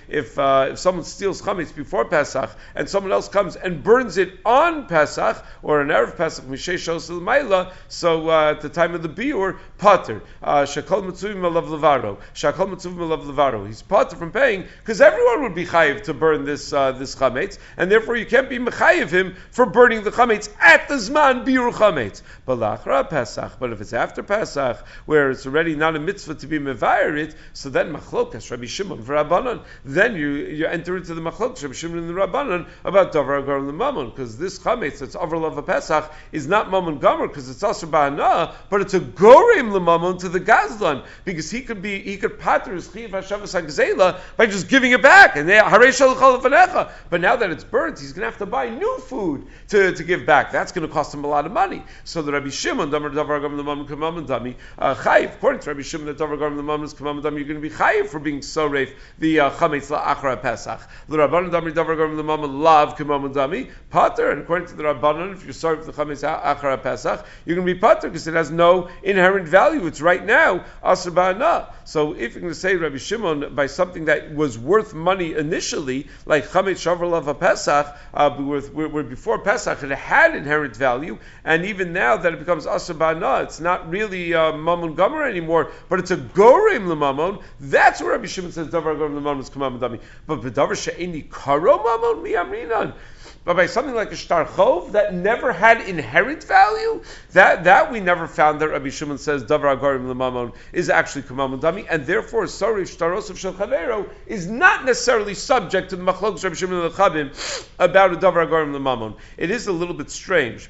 If 0.07 0.39
uh, 0.39 0.67
if 0.71 0.79
someone 0.79 1.03
steals 1.03 1.41
chametz 1.41 1.75
before 1.75 2.05
Pesach 2.05 2.49
and 2.75 2.89
someone 2.89 3.11
else 3.11 3.27
comes 3.27 3.55
and 3.55 3.83
burns 3.83 4.17
it 4.17 4.39
on 4.45 4.87
Pesach 4.87 5.43
or 5.61 5.81
an 5.81 5.87
erev 5.89 6.15
Pesach 6.17 6.45
Mishay 6.45 6.75
Shos 6.75 7.09
Maila, 7.09 7.73
so 7.87 8.29
uh, 8.29 8.51
at 8.51 8.61
the 8.61 8.69
time 8.69 8.93
of 8.93 9.01
the 9.03 9.09
biur 9.09 9.57
Potter 9.77 10.21
Shakol 10.43 11.03
Mitzuvim 11.03 11.41
Alav 11.41 11.67
Levaro 11.67 12.17
Shakol 12.33 12.69
Mitzuvim 12.73 12.97
Alav 12.97 13.25
Levaro. 13.25 13.65
He's 13.65 13.81
Potter 13.81 14.15
from 14.15 14.31
paying 14.31 14.65
because 14.79 15.01
everyone 15.01 15.43
would 15.43 15.55
be 15.55 15.65
chayiv 15.65 16.03
to 16.03 16.13
burn 16.13 16.45
this 16.45 16.71
uh, 16.73 16.91
this 16.91 17.15
chametz, 17.15 17.57
and 17.77 17.91
therefore 17.91 18.15
you 18.15 18.25
can't 18.25 18.49
be 18.49 18.59
mechayiv 18.59 19.09
him 19.09 19.35
for 19.51 19.65
burning 19.65 20.03
the 20.03 20.11
chametz 20.11 20.49
at 20.59 20.87
the 20.87 20.95
zman 20.95 21.45
biur 21.45 21.71
chametz. 21.71 22.21
Pesach, 23.13 23.53
but 23.59 23.71
if 23.71 23.81
it's 23.81 23.93
after 23.93 24.23
Pesach, 24.23 24.85
where 25.05 25.31
it's 25.31 25.45
already 25.45 25.75
not 25.75 25.95
a 25.95 25.99
mitzvah 25.99 26.35
to 26.35 26.47
be 26.47 26.59
mevayer 26.59 27.17
it, 27.17 27.35
so 27.53 27.69
then 27.69 27.93
machlokas 27.93 28.49
Rabbi 28.51 28.65
Shimon 28.65 29.03
for 29.03 29.13
Rabbanon, 29.13 29.63
then 29.85 30.15
you, 30.15 30.29
you 30.29 30.65
enter 30.65 30.97
into 30.97 31.13
the 31.13 31.21
machlokas 31.21 31.63
Rabbi 31.63 31.73
Shimon 31.73 31.99
and 31.99 32.09
the 32.09 32.13
Rabbanon 32.13 32.67
about 32.83 33.13
davar 33.13 33.43
the 33.65 33.73
mammon, 33.73 34.09
because 34.09 34.37
this 34.37 34.59
chametz 34.59 34.99
that's 34.99 35.15
over 35.15 35.35
of 35.35 35.57
a 35.57 35.63
Pesach 35.63 36.11
is 36.31 36.47
not 36.47 36.69
mammon 36.69 36.99
gomer 36.99 37.27
because 37.27 37.49
it's 37.49 37.63
also 37.63 37.87
ba'ana, 37.87 38.53
but 38.69 38.81
it's 38.81 38.93
a 38.93 38.99
gorim 38.99 39.71
lemamon 39.71 40.19
to 40.19 40.29
the 40.29 40.39
gazlan 40.39 41.05
because 41.25 41.49
he 41.49 41.61
could 41.61 41.81
be 41.81 41.99
he 41.99 42.17
could 42.17 42.39
pater 42.39 42.73
his 42.73 42.91
chiv 42.91 43.11
hashavas 43.11 43.59
hagzela 43.59 44.19
by 44.37 44.45
just 44.45 44.69
giving 44.69 44.91
it 44.91 45.01
back 45.01 45.35
and 45.35 45.49
they 45.49 45.59
but 47.09 47.21
now 47.21 47.35
that 47.35 47.51
it's 47.51 47.63
burnt, 47.63 47.99
he's 47.99 48.13
going 48.13 48.21
to 48.21 48.25
have 48.25 48.37
to 48.39 48.45
buy 48.45 48.69
new 48.69 48.97
food 48.99 49.47
to, 49.69 49.93
to 49.93 50.03
give 50.03 50.25
back. 50.25 50.51
That's 50.51 50.71
going 50.71 50.87
to 50.87 50.93
cost 50.93 51.13
him 51.13 51.23
a 51.23 51.27
lot 51.27 51.45
of 51.45 51.51
money. 51.51 51.83
So 52.03 52.21
the 52.21 52.31
Rabbi 52.31 52.49
Shimon, 52.49 52.89
davar 53.11 53.41
davar 53.41 53.75
agar 53.77 53.87
the 53.87 53.95
mammon 53.95 54.25
dami. 54.25 54.55
Uh, 54.77 54.95
chayiv, 54.95 55.33
according 55.35 55.61
to 55.61 55.69
Rabbi 55.69 55.81
Shimon, 55.81 56.07
that 56.07 56.17
Dover 56.17 56.37
Garam 56.37 56.55
the 56.55 56.63
Mamnas 56.63 56.95
Kamam 56.95 57.21
Dami, 57.21 57.37
you're 57.37 57.47
going 57.47 57.61
to 57.61 57.69
be 57.69 57.69
chayiv 57.69 58.07
for 58.07 58.19
being 58.19 58.41
so 58.41 58.67
reif 58.67 58.93
the 59.19 59.39
uh, 59.39 59.51
chametz 59.51 59.89
la'achra 59.89 60.41
Pesach. 60.41 60.79
The 61.07 61.17
Rabbanon 61.17 61.51
Dami 61.51 61.73
Dover 61.73 61.95
Garam 61.95 62.15
the 62.15 62.23
Mamman 62.23 62.61
lav 62.61 62.97
Kamam 62.97 63.33
Dami 63.33 63.71
pater, 63.89 64.31
and 64.31 64.41
according 64.41 64.67
to 64.67 64.75
the 64.75 64.83
Rabbanon, 64.83 65.33
if 65.33 65.43
you're 65.43 65.53
sorry 65.53 65.77
for 65.77 65.85
the 65.85 65.93
chametz 65.93 66.23
achra 66.23 66.81
Pesach, 66.81 67.25
you're 67.45 67.55
going 67.55 67.67
to 67.67 67.73
be 67.73 67.79
pater 67.79 68.09
because 68.09 68.27
it 68.27 68.33
has 68.33 68.51
no 68.51 68.89
inherent 69.03 69.47
value. 69.47 69.85
It's 69.87 70.01
right 70.01 70.23
now 70.23 70.65
asr 70.83 71.73
So 71.85 72.13
if 72.13 72.33
you're 72.33 72.41
going 72.41 72.53
to 72.53 72.59
say 72.59 72.75
Rabbi 72.75 72.97
Shimon 72.97 73.55
by 73.55 73.67
something 73.67 74.05
that 74.05 74.33
was 74.33 74.57
worth 74.57 74.93
money 74.93 75.33
initially, 75.33 76.07
like 76.25 76.45
chametz 76.47 76.83
shavar 76.83 77.09
lav 77.09 77.39
Pesach, 77.39 77.97
uh, 78.13 78.29
where 78.31 79.03
before 79.03 79.39
Pesach 79.39 79.83
it 79.83 79.91
had 79.91 80.35
inherent 80.35 80.75
value, 80.75 81.17
and 81.43 81.65
even 81.65 81.93
now 81.93 82.17
that 82.17 82.33
it 82.33 82.39
becomes 82.39 82.65
it's 82.99 83.59
not 83.59 83.89
really 83.89 84.33
uh, 84.33 84.55
mammon 84.55 84.95
gomer 84.95 85.23
anymore, 85.23 85.71
but 85.89 85.99
it's 85.99 86.11
a 86.11 86.17
gorim 86.17 86.85
lemamon. 86.85 87.41
That's 87.59 88.01
where 88.01 88.11
Rabbi 88.11 88.27
Shimon 88.27 88.51
says 88.51 88.67
davar 88.67 88.97
gorim 88.97 89.21
lemamon 89.21 89.39
is 89.41 89.49
kamam 89.49 89.79
dami. 89.79 89.99
But 90.27 90.41
bedavar 90.41 90.75
she'eni 90.75 91.23
karo 91.23 91.77
mamon 91.77 92.23
mi 92.23 92.31
amrinan. 92.31 92.93
But 93.45 93.57
by 93.57 93.65
something 93.65 93.93
like 93.93 94.11
a 94.11 94.15
shtar 94.15 94.45
chov 94.45 94.93
that 94.93 95.13
never 95.13 95.51
had 95.51 95.81
inherent 95.81 96.43
value, 96.45 97.03
that 97.33 97.65
that 97.65 97.91
we 97.91 97.99
never 97.99 98.25
found 98.25 98.61
that 98.61 98.69
Rabbi 98.69 98.89
Shimon 98.89 99.17
says 99.17 99.43
davar 99.43 99.77
agorim 99.77 100.05
lemamon 100.05 100.53
is 100.71 100.89
actually 100.89 101.23
kamam 101.23 101.59
dami, 101.59 101.85
and 101.89 102.05
therefore 102.05 102.47
sorry 102.47 102.83
shtaros 102.83 103.29
of 103.29 103.37
shel 103.37 104.05
is 104.25 104.47
not 104.47 104.85
necessarily 104.85 105.33
subject 105.33 105.89
to 105.89 105.97
the 105.97 106.03
machlokes 106.03 106.43
Rabbi 106.43 106.55
Shimon 106.55 106.85
and 106.85 107.31
about 107.79 108.13
a 108.13 108.17
davar 108.17 108.47
agorim 108.47 108.73
lemamon. 108.73 109.17
It 109.37 109.51
is 109.51 109.67
a 109.67 109.73
little 109.73 109.95
bit 109.95 110.09
strange 110.09 110.69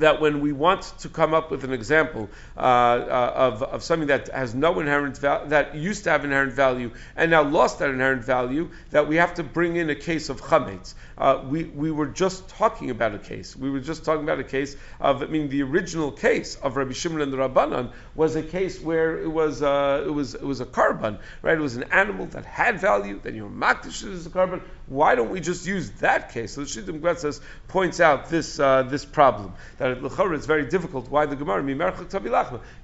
that 0.00 0.20
when 0.20 0.40
we 0.40 0.52
want 0.52 0.82
to 0.98 1.08
come 1.08 1.34
up 1.34 1.50
with 1.50 1.64
an 1.64 1.72
example 1.72 2.28
uh, 2.56 2.60
uh, 2.60 3.32
of, 3.34 3.62
of 3.62 3.82
something 3.82 4.08
that 4.08 4.28
has 4.28 4.54
no 4.54 4.80
inherent 4.80 5.18
value, 5.18 5.48
that 5.50 5.74
used 5.74 6.04
to 6.04 6.10
have 6.10 6.24
inherent 6.24 6.52
value 6.52 6.90
and 7.16 7.30
now 7.30 7.42
lost 7.42 7.78
that 7.78 7.90
inherent 7.90 8.24
value, 8.24 8.70
that 8.90 9.08
we 9.08 9.16
have 9.16 9.34
to 9.34 9.42
bring 9.42 9.76
in 9.76 9.90
a 9.90 9.94
case 9.94 10.28
of 10.28 10.40
chametz. 10.40 10.94
Uh, 11.16 11.42
we, 11.48 11.64
we 11.64 11.90
were 11.90 12.06
just 12.06 12.48
talking 12.48 12.90
about 12.90 13.14
a 13.14 13.18
case. 13.18 13.56
We 13.56 13.70
were 13.70 13.80
just 13.80 14.04
talking 14.04 14.22
about 14.22 14.38
a 14.38 14.44
case 14.44 14.76
of, 15.00 15.22
I 15.22 15.26
mean, 15.26 15.48
the 15.48 15.62
original 15.62 16.12
case 16.12 16.54
of 16.56 16.76
Rabbi 16.76 16.92
Shimon 16.92 17.20
and 17.20 17.32
the 17.32 17.36
Rabbanan 17.36 17.92
was 18.14 18.36
a 18.36 18.42
case 18.42 18.80
where 18.80 19.18
it 19.18 19.28
was, 19.28 19.62
uh, 19.62 20.04
it 20.06 20.10
was, 20.10 20.34
it 20.34 20.42
was 20.42 20.60
a 20.60 20.66
korban, 20.66 21.18
right? 21.42 21.56
It 21.56 21.60
was 21.60 21.76
an 21.76 21.84
animal 21.84 22.26
that 22.26 22.44
had 22.44 22.80
value, 22.80 23.20
then 23.22 23.34
you 23.34 23.44
were 23.44 23.50
makdish 23.50 24.04
as 24.10 24.26
a 24.26 24.30
korban. 24.30 24.62
Why 24.86 25.14
don't 25.16 25.30
we 25.30 25.40
just 25.40 25.66
use 25.66 25.90
that 26.00 26.32
case? 26.32 26.54
So 26.54 26.62
the 26.62 26.66
Shitah 26.66 26.98
Mekubetzes 26.98 27.40
points 27.68 28.00
out 28.00 28.30
this, 28.30 28.58
uh, 28.58 28.84
this 28.84 29.04
problem. 29.04 29.52
That 29.78 29.87
that 29.94 30.32
it's 30.34 30.46
very 30.46 30.66
difficult. 30.66 31.10
Why 31.10 31.26
the 31.26 31.36
Gemara? 31.36 31.62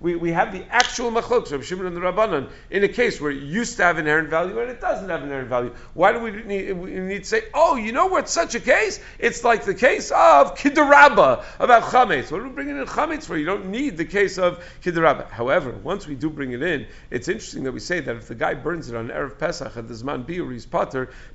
We, 0.01 0.17
we 0.17 0.33
have 0.33 0.53
the 0.53 0.65
actual 0.71 1.11
machlok, 1.11 1.51
Rabbi 1.51 1.65
Shimon 1.65 1.87
and 1.87 1.97
the 1.97 2.01
Rabbanan, 2.01 2.51
in 2.71 2.85
a 2.85 2.89
case 2.89 3.21
where 3.21 3.31
it 3.31 3.43
used 3.43 3.79
to 3.79 3.85
have 3.85 3.99
inherent 3.99 4.29
value 4.29 4.61
and 4.61 4.71
it 4.71 4.81
doesn't 4.81 5.09
have 5.09 5.23
inherent 5.23 5.49
value. 5.49 5.75
Why 5.95 6.13
do 6.13 6.21
we 6.21 6.31
need, 6.43 6.73
we 6.73 6.91
need 6.91 7.25
to 7.25 7.29
say, 7.29 7.45
oh, 7.55 7.77
you 7.77 7.93
know 7.93 8.07
what's 8.07 8.33
such 8.33 8.55
a 8.55 8.61
case? 8.61 9.01
It's 9.19 9.43
like 9.45 9.65
the 9.65 9.75
case 9.75 10.11
of 10.11 10.57
Kidarabba, 10.57 11.45
about 11.59 11.85
Chametz. 11.85 12.31
What 12.31 12.41
are 12.41 12.45
we 12.45 12.51
bringing 12.51 12.77
in 12.77 12.87
Chametz 12.87 13.25
for? 13.25 13.37
You 13.37 13.47
don't 13.47 13.67
need 13.67 13.97
the 13.97 14.05
case 14.05 14.39
of 14.39 14.63
Kidarabba. 14.83 15.31
However, 15.31 15.71
once 15.73 16.07
we 16.07 16.15
do 16.15 16.29
bring 16.29 16.53
it 16.53 16.63
in, 16.63 16.87
it's 17.11 17.29
interesting 17.29 17.65
that 17.65 17.73
we 17.73 17.81
say 17.81 18.01
that 18.01 18.17
if 18.17 18.29
the 18.29 18.35
guy 18.35 18.55
burns 18.55 18.91
it 18.91 18.97
on 18.97 19.09
Erev 19.09 19.39
Pesach 19.39 19.77
at 19.77 19.89
the 19.89 19.95
Zman 19.95 20.27
Biur, 20.27 20.53
he's 20.53 20.67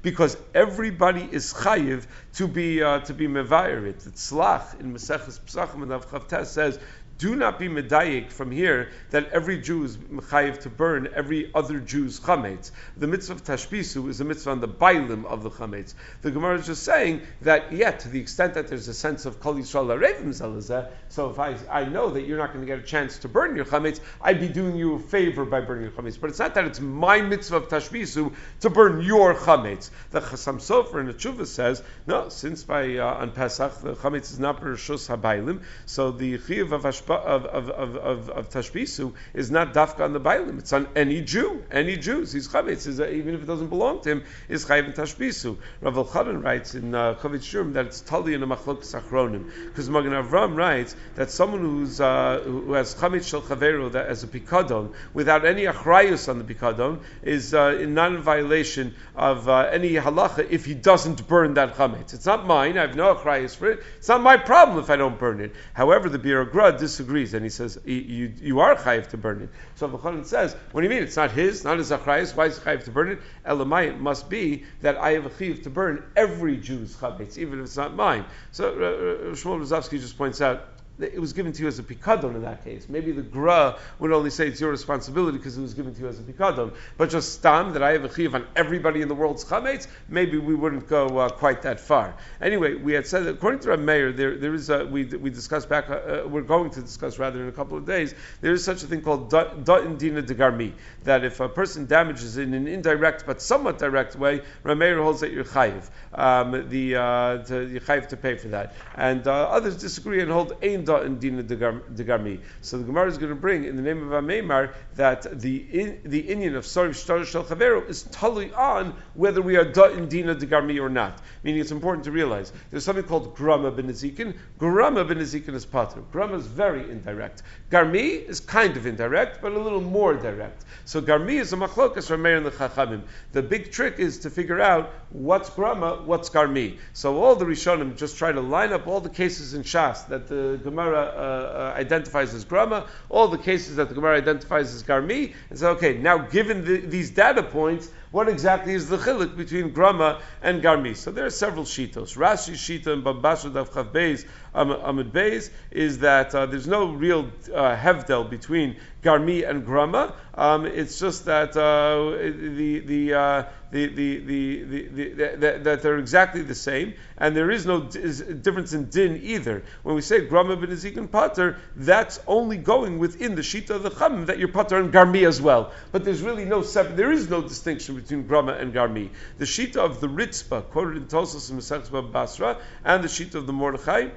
because 0.01 0.38
everybody 0.53 1.27
is 1.32 1.53
chayiv 1.53 2.05
to 2.34 2.47
be 2.47 2.84
uh, 2.84 2.99
to 2.99 3.13
be 3.13 3.27
mevayer 3.27 3.88
it. 3.88 4.05
It's 4.05 4.32
slach 4.32 4.79
in 4.79 4.93
Maseches 4.93 5.39
Pesachim 5.50 5.84
and 5.84 5.92
Avchavtes 5.92 6.48
says 6.48 6.80
do 7.19 7.36
not 7.36 7.60
be 7.60 7.67
medayik 7.67 8.32
from 8.32 8.49
here 8.49 8.89
that 9.12 9.29
every 9.32 9.60
Jew 9.60 9.84
is 9.84 9.97
mechayiv 9.97 10.62
to 10.62 10.69
burn 10.69 11.10
every 11.13 11.51
other 11.53 11.79
Jew's 11.79 12.17
chametz. 12.17 12.71
The 12.95 13.08
mitzvah 13.08 13.34
of 13.34 13.43
tashbisu 13.43 14.08
is 14.08 14.21
a 14.21 14.25
mitzvah 14.25 14.51
on 14.51 14.62
the 14.62 14.69
bailim 14.69 15.25
of 15.25 15.43
the 15.43 15.51
chametz. 15.51 15.95
The 16.21 16.32
Gemara 16.32 16.58
is 16.60 16.65
just 16.65 16.84
saying 16.84 17.21
that, 17.41 17.73
yeah, 17.73 17.91
to 17.91 18.08
the 18.08 18.21
extent 18.21 18.53
that 18.53 18.69
there's 18.69 18.88
a 18.88 18.93
sense 18.93 19.25
of 19.25 19.41
kol 19.41 19.55
yisrael 19.55 19.89
zelazeh, 19.89 20.89
so 21.10 21.29
if 21.29 21.39
I, 21.39 21.58
I 21.69 21.86
know 21.86 22.10
that 22.10 22.21
you're 22.21 22.38
not 22.38 22.53
going 22.53 22.65
to 22.65 22.67
get 22.67 22.79
a 22.79 22.88
chance 22.88 23.17
to 23.19 23.27
burn 23.27 23.53
your 23.53 23.65
chametz, 23.65 23.99
I'd 24.21 24.39
be 24.39 24.47
doing 24.47 24.77
you 24.77 24.95
a 24.95 24.99
favor 24.99 25.43
by 25.43 25.60
burning 25.60 25.84
your 25.84 25.91
chametz. 25.91 26.19
But 26.19 26.29
it's 26.29 26.39
not 26.39 26.53
that 26.55 26.63
it's 26.63 26.79
my 26.79 27.21
mitzvah 27.21 27.58
of 27.58 27.67
tashbisu 27.67 28.34
to 28.62 28.69
burn 28.69 29.01
your 29.01 29.36
chametz. 29.36 29.89
The 30.12 30.21
Chasam 30.21 30.55
Sofer 30.55 31.01
in 31.01 31.08
the 31.08 31.13
Tshuva 31.13 31.45
says, 31.45 31.84
no, 32.08 32.29
since 32.29 32.63
by 32.63 32.95
uh, 32.95 33.15
on 33.15 33.32
Pesach 33.32 33.82
the 33.82 33.95
chametz 33.95 34.32
is 34.32 34.39
not 34.39 34.62
bereshus 34.62 35.13
habaylim, 35.13 35.63
so 35.86 36.12
the 36.12 36.38
chiyuv 36.38 36.71
of 36.71 36.84
of, 37.15 37.45
of, 37.45 37.69
of, 37.69 37.95
of, 37.95 38.30
of 38.30 38.50
Tashbisu 38.50 39.13
is 39.34 39.52
not 39.52 39.74
dafka 39.74 40.02
on 40.02 40.13
the 40.13 40.19
Bailim. 40.19 40.60
It's 40.60 40.74
on 40.74 40.88
any 40.95 41.22
Jew. 41.22 41.63
Any 41.72 41.98
Jews. 41.98 42.32
He's 42.32 42.48
Chavetz. 42.48 42.88
Even 42.88 43.34
if 43.34 43.43
it 43.43 43.45
doesn't 43.45 43.67
belong 43.67 44.02
to 44.02 44.12
him, 44.12 44.24
is 44.48 44.65
Chayiv 44.65 44.86
in 44.86 44.93
Tashbisu. 44.93 45.58
Rav 45.82 45.95
Elchanan 45.95 46.43
writes 46.43 46.76
in 46.76 46.93
uh, 46.93 47.15
Kovetz 47.15 47.43
Shiurim 47.43 47.74
that 47.74 47.88
it's 47.88 48.02
Tali 48.02 48.34
in 48.34 48.43
a 48.43 48.48
Machlok 48.48 48.80
Sachronim. 48.80 49.52
Because 49.65 49.89
Magen 49.89 50.12
Avram 50.12 50.56
writes 50.56 50.95
that 51.15 51.32
someone 51.32 51.62
who's, 51.62 52.02
uh, 52.02 52.41
who 52.43 52.74
has 52.74 52.95
Chametz 52.95 53.30
Shel 53.30 53.41
Chaveru 53.41 53.91
that 53.91 54.08
as 54.08 54.24
a 54.24 54.28
Pikadon, 54.28 54.93
without 55.13 55.45
any 55.45 55.63
Achrayus 55.63 56.30
on 56.30 56.39
the 56.39 56.54
Pikadon, 56.54 57.00
is 57.24 57.54
uh, 57.54 57.78
in 57.80 57.93
non-violation 57.93 58.95
of 59.15 59.48
uh, 59.48 59.69
any 59.72 59.93
halacha 59.93 60.50
if 60.50 60.65
he 60.65 60.74
doesn't 60.74 61.28
burn 61.28 61.56
that 61.56 61.76
Chametz. 61.76 62.13
It's 62.13 62.26
not 62.26 62.45
mine. 62.45 62.78
I 62.78 62.82
have 62.82 62.95
no 62.95 63.15
Achrayus 63.15 63.56
for 63.56 63.72
it. 63.72 63.84
It's 63.98 64.08
not 64.08 64.22
my 64.22 64.38
problem 64.38 64.80
if 64.80 64.89
I 64.89 64.95
don't 64.95 65.17
burn 65.17 65.41
it. 65.41 65.54
However, 65.74 66.10
the 66.10 66.19
Biur 66.19 66.50
HaGra 66.50 66.80
disagrees, 67.00 67.34
and 67.34 67.46
he 67.46 67.50
says 67.50 67.80
you, 67.86 68.34
you 68.42 68.60
are 68.60 68.76
chayiv 68.76 69.08
to 69.08 69.18
burn 69.18 69.42
it. 69.42 69.50
So 69.76 69.88
Chanan 69.88 70.26
says, 70.26 70.56
what 70.72 70.82
do 70.82 70.88
you 70.88 70.94
mean? 70.94 71.04
It's 71.04 71.16
not 71.16 71.32
his, 71.32 71.64
not 71.64 71.78
his 71.78 71.92
achrayis. 71.92 72.36
Why 72.36 72.48
is 72.48 72.60
chayiv 72.60 72.84
to 72.86 72.92
burn 72.92 73.12
it? 73.12 73.20
Elamai 73.46 73.98
must 73.98 74.30
be 74.30 74.66
that 74.82 74.98
I 74.98 75.12
have 75.12 75.26
a 75.26 75.30
chayiv 75.30 75.64
to 75.64 75.70
burn 75.70 76.04
every 76.16 76.58
Jew's 76.58 76.96
chametz, 76.96 77.38
even 77.38 77.60
if 77.60 77.66
it's 77.66 77.78
not 77.78 77.96
mine. 77.96 78.26
So 78.52 78.70
uh, 78.70 79.36
Shmuel 79.36 79.62
Rozovsky 79.62 80.00
just 80.00 80.18
points 80.18 80.42
out 80.42 80.68
it 81.02 81.20
was 81.20 81.34
given 81.34 81.52
to 81.54 81.62
you 81.62 81.68
as 81.68 81.80
a 81.80 81.84
pikadon 81.84 82.36
in 82.36 82.42
that 82.42 82.64
case. 82.64 82.88
Maybe 82.90 83.12
the 83.12 83.22
gra 83.22 83.78
would 84.00 84.12
only 84.12 84.30
say 84.30 84.48
it's 84.48 84.60
your 84.60 84.72
responsibility 84.72 85.38
because 85.38 85.58
it 85.58 85.62
was 85.62 85.74
given 85.74 85.94
to 85.94 86.02
you 86.02 86.08
as 86.08 86.20
a 86.20 86.24
pikadon. 86.24 86.74
But 86.98 87.10
just 87.10 87.34
stam 87.34 87.74
that 87.74 87.84
I 87.84 87.92
have 87.92 88.04
a 88.04 88.14
chiv 88.14 88.36
on 88.36 88.46
everybody 88.56 89.02
in 89.02 89.08
the 89.08 89.16
world's 89.16 89.46
chametz, 89.46 89.88
maybe 90.10 90.38
we 90.38 90.56
wouldn't 90.56 90.88
go 90.88 91.18
uh, 91.18 91.30
quite 91.30 91.62
that 91.62 91.80
far. 91.80 92.16
Anyway, 92.42 92.76
we 92.76 92.94
had 92.94 93.08
said 93.08 93.24
that 93.26 93.36
according 93.36 93.62
to 93.62 93.70
Rab 93.70 93.80
Meir, 93.80 94.12
there, 94.12 94.38
there 94.38 94.54
is 94.54 94.70
a, 94.70 94.86
we, 94.86 95.06
we 95.06 95.30
discussed 95.30 95.70
back, 95.70 95.90
uh, 95.90 95.94
uh, 95.94 96.28
we're 96.28 96.42
going 96.42 96.70
to 96.72 96.82
discuss 96.82 97.18
rather 97.18 97.42
in 97.42 97.48
a 97.48 97.54
couple 97.54 97.78
of 97.78 97.86
days, 97.86 98.14
there 98.42 98.52
is 98.52 98.64
such 98.64 98.84
a 98.84 98.88
thing 98.88 99.02
called 99.02 99.32
da'in 99.32 99.98
dina 99.98 100.22
de 100.22 100.36
garmi, 100.36 100.74
that 101.04 101.24
if 101.24 101.40
a 101.40 101.48
person 101.48 101.86
damages 101.86 102.38
in 102.38 102.54
an 102.54 102.68
indirect 102.68 103.26
but 103.26 103.42
somewhat 103.42 103.78
direct 103.78 104.16
way, 104.16 104.42
Rab 104.64 104.78
Meir 104.78 105.02
holds 105.02 105.22
that 105.22 105.32
you're 105.32 105.46
chayiv, 105.46 105.90
um, 106.14 106.68
the, 106.70 106.96
uh, 106.96 107.38
to, 107.44 107.68
you're 107.68 107.82
chayiv 107.82 108.08
to 108.10 108.18
pay 108.18 108.36
for 108.36 108.50
that. 108.50 108.76
And 108.96 109.26
uh, 109.28 109.50
others 109.50 109.78
disagree 109.78 110.22
and 110.22 110.32
hold 110.32 110.54
ein 110.64 110.88
degarmi. 110.97 112.39
So 112.62 112.78
the 112.78 112.84
Gemara 112.84 113.08
is 113.08 113.17
going 113.17 113.30
to 113.30 113.36
bring 113.36 113.65
in 113.65 113.75
the 113.75 113.82
name 113.82 114.12
of 114.12 114.23
Ameimar 114.23 114.73
that 114.95 115.39
the 115.39 115.58
in, 115.58 116.02
the 116.04 116.19
Indian 116.19 116.56
of 116.56 116.65
Sarif 116.65 116.95
Shtar 116.95 117.23
Shel 117.25 117.43
Chavero 117.43 117.88
is 117.88 118.04
totally 118.04 118.54
on 118.54 118.93
whether 119.13 119.41
we 119.41 119.58
are 119.58 119.65
da 119.65 119.86
in 119.86 120.08
dina 120.08 120.36
degarmi 120.36 120.82
or 120.82 120.89
not. 120.89 121.19
Meaning 121.43 121.62
it's 121.62 121.71
important 121.71 122.06
to 122.06 122.12
realize 122.12 122.52
there's 122.71 122.86
something 122.86 123.04
called 123.04 123.36
grama 123.36 123.71
ben 123.71 123.88
Ezekin. 123.88 124.36
Grama 124.58 125.04
ben 125.06 125.17
Ezekin 125.17 125.54
is 125.54 125.65
pater. 125.65 126.02
Grama 126.12 126.38
is 126.38 126.47
very 126.47 126.89
indirect. 126.89 127.43
Garmi 127.69 128.28
is 128.28 128.39
kind 128.39 128.78
of 128.78 128.86
indirect, 128.86 129.41
but 129.41 129.52
a 129.52 129.60
little 129.60 129.82
more 129.82 130.13
direct. 130.13 130.63
So 130.86 131.02
garmi 131.02 131.39
is 131.39 131.54
a 131.54 131.58
machlokas 131.58 132.08
from 132.08 132.21
Meir 132.21 132.38
and 132.38 132.45
the 132.45 132.52
Chachamim. 132.52 133.02
The 133.32 133.41
big 133.41 133.71
trick 133.71 133.99
is 133.99 134.19
to 134.19 134.30
figure 134.30 134.60
out 134.60 134.93
what's 135.10 135.49
grama, 135.49 136.02
what's 136.06 136.30
garmi. 136.30 136.78
So 136.93 137.21
all 137.21 137.36
the 137.36 137.45
Rishonim 137.45 137.97
just 137.97 138.17
try 138.17 138.32
to 138.32 138.41
line 138.41 138.73
up 138.73 138.88
all 138.88 139.02
the 139.02 139.10
cases 139.10 139.54
in 139.54 139.63
Shas 139.63 140.08
that 140.08 140.28
the 140.28 140.60
Gemara 140.63 140.79
Gemara 140.80 140.98
uh, 140.98 141.20
uh, 141.20 141.74
identifies 141.78 142.34
as 142.34 142.46
Grama, 142.46 142.88
all 143.10 143.28
the 143.28 143.38
cases 143.38 143.76
that 143.76 143.89
the 143.89 143.96
Gemara 143.96 144.18
identifies 144.18 144.74
as 144.74 144.82
Garmi, 144.82 145.34
and 145.50 145.60
say, 145.60 145.68
okay, 145.68 145.98
now 145.98 146.18
given 146.18 146.63
the, 146.63 146.78
these 146.78 147.10
data 147.10 147.44
points, 147.44 147.92
what 148.12 148.28
exactly 148.28 148.74
is 148.74 148.89
the 148.89 148.98
chilik 148.98 149.38
between 149.38 149.72
Grama 149.72 150.22
and 150.41 150.63
Garmi? 150.63 150.95
So 150.95 151.12
there 151.12 151.26
are 151.26 151.30
several 151.30 151.65
shitos. 151.65 152.15
Rashi 152.17 152.54
Shita 152.54 152.88
and 152.88 153.04
Babasha 153.04 153.54
Dav 153.54 153.72
Chav 153.72 153.91
Beis 153.91 154.26
Amid 154.54 155.13
Beis 155.13 155.52
is 155.72 156.00
that 156.00 156.34
uh, 156.34 156.45
there's 156.48 156.67
no 156.67 156.91
real 156.91 157.30
uh, 157.54 157.76
hevdel 157.76 158.30
between 158.30 158.78
Garmi 159.04 159.48
and 159.48 159.65
Grama. 159.65 160.13
Um, 160.34 160.65
it's 160.65 161.00
just 161.00 161.26
that 161.26 161.56
uh, 161.56 162.17
the 162.56 162.80
the, 162.80 163.13
uh, 163.13 163.43
the, 163.72 163.88
the, 163.88 164.19
the, 164.19 164.63
the, 164.63 164.88
the, 165.10 165.60
that 165.63 165.82
they're 165.82 165.98
exactly 166.00 166.41
the 166.41 166.56
same, 166.56 166.95
and 167.17 167.36
there 167.36 167.52
is 167.52 167.65
no 167.65 167.82
difference 167.82 168.74
in 168.74 168.89
din 168.89 169.19
either. 169.24 169.63
When 169.84 169.95
we 169.95 170.02
say 170.02 170.26
Grama 170.26 170.60
Ezekiel 170.67 171.08
Pater, 171.08 171.58
that's 171.76 172.19
only 172.26 172.58
going 172.58 173.00
within 173.00 173.36
the 173.36 173.41
Shita 173.41 173.72
of 173.72 173.84
the 173.84 173.91
Chum 173.91 174.26
that 174.26 174.39
you're 174.39 174.48
Pater 174.48 174.78
and 174.78 174.91
Garmi 174.91 175.28
as 175.28 175.41
well. 175.41 175.72
But 175.91 176.04
there's 176.04 176.22
really 176.22 176.45
no 176.45 176.63
separate, 176.63 176.98
there 176.98 177.12
is 177.12 177.30
no 177.30 177.41
distinction 177.41 177.95
between 178.02 178.28
Grama 178.28 178.54
and 178.54 178.74
Garmi. 178.74 179.10
The 179.38 179.46
sheet 179.46 179.76
of 179.76 180.00
the 180.00 180.08
Ritzpah, 180.08 180.70
quoted 180.70 180.98
in 180.98 181.06
Tosos 181.06 181.50
and 181.50 182.12
Basra, 182.12 182.58
and 182.84 183.04
the 183.04 183.10
sheet 183.10 183.36
of 183.36 183.48
the 183.48 183.54
Mordechai, 183.54 184.10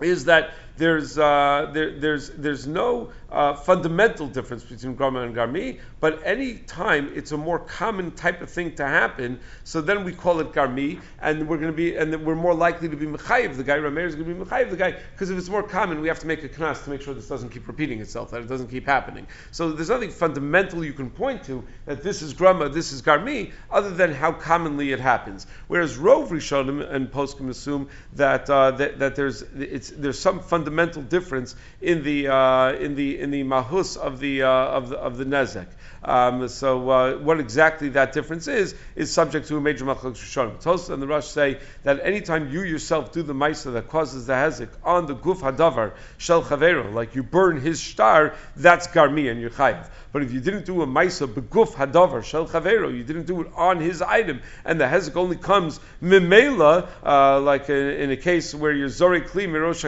is 0.00 0.24
that 0.24 0.52
there's, 0.76 1.18
uh, 1.18 1.70
there, 1.72 1.98
there's, 1.98 2.30
there's 2.30 2.66
no 2.66 3.10
uh, 3.30 3.54
fundamental 3.54 4.26
difference 4.26 4.64
between 4.64 4.94
Grama 4.94 5.22
and 5.22 5.34
Garmi, 5.34 5.80
but 6.00 6.20
any 6.24 6.54
time 6.54 7.12
it's 7.14 7.32
a 7.32 7.36
more 7.36 7.58
common 7.58 8.10
type 8.12 8.40
of 8.42 8.50
thing 8.50 8.74
to 8.76 8.86
happen, 8.86 9.38
so 9.64 9.80
then 9.80 10.04
we 10.04 10.12
call 10.12 10.40
it 10.40 10.52
Garmi, 10.52 11.00
and 11.20 11.48
we're 11.48 11.58
going 11.58 11.70
to 11.70 11.76
be, 11.76 11.96
and 11.96 12.24
we're 12.24 12.34
more 12.34 12.54
likely 12.54 12.88
to 12.88 12.96
be 12.96 13.06
Mechayiv 13.06 13.56
the 13.56 13.64
guy. 13.64 13.76
Rameir 13.76 14.06
is 14.06 14.14
going 14.14 14.28
to 14.28 14.34
be 14.34 14.44
Mechayiv 14.44 14.70
the 14.70 14.76
guy, 14.76 14.96
because 15.12 15.30
if 15.30 15.38
it's 15.38 15.48
more 15.48 15.62
common, 15.62 16.00
we 16.00 16.08
have 16.08 16.18
to 16.20 16.26
make 16.26 16.42
a 16.44 16.48
knas 16.48 16.84
to 16.84 16.90
make 16.90 17.02
sure 17.02 17.14
this 17.14 17.28
doesn't 17.28 17.50
keep 17.50 17.68
repeating 17.68 18.00
itself, 18.00 18.30
that 18.30 18.40
it 18.40 18.48
doesn't 18.48 18.68
keep 18.68 18.86
happening. 18.86 19.26
So 19.52 19.72
there's 19.72 19.90
nothing 19.90 20.10
fundamental 20.10 20.84
you 20.84 20.92
can 20.92 21.10
point 21.10 21.44
to 21.44 21.64
that 21.86 22.02
this 22.02 22.22
is 22.22 22.32
Grama, 22.32 22.68
this 22.68 22.92
is 22.92 23.02
Garmi, 23.02 23.52
other 23.70 23.90
than 23.90 24.12
how 24.12 24.32
commonly 24.32 24.92
it 24.92 25.00
happens. 25.00 25.46
Whereas 25.68 25.96
Rov 25.96 26.28
Rishonim 26.28 26.90
and 26.90 27.10
Poskim 27.10 27.48
assume 27.48 27.88
that, 28.14 28.48
uh, 28.48 28.72
that, 28.72 28.98
that 28.98 29.16
there's, 29.16 29.42
there's 29.42 30.18
some 30.18 30.40
fundamental 30.40 30.59
difference 31.02 31.54
in 31.80 32.02
the, 32.02 32.28
uh, 32.28 32.72
in 32.74 32.94
the 32.94 33.18
in 33.18 33.30
the 33.30 33.42
mahus 33.44 33.96
of 33.96 34.20
the 34.20 34.42
uh, 34.42 34.48
of 34.48 34.88
the 34.88 34.98
of 34.98 35.18
the 35.18 35.24
nezek. 35.24 35.66
Um, 36.02 36.48
so 36.48 36.88
uh, 36.88 37.18
what 37.18 37.40
exactly 37.40 37.90
that 37.90 38.12
difference 38.12 38.48
is 38.48 38.74
is 38.96 39.12
subject 39.12 39.48
to 39.48 39.56
a 39.58 39.60
major 39.60 39.84
machlok 39.84 40.14
rishonim. 40.14 40.60
Tosa 40.60 40.94
and 40.94 41.02
the 41.02 41.06
Rosh 41.06 41.26
say 41.26 41.58
that 41.82 42.00
anytime 42.00 42.50
you 42.50 42.62
yourself 42.62 43.12
do 43.12 43.22
the 43.22 43.34
ma'isa 43.34 43.74
that 43.74 43.88
causes 43.88 44.26
the 44.26 44.32
hezek 44.32 44.70
on 44.82 45.06
the 45.06 45.14
guf 45.14 45.40
hadavar 45.40 45.92
shel 46.16 46.42
chavero, 46.42 46.92
like 46.94 47.14
you 47.14 47.22
burn 47.22 47.60
his 47.60 47.80
star, 47.80 48.34
that's 48.56 48.86
garmi 48.88 49.30
and 49.30 49.40
you're 49.40 49.50
chayav. 49.50 49.88
But 50.12 50.22
if 50.22 50.32
you 50.32 50.40
didn't 50.40 50.64
do 50.64 50.80
a 50.82 50.86
ma'isa 50.86 51.26
beguf 51.32 51.74
hadavar 51.74 52.24
shel 52.24 52.48
chavero, 52.48 52.96
you 52.96 53.04
didn't 53.04 53.26
do 53.26 53.42
it 53.42 53.48
on 53.54 53.78
his 53.78 54.00
item, 54.00 54.40
and 54.64 54.80
the 54.80 54.86
hezek 54.86 55.16
only 55.16 55.36
comes 55.36 55.80
mimela, 56.02 56.88
uh, 57.04 57.40
like 57.40 57.68
in, 57.68 58.10
a 58.10 58.16
case 58.16 58.54
where 58.54 58.72
you're 58.72 58.88
zori 58.88 59.20
kli 59.20 59.46
mirosh 59.46 59.84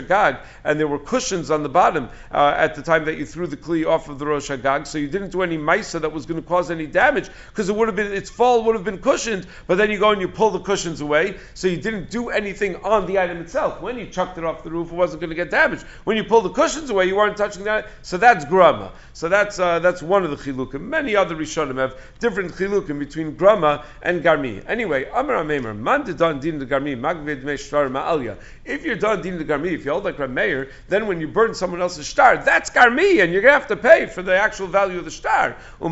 and 0.64 0.79
there 0.79 0.87
were 0.87 0.98
cushions 0.98 1.51
on 1.51 1.62
the 1.62 1.68
bottom 1.68 2.09
uh, 2.31 2.55
at 2.57 2.75
the 2.75 2.83
time 2.83 3.07
that 3.07 3.16
you 3.16 3.27
threw 3.27 3.46
the 3.46 3.57
kli 3.57 3.87
off 3.87 4.09
of 4.09 4.18
the 4.18 4.27
rosh 4.27 4.46
so 4.88 4.98
you 4.98 5.09
didn't 5.09 5.31
do 5.31 5.42
any 5.42 5.59
ma'isa 5.59 6.02
that 6.03 6.12
was 6.12 6.27
going 6.27 6.41
to 6.41 6.47
cause 6.47 6.71
any 6.71 6.87
damage 6.87 7.29
because 7.49 7.69
it 7.69 7.77
would 7.77 7.88
have 7.88 7.97
been 7.97 8.12
its 8.12 8.31
fall 8.31 8.65
would 8.65 8.75
have 8.75 8.85
been 8.85 8.99
cushioned, 8.99 9.47
but 9.67 9.79
then 9.79 9.91
you 9.91 9.99
go 9.99 10.11
and 10.11 10.21
you 10.21 10.29
pull 10.29 10.51
the 10.51 10.61
cushions 10.61 11.01
away, 11.01 11.38
so 11.55 11.69
you 11.69 11.77
didn't 11.77 12.11
do 12.11 12.31
anything 12.31 12.77
on 12.85 13.07
the 13.07 13.19
item 13.19 13.38
itself. 13.38 13.81
When 13.81 13.99
you 13.99 14.07
chucked 14.07 14.38
it 14.38 14.45
off 14.45 14.62
the 14.62 14.71
roof, 14.71 14.93
it 14.93 14.95
wasn't 14.95 15.21
going 15.21 15.31
to 15.31 15.37
get 15.37 15.51
damaged. 15.51 15.85
When 16.05 16.17
you 16.17 16.25
pull 16.25 16.43
the 16.43 16.51
cushions 16.51 16.91
away, 16.91 17.07
you 17.07 17.17
weren't 17.17 17.37
touching 17.37 17.65
that. 17.65 17.88
So 18.03 18.19
that's 18.19 18.45
grama. 18.45 18.93
So 19.12 19.29
that's 19.29 19.59
uh, 19.59 19.79
that's 19.79 20.03
one 20.03 20.25
of 20.25 20.31
the 20.31 20.37
chilukim. 20.37 20.81
Many 20.81 21.17
other 21.17 21.35
rishonim 21.35 21.79
have 21.79 21.99
different 22.19 22.53
chilukim 22.53 22.99
between 22.99 23.37
grama 23.37 23.85
and 24.03 24.23
garmi. 24.23 24.65
Anyway, 24.67 25.09
Amar 25.12 25.37
Ameimar, 25.37 25.77
man 25.77 26.05
din 26.05 26.59
the 26.59 26.67
garmi 26.67 26.99
magvid 26.99 27.45
me 27.45 27.55
ma'alya. 27.55 28.37
If 28.65 28.85
you're 28.85 28.97
done 28.97 29.23
din 29.23 29.38
the 29.38 29.45
garmi, 29.45 29.73
if 29.73 29.85
you 29.85 29.93
hold 29.93 30.05
like 30.05 30.17
Rameir, 30.17 30.71
then 30.88 31.07
when 31.07 31.21
you 31.21 31.29
burn 31.29 31.55
someone 31.55 31.81
else's 31.81 32.07
star, 32.07 32.37
that's 32.37 32.71
garmi, 32.71 33.23
and 33.23 33.33
you're 33.33 33.43
gonna 33.43 33.55
have 33.55 33.69
to 33.69 33.77
pay 33.77 34.07
for 34.07 34.23
the 34.23 34.37
actual 34.37 34.67
value 34.67 34.99
of 34.99 35.05
the 35.05 35.11
star. 35.11 35.57
Umantalo 35.81 35.92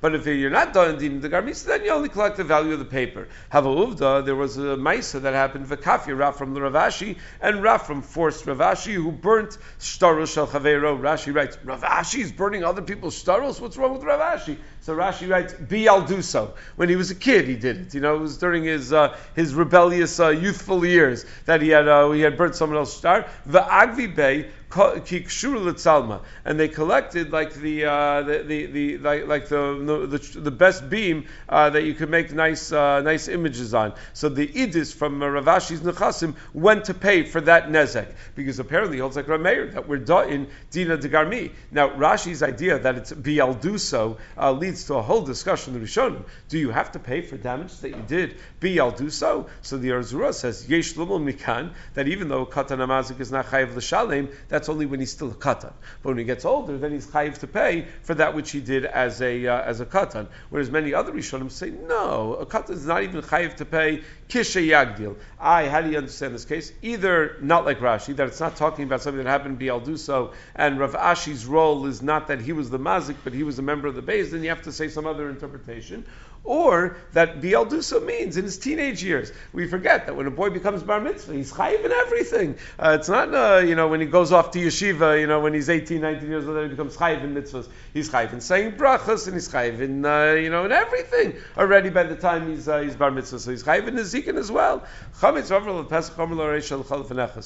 But 0.00 0.14
if 0.14 0.26
you're 0.26 0.50
not 0.50 0.72
done 0.72 0.98
din 0.98 1.20
the 1.20 1.28
garmi, 1.28 1.54
so 1.54 1.68
then 1.68 1.84
you 1.84 1.90
only 1.90 2.08
collect 2.08 2.36
the 2.36 2.44
value 2.44 2.72
of 2.72 2.78
the 2.78 2.84
paper. 2.84 3.28
Have 3.50 3.66
a 3.66 3.68
uvda. 3.68 4.24
There 4.24 4.34
was 4.34 4.56
a 4.56 4.76
maisa 4.76 5.20
that 5.22 5.34
happened 5.34 5.66
v'kafir 5.66 6.16
Rafram 6.16 6.54
the 6.54 6.62
Rav 6.62 6.72
Ashi 6.72 7.18
and 7.40 7.56
Rafram 7.58 8.02
forced 8.02 8.46
Rav 8.46 8.58
Ashi 8.58 8.94
who 8.94 9.12
burnt 9.12 9.58
shtaros 9.78 10.32
shel 10.32 10.46
chavero. 10.46 10.98
Rashi 10.98 11.34
writes 11.34 11.58
Rav 11.64 11.82
Ashi 11.82 12.20
is 12.20 12.32
burning 12.32 12.64
other 12.64 12.82
people's 12.82 13.22
shtaros. 13.22 13.60
What's 13.60 13.76
wrong 13.76 13.92
with 13.92 14.02
Rav 14.02 14.20
Ashi? 14.20 14.56
So 14.80 14.96
Rashi 14.96 15.28
writes, 15.28 15.52
"Be 15.54 15.88
I'll 15.88 16.06
do 16.06 16.22
so." 16.22 16.54
When 16.76 16.88
he 16.88 16.96
was 16.96 17.10
a 17.10 17.14
kid, 17.14 17.48
he 17.48 17.56
did 17.56 17.76
it. 17.78 17.94
You 17.94 18.00
know, 18.00 18.16
it 18.16 18.20
was 18.20 18.38
during 18.38 18.64
his 18.64 18.92
uh, 18.92 19.16
his 19.34 19.54
rebellious 19.54 20.20
uh, 20.20 20.28
youthful 20.28 20.84
years 20.86 21.24
that 21.46 21.60
he 21.60 21.70
had 21.70 21.88
uh, 21.88 22.10
he 22.12 22.20
had 22.20 22.36
burnt 22.36 22.54
someone 22.54 22.78
else's 22.78 22.96
star. 22.96 23.28
The 23.46 23.60
Agvi 23.60 24.14
Bey 24.14 24.50
and 24.70 26.60
they 26.60 26.68
collected 26.68 27.32
like 27.32 27.54
the 27.54 27.84
uh, 27.84 28.22
the, 28.22 28.42
the, 28.46 28.66
the 28.66 28.98
like, 28.98 29.26
like 29.26 29.48
the, 29.48 30.08
the, 30.08 30.40
the 30.40 30.50
best 30.50 30.90
beam 30.90 31.26
uh, 31.48 31.70
that 31.70 31.84
you 31.84 31.94
could 31.94 32.10
make 32.10 32.32
nice 32.32 32.72
uh, 32.72 33.00
nice 33.00 33.28
images 33.28 33.74
on. 33.74 33.94
So 34.12 34.28
the 34.28 34.46
idis 34.46 34.94
from 34.94 35.22
Rav 35.22 35.44
Ashi's 35.44 35.80
Nechasim 35.80 36.34
went 36.52 36.86
to 36.86 36.94
pay 36.94 37.22
for 37.22 37.40
that 37.42 37.68
nezek 37.68 38.12
because 38.34 38.58
apparently 38.58 38.98
holds 38.98 39.16
like 39.16 39.26
Rameir 39.26 39.72
that 39.74 39.88
we're 39.88 40.02
in 40.28 40.48
Dina 40.70 40.96
de 40.96 41.08
Garmi. 41.08 41.52
Now 41.70 41.90
Rashi's 41.90 42.42
idea 42.42 42.78
that 42.80 42.96
it's 42.96 43.12
bial 43.12 43.54
do 43.54 43.78
so 43.78 44.18
uh, 44.36 44.52
leads 44.52 44.84
to 44.86 44.94
a 44.94 45.02
whole 45.02 45.22
discussion 45.22 45.74
in 45.74 45.82
Rishonim. 45.82 46.24
Do 46.48 46.58
you 46.58 46.70
have 46.70 46.92
to 46.92 46.98
pay 46.98 47.22
for 47.22 47.36
damage 47.36 47.76
that 47.78 47.90
you 47.90 48.04
did? 48.06 48.36
Bial 48.60 48.90
do 48.90 49.10
so. 49.10 49.48
So 49.62 49.78
the 49.78 49.90
Arzura 49.90 50.34
says 50.34 50.68
Yesh 50.68 50.94
Mikan 50.94 51.72
that 51.94 52.08
even 52.08 52.28
though 52.28 52.46
Katan 52.46 52.78
Amazik 52.78 53.20
is 53.20 53.30
not 53.30 53.46
chayiv 53.46 53.74
l'shalem, 53.74 54.28
that's 54.56 54.70
only 54.70 54.86
when 54.86 55.00
he's 55.00 55.12
still 55.12 55.30
a 55.30 55.34
katan. 55.34 55.74
But 56.02 56.08
when 56.08 56.16
he 56.18 56.24
gets 56.24 56.46
older, 56.46 56.78
then 56.78 56.90
he's 56.90 57.06
chayiv 57.06 57.36
to 57.40 57.46
pay 57.46 57.86
for 58.02 58.14
that 58.14 58.34
which 58.34 58.52
he 58.52 58.60
did 58.60 58.86
as 58.86 59.20
a 59.20 59.46
uh, 59.46 59.60
as 59.60 59.80
a 59.80 59.86
katan. 59.86 60.28
Whereas 60.48 60.70
many 60.70 60.94
other 60.94 61.12
rishonim 61.12 61.50
say 61.50 61.68
no, 61.68 62.36
a 62.40 62.46
katan 62.46 62.70
is 62.70 62.86
not 62.86 63.02
even 63.02 63.20
chayiv 63.20 63.56
to 63.56 63.66
pay 63.66 64.02
kisha 64.30 64.66
yagdil. 64.66 65.16
I, 65.38 65.68
how 65.68 65.82
do 65.82 65.90
you 65.90 65.98
understand 65.98 66.34
this 66.34 66.46
case? 66.46 66.72
Either 66.80 67.36
not 67.42 67.66
like 67.66 67.80
Rashi, 67.80 68.16
that 68.16 68.28
it's 68.28 68.40
not 68.40 68.56
talking 68.56 68.86
about 68.86 69.02
something 69.02 69.22
that 69.22 69.28
happened, 69.28 69.58
be 69.58 69.70
do 69.84 69.98
so, 69.98 70.32
and 70.54 70.80
Rav 70.80 70.94
Ashi's 70.94 71.44
role 71.44 71.84
is 71.84 72.00
not 72.00 72.28
that 72.28 72.40
he 72.40 72.52
was 72.52 72.70
the 72.70 72.78
mazik, 72.78 73.16
but 73.24 73.34
he 73.34 73.42
was 73.42 73.58
a 73.58 73.62
member 73.62 73.88
of 73.88 73.94
the 73.94 74.00
base, 74.00 74.30
then 74.30 74.42
you 74.42 74.48
have 74.48 74.62
to 74.62 74.72
say 74.72 74.88
some 74.88 75.06
other 75.06 75.28
interpretation 75.28 76.06
or 76.46 76.96
that 77.12 77.40
Bieldusa 77.40 78.04
means 78.04 78.36
in 78.36 78.44
his 78.44 78.56
teenage 78.56 79.02
years. 79.02 79.32
We 79.52 79.66
forget 79.66 80.06
that 80.06 80.16
when 80.16 80.26
a 80.26 80.30
boy 80.30 80.50
becomes 80.50 80.82
bar 80.82 81.00
mitzvah, 81.00 81.34
he's 81.34 81.52
chayiv 81.52 81.84
in 81.84 81.92
everything. 81.92 82.56
Uh, 82.78 82.96
it's 82.98 83.08
not, 83.08 83.34
uh, 83.34 83.58
you 83.58 83.74
know, 83.74 83.88
when 83.88 84.00
he 84.00 84.06
goes 84.06 84.32
off 84.32 84.52
to 84.52 84.58
yeshiva, 84.58 85.20
you 85.20 85.26
know, 85.26 85.40
when 85.40 85.52
he's 85.52 85.68
18, 85.68 86.00
19 86.00 86.28
years 86.28 86.46
old, 86.48 86.62
he 86.62 86.68
becomes 86.68 86.96
chayiv 86.96 87.24
in 87.24 87.34
mitzvahs. 87.34 87.68
He's 87.92 88.08
chayiv 88.08 88.32
in 88.32 88.40
saying 88.40 88.72
brachas, 88.72 89.26
and 89.26 89.34
he's 89.34 89.48
chayiv 89.48 89.80
in, 89.80 90.04
uh, 90.04 90.32
you 90.32 90.50
know, 90.50 90.64
in 90.64 90.72
everything 90.72 91.34
already 91.58 91.90
by 91.90 92.04
the 92.04 92.16
time 92.16 92.48
he's, 92.48 92.68
uh, 92.68 92.80
he's 92.80 92.94
bar 92.94 93.10
mitzvah. 93.10 93.40
So 93.40 93.50
he's 93.50 93.64
chayiv 93.64 93.88
in 93.88 93.96
Nezikin 93.96 94.36
as 94.36 94.50
well. 94.50 94.84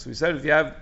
We 0.07 0.15
said 0.15 0.37
if 0.37 0.45
you 0.45 0.53
have 0.53 0.77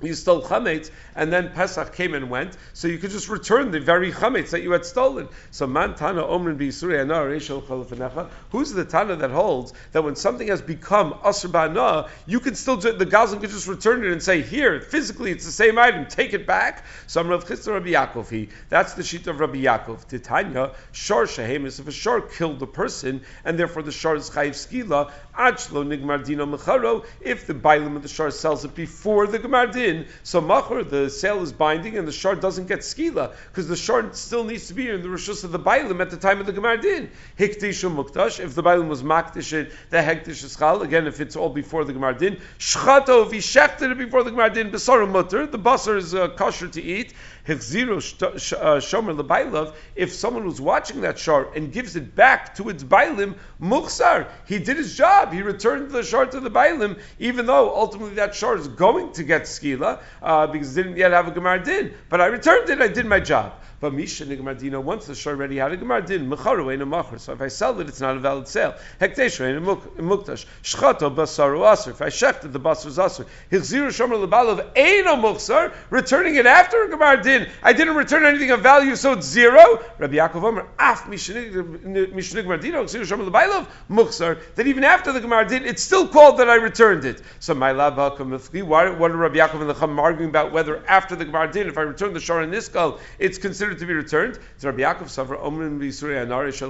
you 0.00 0.14
stole 0.14 0.42
chametz, 0.42 0.90
and 1.16 1.32
then 1.32 1.50
Pesach 1.50 1.94
came 1.94 2.14
and 2.14 2.30
went, 2.30 2.56
so 2.72 2.86
you 2.86 2.98
could 2.98 3.10
just 3.10 3.28
return 3.28 3.72
the 3.72 3.80
very 3.80 4.12
chametz 4.12 4.50
that 4.50 4.62
you 4.62 4.70
had 4.72 4.84
stolen. 4.84 5.28
So 5.50 5.66
man 5.66 5.94
tana 5.94 6.22
omrin 6.22 6.56
b'yisuri 6.56 8.30
Who's 8.50 8.72
the 8.72 8.84
tana 8.84 9.16
that 9.16 9.30
holds 9.30 9.72
that 9.92 10.04
when 10.04 10.14
something 10.14 10.48
has 10.48 10.62
become 10.62 11.14
asr 11.14 11.50
ba'ana, 11.50 12.08
you 12.26 12.38
can 12.40 12.54
still 12.54 12.76
the 12.76 13.06
gazan 13.06 13.40
could 13.40 13.50
just 13.50 13.66
return 13.66 14.04
it 14.04 14.12
and 14.12 14.22
say, 14.22 14.42
here, 14.42 14.80
physically 14.80 15.32
it's 15.32 15.44
the 15.44 15.52
same 15.52 15.78
item, 15.78 16.06
take 16.06 16.32
it 16.32 16.46
back. 16.46 16.84
So 17.06 17.22
Rabbi 17.24 17.44
Yaakov, 17.46 18.50
that's 18.68 18.94
the 18.94 19.02
sheet 19.02 19.26
of 19.26 19.40
Rabbi 19.40 19.62
Yaakov. 19.62 20.06
Titanya 20.06 20.74
shor 20.92 21.24
shehemis 21.24 21.80
if 21.80 21.88
a 21.88 21.92
shor 21.92 22.20
killed 22.20 22.60
the 22.60 22.66
person, 22.66 23.22
and 23.44 23.58
therefore 23.58 23.82
the 23.82 23.92
shor 23.92 24.14
is 24.16 24.30
chayiv 24.30 24.52
skila 24.52 25.10
achlo. 25.36 27.04
If 27.20 27.46
the 27.46 27.54
bailim 27.54 27.96
of 27.96 28.02
the 28.02 28.08
shor 28.08 28.30
sells 28.30 28.64
it 28.64 28.74
before 28.74 29.26
the 29.26 29.38
gemar 29.38 29.72
din 29.78 29.96
in, 29.96 30.06
so 30.22 30.40
machor, 30.40 30.88
the 30.88 31.08
sale 31.08 31.42
is 31.42 31.52
binding 31.52 31.96
and 31.96 32.06
the 32.06 32.12
shard 32.12 32.40
doesn't 32.40 32.66
get 32.66 32.80
skila, 32.80 33.32
because 33.46 33.68
the 33.68 33.76
shard 33.76 34.14
still 34.16 34.44
needs 34.44 34.68
to 34.68 34.74
be 34.74 34.88
in 34.88 35.02
the 35.02 35.08
rishus 35.08 35.44
of 35.44 35.52
the 35.52 35.58
bailim 35.58 36.00
at 36.00 36.10
the 36.10 36.16
time 36.16 36.40
of 36.40 36.46
the 36.46 36.52
gemar 36.52 36.80
din. 36.80 37.10
Hiktishu 37.38 37.94
muktash, 37.94 38.40
if 38.40 38.54
the 38.54 38.62
bailim 38.62 38.88
was 38.88 39.02
maktish 39.02 39.48
the 39.90 39.96
hektish 39.96 40.44
is 40.44 40.56
chal, 40.56 40.82
again, 40.82 41.06
if 41.06 41.20
it's 41.20 41.36
all 41.36 41.48
before 41.48 41.84
the 41.84 41.92
gemar 41.92 42.16
din. 42.18 42.40
Shchato, 42.58 43.24
if 43.26 43.32
he 43.32 43.38
shechted 43.38 43.92
it 43.92 43.98
before 43.98 44.22
the 44.22 44.30
gemar 44.30 44.52
din, 44.52 44.70
besar 44.70 45.06
mutter, 45.06 45.46
the 45.46 45.58
basar 45.58 45.96
is 45.96 46.14
uh, 46.14 46.28
kosher 46.28 46.68
to 46.68 46.82
eat. 46.82 47.14
Hechziru 47.48 47.96
uh, 47.96 48.78
shomer 48.78 49.18
lebailov, 49.18 49.74
if 49.96 50.12
someone 50.12 50.44
was 50.44 50.60
watching 50.60 51.00
that 51.00 51.18
shard 51.18 51.56
and 51.56 51.72
gives 51.72 51.96
it 51.96 52.14
back 52.14 52.54
to 52.56 52.68
its 52.68 52.84
bailim, 52.84 53.36
muksar, 53.60 54.28
he 54.46 54.58
did 54.58 54.76
his 54.76 54.94
job. 54.94 55.32
He 55.32 55.40
returned 55.40 55.90
the 55.90 56.02
shard 56.02 56.32
to 56.32 56.40
the 56.40 56.50
bailim, 56.50 57.00
even 57.18 57.46
though 57.46 57.74
ultimately 57.74 58.16
that 58.16 58.34
shard 58.34 58.60
is 58.60 58.68
going 58.68 59.12
to 59.12 59.24
get 59.24 59.42
skila 59.42 60.00
uh, 60.20 60.46
because 60.46 60.76
it 60.76 60.82
didn't 60.82 60.98
yet 60.98 61.12
have 61.12 61.26
a 61.26 61.30
gemar 61.30 61.64
din. 61.64 61.94
But 62.10 62.20
I 62.20 62.26
returned 62.26 62.68
it. 62.68 62.82
I 62.82 62.88
did 62.88 63.06
my 63.06 63.20
job. 63.20 63.54
But 63.80 63.94
Misha 63.94 64.26
Nigmardino, 64.26 64.82
once 64.82 65.06
the 65.06 65.14
shor 65.14 65.34
already 65.34 65.58
had 65.58 65.70
a 65.70 65.76
Gemar 65.76 66.04
din, 66.04 66.28
Mecharu 66.28 66.72
ain't 66.72 66.82
a 66.82 66.86
Machar. 66.86 67.18
So 67.18 67.32
if 67.32 67.40
I 67.40 67.46
sell 67.46 67.78
it, 67.78 67.88
it's 67.88 68.00
not 68.00 68.16
a 68.16 68.18
valid 68.18 68.48
sale. 68.48 68.74
Hektesh 69.00 69.40
ain't 69.40 69.58
a 69.58 70.02
Muktash. 70.02 70.46
Shchato 70.64 71.14
Basaru 71.14 71.60
Asr. 71.60 71.90
If 71.90 72.02
I 72.02 72.08
shechted, 72.08 72.52
the 72.52 72.58
Basar 72.58 72.86
is 72.86 72.98
Asr. 72.98 73.24
Hilziru 73.52 73.88
Shomer 73.88 74.26
Lebalov 74.26 74.68
ain't 74.74 75.06
a 75.06 75.10
Muksar. 75.10 75.72
Returning 75.90 76.34
it 76.34 76.46
after 76.46 76.82
a 76.82 76.88
Gemar 76.88 77.22
din. 77.22 77.46
I 77.62 77.72
didn't 77.72 77.94
return 77.94 78.24
anything 78.24 78.50
of 78.50 78.62
value, 78.62 78.96
so 78.96 79.12
it's 79.12 79.26
zero. 79.26 79.84
Rabbi 79.98 80.16
Yaakov 80.16 80.42
Omer, 80.42 80.66
Af 80.76 81.06
Misha 81.06 81.34
Nigmardino, 81.34 82.82
Hilziru 82.82 83.02
Shomer 83.02 83.30
Lebalov, 83.30 83.68
Muksar. 83.88 84.40
That 84.56 84.66
even 84.66 84.82
after 84.82 85.12
the 85.12 85.20
Gemar 85.20 85.48
din, 85.48 85.64
it's 85.64 85.84
still 85.84 86.08
called 86.08 86.38
that 86.38 86.50
I 86.50 86.56
returned 86.56 87.04
it. 87.04 87.22
So 87.38 87.54
my 87.54 87.70
Lava 87.70 88.10
Kamifki, 88.16 88.64
what 88.64 88.88
are 88.88 89.16
Rabbi 89.16 89.36
Yaakov 89.36 89.60
and 89.60 89.70
the 89.70 89.74
Chum 89.74 90.00
arguing 90.00 90.30
about 90.30 90.50
whether 90.50 90.84
after 90.88 91.14
the 91.14 91.24
Gemar 91.24 91.52
din, 91.52 91.68
if 91.68 91.78
I 91.78 91.82
return 91.82 92.12
the 92.12 92.18
Shor 92.18 92.42
in 92.42 92.50
Niskal, 92.50 92.98
it's 93.20 93.38
considered 93.38 93.67
considered 93.68 93.78
to 93.80 93.86
be 93.86 93.94
returned. 93.94 94.38
It's 94.54 94.64
Rabbi 94.64 94.80
Yaakov 94.80 95.08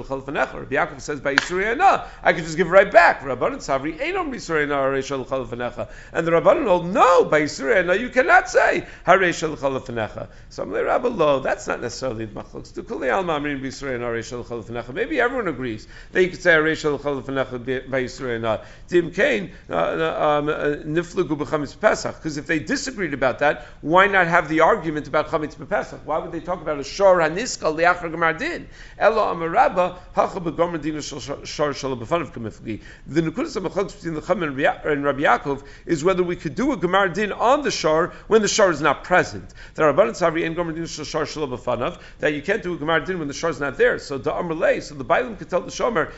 Chalfanecha. 0.06 0.70
Rabbi 0.70 0.98
says 0.98 1.20
by 1.20 1.34
Yisuri 1.34 2.08
I 2.22 2.32
can 2.32 2.44
just 2.44 2.56
give 2.56 2.66
it 2.66 2.70
right 2.70 2.90
back. 2.90 3.20
Rabbanan 3.20 3.56
Savri 3.56 4.00
Ein 4.00 4.16
Om 4.16 4.32
Yisuri 4.32 4.66
Anar 4.66 5.04
Shel 5.04 5.24
Chalfanecha. 5.24 5.88
And 6.12 6.26
the 6.26 6.32
Rabbanan 6.32 6.66
hold 6.66 6.86
no 6.92 7.24
by 7.24 7.42
Yisuri 7.42 8.00
you 8.00 8.08
cannot 8.10 8.48
say 8.48 8.86
Hare 9.04 9.32
Shel 9.32 9.56
Chalfanecha. 9.56 10.28
Some 10.48 10.70
the 10.70 10.84
Rabbi 10.84 11.08
Lo 11.08 11.40
that's 11.40 11.66
not 11.66 11.80
necessarily 11.80 12.24
the 12.24 12.40
machlokes. 12.40 12.74
To 12.74 12.82
Kuli 12.82 13.08
Al 13.08 13.24
Mamrin 13.24 13.60
Yisuri 13.60 13.98
Anar 13.98 14.22
Shel. 14.24 14.92
Maybe 14.92 15.20
everyone 15.20 15.48
agrees 15.48 15.86
that 16.12 16.22
you 16.22 16.30
could 16.30 16.42
say 16.42 16.52
Hare 16.52 16.74
Shel 16.74 16.98
by 16.98 17.04
Yisuri. 17.04 18.64
Dim 18.88 19.12
Kain 19.12 19.52
uh, 19.70 19.74
uh, 19.74 20.38
um, 20.38 20.46
Niflugu 20.46 21.38
B'Chametz 21.38 21.78
Pesach. 21.78 22.16
Because 22.16 22.36
if 22.36 22.46
they 22.46 22.58
disagreed 22.58 23.14
about 23.14 23.40
that, 23.40 23.66
why 23.80 24.06
not 24.06 24.26
have 24.26 24.48
the 24.48 24.60
argument 24.60 25.06
about 25.08 25.28
Chametz 25.28 25.68
Pesach? 25.68 26.00
Why 26.04 26.18
would 26.18 26.32
they 26.32 26.40
talk 26.40 26.60
about 26.62 26.78
a 26.78 26.84
shor 26.88 27.18
haniska 27.18 27.72
liachar 27.74 28.12
gemar 28.12 28.38
din. 28.38 28.68
Elo 28.98 29.22
amarabba 29.34 29.98
hacha 30.14 30.40
begomer 30.40 30.80
din 30.80 31.00
shor 31.00 31.72
shalom 31.74 32.00
b'fanav 32.00 32.32
kamifli. 32.32 32.80
The 33.06 33.22
nekudas 33.22 33.56
of 33.56 33.62
between 33.62 34.14
the 34.14 34.20
Chum 34.20 34.42
and 34.42 34.56
Rabbi 34.56 35.22
Yaakov 35.22 35.62
is 35.86 36.02
whether 36.02 36.22
we 36.22 36.36
could 36.36 36.54
do 36.54 36.72
a 36.72 36.76
gemar 36.76 37.12
din 37.12 37.32
on 37.32 37.62
the 37.62 37.70
shor 37.70 38.12
when 38.26 38.42
the 38.42 38.48
shor 38.48 38.70
is 38.70 38.80
not 38.80 39.04
present. 39.04 39.54
There 39.74 39.86
are 39.86 39.90
abundant 39.90 40.16
savri 40.18 40.46
and 40.46 40.56
gomer 40.56 40.72
din 40.72 40.86
shor 40.86 41.26
shalom 41.26 41.50
b'fanav 41.50 42.00
that 42.18 42.34
you 42.34 42.42
can't 42.42 42.62
do 42.62 42.74
a 42.74 42.78
gemar 42.78 43.04
din 43.04 43.18
when 43.18 43.28
the 43.28 43.34
shor 43.34 43.50
is 43.50 43.60
not 43.60 43.76
there. 43.76 43.98
So 43.98 44.18
the 44.18 44.32
amarlei, 44.32 44.82
so 44.82 44.94
the 44.94 45.04
Bailim 45.04 45.38
could 45.38 45.50
tell 45.50 45.60
the 45.60 45.70
shomer, 45.70 46.10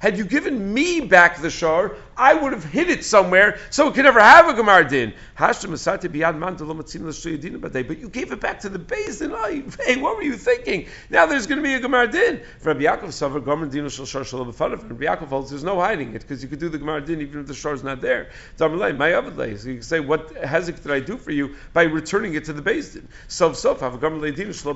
had 0.00 0.18
you 0.18 0.24
given 0.24 0.74
me 0.74 1.00
back 1.00 1.40
the 1.40 1.50
shor, 1.50 1.96
I 2.16 2.34
would 2.34 2.52
have 2.52 2.64
hid 2.64 2.88
it 2.88 3.04
somewhere 3.04 3.58
so 3.70 3.88
it 3.88 3.94
could 3.94 4.04
never 4.04 4.20
have 4.20 4.48
a 4.48 4.54
gemar 4.54 4.88
din. 4.88 5.12
But 7.86 7.98
you 7.98 8.08
gave 8.08 8.32
it 8.32 8.39
back 8.40 8.60
to 8.60 8.68
the 8.68 8.78
base. 8.78 9.20
And 9.20 9.32
oh, 9.32 9.62
hey, 9.84 9.96
what 9.96 10.16
were 10.16 10.22
you 10.22 10.36
thinking? 10.36 10.88
Now 11.10 11.26
there's 11.26 11.46
going 11.46 11.58
to 11.58 11.62
be 11.62 11.74
a 11.74 11.80
Gemar 11.80 12.10
Din. 12.10 12.40
Rabbi 12.62 12.80
Yaakov, 12.80 13.08
Savar 13.08 13.44
Gomer 13.44 13.66
Dino 13.66 13.88
Shal 13.88 14.06
Shar 14.06 14.24
Shal 14.24 14.44
Rabbi 14.44 14.52
Yaakov 14.52 15.28
holds 15.28 15.50
there's 15.50 15.64
no 15.64 15.80
hiding 15.80 16.14
it 16.14 16.22
because 16.22 16.42
you 16.42 16.48
could 16.48 16.58
do 16.58 16.68
the 16.68 16.78
Gemar 16.78 17.04
Din 17.04 17.20
even 17.20 17.40
if 17.40 17.46
the 17.46 17.54
Shar 17.54 17.74
is 17.74 17.84
not 17.84 18.00
there. 18.00 18.30
Damalei, 18.58 18.96
my 18.96 19.10
Avadlei. 19.10 19.58
So 19.58 19.68
you 19.68 19.74
can 19.74 19.82
say, 19.82 20.00
what 20.00 20.34
hezek 20.34 20.82
did 20.82 20.92
I 20.92 21.00
do 21.00 21.16
for 21.16 21.32
you 21.32 21.54
by 21.72 21.82
returning 21.82 22.34
it 22.34 22.44
to 22.46 22.52
the 22.52 22.62
base 22.62 22.94
din? 22.94 23.08
So, 23.28 23.52
so, 23.52 23.74
have 23.74 23.94
a 23.94 23.98
Gomer 23.98 24.30
Dino 24.30 24.52
Shal 24.52 24.74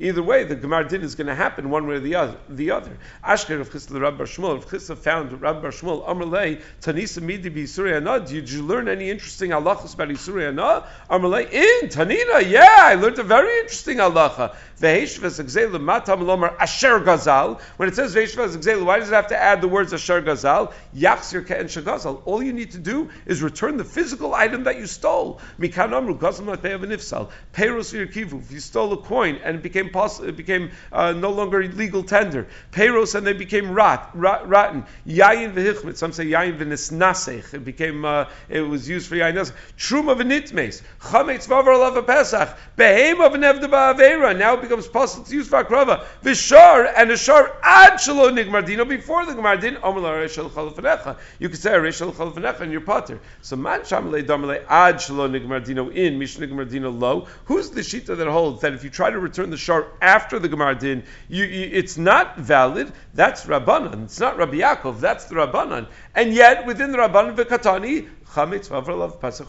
Either 0.00 0.22
way, 0.22 0.44
the 0.44 0.56
Gemar 0.56 0.88
Din 0.88 1.02
is 1.02 1.14
going 1.14 1.26
to 1.26 1.34
happen 1.34 1.70
one 1.70 1.86
way 1.86 1.96
or 1.96 2.00
the 2.00 2.14
other. 2.14 2.36
The 2.48 2.70
other. 2.70 2.96
Ashker 3.24 3.60
of 3.60 3.70
Chisda 3.70 4.00
Rabbi 4.00 4.24
Shmuel. 4.24 4.58
If 4.58 4.68
Chisda 4.68 4.96
found 4.96 5.40
Rabbi 5.40 5.68
Shmuel, 5.68 6.06
Amalei, 6.06 6.60
Tanisa 6.80 7.22
Midi 7.22 7.48
Bi 7.48 8.18
Did 8.24 8.50
you 8.50 8.62
learn 8.62 8.88
any 8.88 9.10
interesting 9.10 9.50
halachas 9.50 9.94
about 9.94 10.08
Isurei 10.08 10.48
Anah? 10.48 10.86
Amalei, 11.10 11.50
in 11.50 11.88
Tanina, 11.88 12.48
yeah, 12.48 12.87
I 12.88 12.94
learned 12.94 13.18
a 13.18 13.22
very 13.22 13.54
interesting 13.58 13.98
halacha. 13.98 14.56
Veheshvas 14.80 15.44
Exelu 15.44 15.78
Matam 15.78 16.20
Lomar 16.20 16.56
Asher 16.58 17.00
Gazal. 17.00 17.60
When 17.76 17.88
it 17.90 17.96
says 17.96 18.14
Veheshvas 18.14 18.56
Exelu, 18.56 18.82
why 18.82 18.98
does 18.98 19.10
it 19.10 19.14
have 19.14 19.26
to 19.26 19.36
add 19.36 19.60
the 19.60 19.68
words 19.68 19.92
Asher 19.92 20.22
Gazal? 20.22 20.72
Yachzir 20.96 21.46
Ke'en 21.46 21.64
Shagazal. 21.64 22.22
All 22.24 22.42
you 22.42 22.54
need 22.54 22.70
to 22.70 22.78
do 22.78 23.10
is 23.26 23.42
return 23.42 23.76
the 23.76 23.84
physical 23.84 24.34
item 24.34 24.64
that 24.64 24.78
you 24.78 24.86
stole. 24.86 25.40
Mikan 25.58 25.92
Amru 25.92 26.16
Gazal 26.16 26.46
Matpeyav 26.46 26.82
Nifsal. 26.84 27.28
Peiros 27.52 27.92
Kivu. 28.10 28.40
If 28.40 28.52
you 28.52 28.60
stole 28.60 28.94
a 28.94 28.96
coin 28.96 29.38
and 29.44 29.56
it 29.56 29.62
became 29.62 29.90
poss- 29.90 30.20
it 30.20 30.36
became 30.36 30.70
uh, 30.90 31.12
no 31.12 31.30
longer 31.30 31.62
legal 31.68 32.04
tender. 32.04 32.46
Peiros 32.72 33.14
and 33.14 33.26
they 33.26 33.34
became 33.34 33.72
rot, 33.72 34.10
rat 34.14 34.48
rotten. 34.48 34.86
Yayin 35.06 35.52
Vehichmet. 35.52 35.98
Some 35.98 36.12
say 36.12 36.24
Yayin 36.24 36.56
V'nisnasech. 36.58 37.52
It 37.52 37.66
became 37.66 38.06
uh, 38.06 38.30
it 38.48 38.62
was 38.62 38.88
used 38.88 39.08
for 39.08 39.16
Yayin 39.16 39.52
Truma 39.76 40.16
V'nitmes. 40.16 40.80
Chametz 41.00 41.46
Vavar 41.48 41.92
Alav 41.92 42.06
Pesach. 42.06 42.56
Behem 42.78 43.20
of 43.20 43.32
Nevdeba 43.32 43.92
Avera. 43.92 44.38
Now 44.38 44.54
it 44.54 44.62
becomes 44.62 44.86
possible 44.86 45.24
to 45.24 45.34
use 45.34 45.48
for 45.48 45.64
akrava. 45.64 46.04
Vishar 46.22 46.92
and 46.96 47.10
a 47.10 47.16
shar 47.16 47.56
ad 47.60 47.94
shalo 47.94 48.30
nigmardino 48.30 48.88
before 48.88 49.26
the 49.26 49.32
gemardin 49.32 49.82
omer 49.82 50.24
reshel 50.24 50.48
chalfanecha. 50.48 51.18
You 51.40 51.48
could 51.48 51.58
say 51.58 51.70
reshel 51.70 52.12
chalfanecha 52.12 52.60
in 52.60 52.70
your 52.70 52.82
potter. 52.82 53.18
So 53.42 53.56
man 53.56 53.80
shamle 53.80 54.22
damale 54.24 54.64
ad 54.68 54.96
shalo 54.96 55.28
nigmardino 55.28 55.92
in 55.92 56.20
mish 56.20 56.36
nigmardino 56.36 56.96
low. 56.96 57.26
Who's 57.46 57.70
the 57.70 57.80
shita 57.80 58.16
that 58.16 58.28
holds 58.28 58.62
that 58.62 58.74
if 58.74 58.84
you 58.84 58.90
try 58.90 59.10
to 59.10 59.18
return 59.18 59.50
the 59.50 59.56
shar 59.56 59.88
after 60.00 60.38
the 60.38 60.48
gemardin, 60.48 61.04
you, 61.28 61.46
you, 61.46 61.70
it's 61.72 61.98
not 61.98 62.38
valid? 62.38 62.92
That's 63.12 63.44
rabbanan. 63.46 64.04
It's 64.04 64.20
not 64.20 64.38
Rabbi 64.38 64.58
Yaakov. 64.58 65.00
That's 65.00 65.24
the 65.24 65.34
rabbanan. 65.34 65.88
And 66.18 66.34
yet 66.34 66.66
within 66.66 66.90
the 66.90 66.98
rabbanan 66.98 67.36
v'katani 67.36 68.08
pasach 68.34 69.46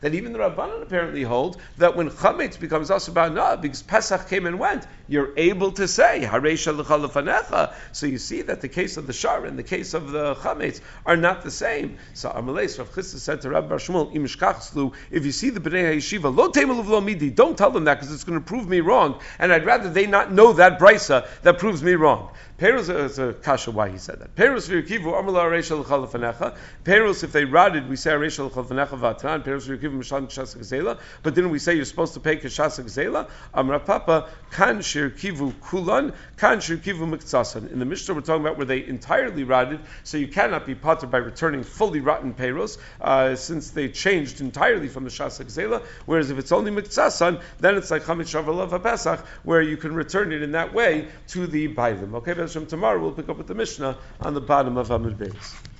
That 0.00 0.14
even 0.14 0.32
the 0.32 0.38
Rabbanan 0.38 0.82
apparently 0.82 1.22
hold 1.22 1.60
that 1.78 1.96
when 1.96 2.10
chametz 2.10 2.58
becomes 2.58 2.90
asubana, 2.90 3.60
because 3.60 3.82
Pesach 3.82 4.28
came 4.28 4.46
and 4.46 4.58
went, 4.58 4.86
you're 5.08 5.32
able 5.36 5.72
to 5.72 5.88
say 5.88 6.22
hareisha 6.24 7.72
So 7.92 8.06
you 8.06 8.18
see 8.18 8.42
that 8.42 8.60
the 8.60 8.68
case 8.68 8.96
of 8.96 9.06
the 9.06 9.12
shar 9.12 9.46
and 9.46 9.58
the 9.58 9.62
case 9.62 9.94
of 9.94 10.10
the 10.10 10.34
chametz 10.36 10.80
are 11.06 11.16
not 11.16 11.42
the 11.42 11.50
same. 11.50 11.96
So 12.14 12.30
Amalei 12.30 12.78
Rav 12.78 12.92
Chisda 12.92 13.18
said 13.18 13.42
to 13.42 13.50
Rabbi 13.50 13.74
Shmuel, 13.76 14.94
if 15.10 15.24
you 15.24 15.32
see 15.32 15.50
the 15.50 15.60
bnei 15.60 15.96
Yeshiva, 15.96 16.34
lo 16.34 16.82
lo 16.82 17.00
midi, 17.00 17.30
don't 17.30 17.56
tell 17.56 17.70
them 17.70 17.84
that 17.84 17.94
because 17.94 18.12
it's 18.12 18.24
going 18.24 18.38
to 18.38 18.44
prove 18.44 18.68
me 18.68 18.80
wrong, 18.80 19.20
and 19.38 19.52
I'd 19.52 19.64
rather 19.64 19.88
they 19.88 20.06
not 20.06 20.32
know 20.32 20.52
that 20.54 20.78
brisa 20.78 21.26
that 21.42 21.58
proves 21.58 21.82
me 21.82 21.94
wrong. 21.94 22.30
Perus 22.62 22.88
is 22.94 23.18
a 23.18 23.32
kasha 23.32 23.72
why 23.72 23.88
he 23.88 23.98
said 23.98 24.20
that. 24.20 24.36
Perus 24.36 24.68
v'yukivu 24.70 25.20
amala 25.20 25.50
reishal 25.50 25.84
l'chalafanecha. 25.84 26.54
Perus, 26.84 27.24
if 27.24 27.32
they 27.32 27.44
rotted, 27.44 27.88
we 27.88 27.96
say 27.96 28.12
reishal 28.12 28.54
l'chalafanecha 28.54 28.96
vatran. 29.00 29.42
Perus 29.42 29.66
v'yukivu 29.66 29.98
mishlan 29.98 30.28
kshasa 30.28 30.58
gzela. 30.58 31.00
But 31.24 31.34
didn't 31.34 31.50
we 31.50 31.58
say 31.58 31.74
you're 31.74 31.84
supposed 31.84 32.14
to 32.14 32.20
pay 32.20 32.36
kshasa 32.36 32.84
gzela? 32.84 33.28
Amra 33.52 33.80
papa 33.80 34.28
kan 34.52 34.80
shir 34.80 35.10
kivu 35.10 35.58
kulan 35.60 36.12
kan 36.36 36.60
shir 36.60 36.76
kivu 36.76 37.00
miktsasan. 37.00 37.72
In 37.72 37.80
the 37.80 37.84
Mishnah, 37.84 38.14
we're 38.14 38.20
talking 38.20 38.42
about 38.42 38.58
where 38.58 38.66
they 38.66 38.86
entirely 38.86 39.42
rotted, 39.42 39.80
so 40.04 40.16
you 40.16 40.28
cannot 40.28 40.64
be 40.64 40.76
potter 40.76 41.08
by 41.08 41.18
returning 41.18 41.64
fully 41.64 41.98
rotten 41.98 42.32
perus, 42.32 42.78
uh, 43.00 43.34
since 43.34 43.70
they 43.70 43.88
changed 43.88 44.40
entirely 44.40 44.86
from 44.86 45.02
the 45.02 45.10
shasa 45.10 45.44
gzela. 45.44 45.82
Whereas 46.06 46.30
if 46.30 46.38
it's 46.38 46.52
only 46.52 46.70
miktsasan, 46.70 47.42
then 47.58 47.74
it's 47.74 47.90
like 47.90 48.04
chamit 48.04 48.30
shavalav 48.30 48.80
pesach, 48.84 49.18
where 49.42 49.62
you 49.62 49.76
can 49.76 49.96
return 49.96 50.30
it 50.30 50.42
in 50.42 50.52
that 50.52 50.72
way 50.72 51.08
to 51.26 51.48
the 51.48 51.66
bailim. 51.66 52.14
Okay. 52.14 52.51
From 52.52 52.66
tomorrow 52.66 53.00
we'll 53.00 53.12
pick 53.12 53.30
up 53.30 53.38
with 53.38 53.46
the 53.46 53.54
Mishnah 53.54 53.96
on 54.20 54.34
the 54.34 54.40
bottom 54.40 54.76
of 54.76 54.88
Amud 54.88 55.16
Beis. 55.16 55.71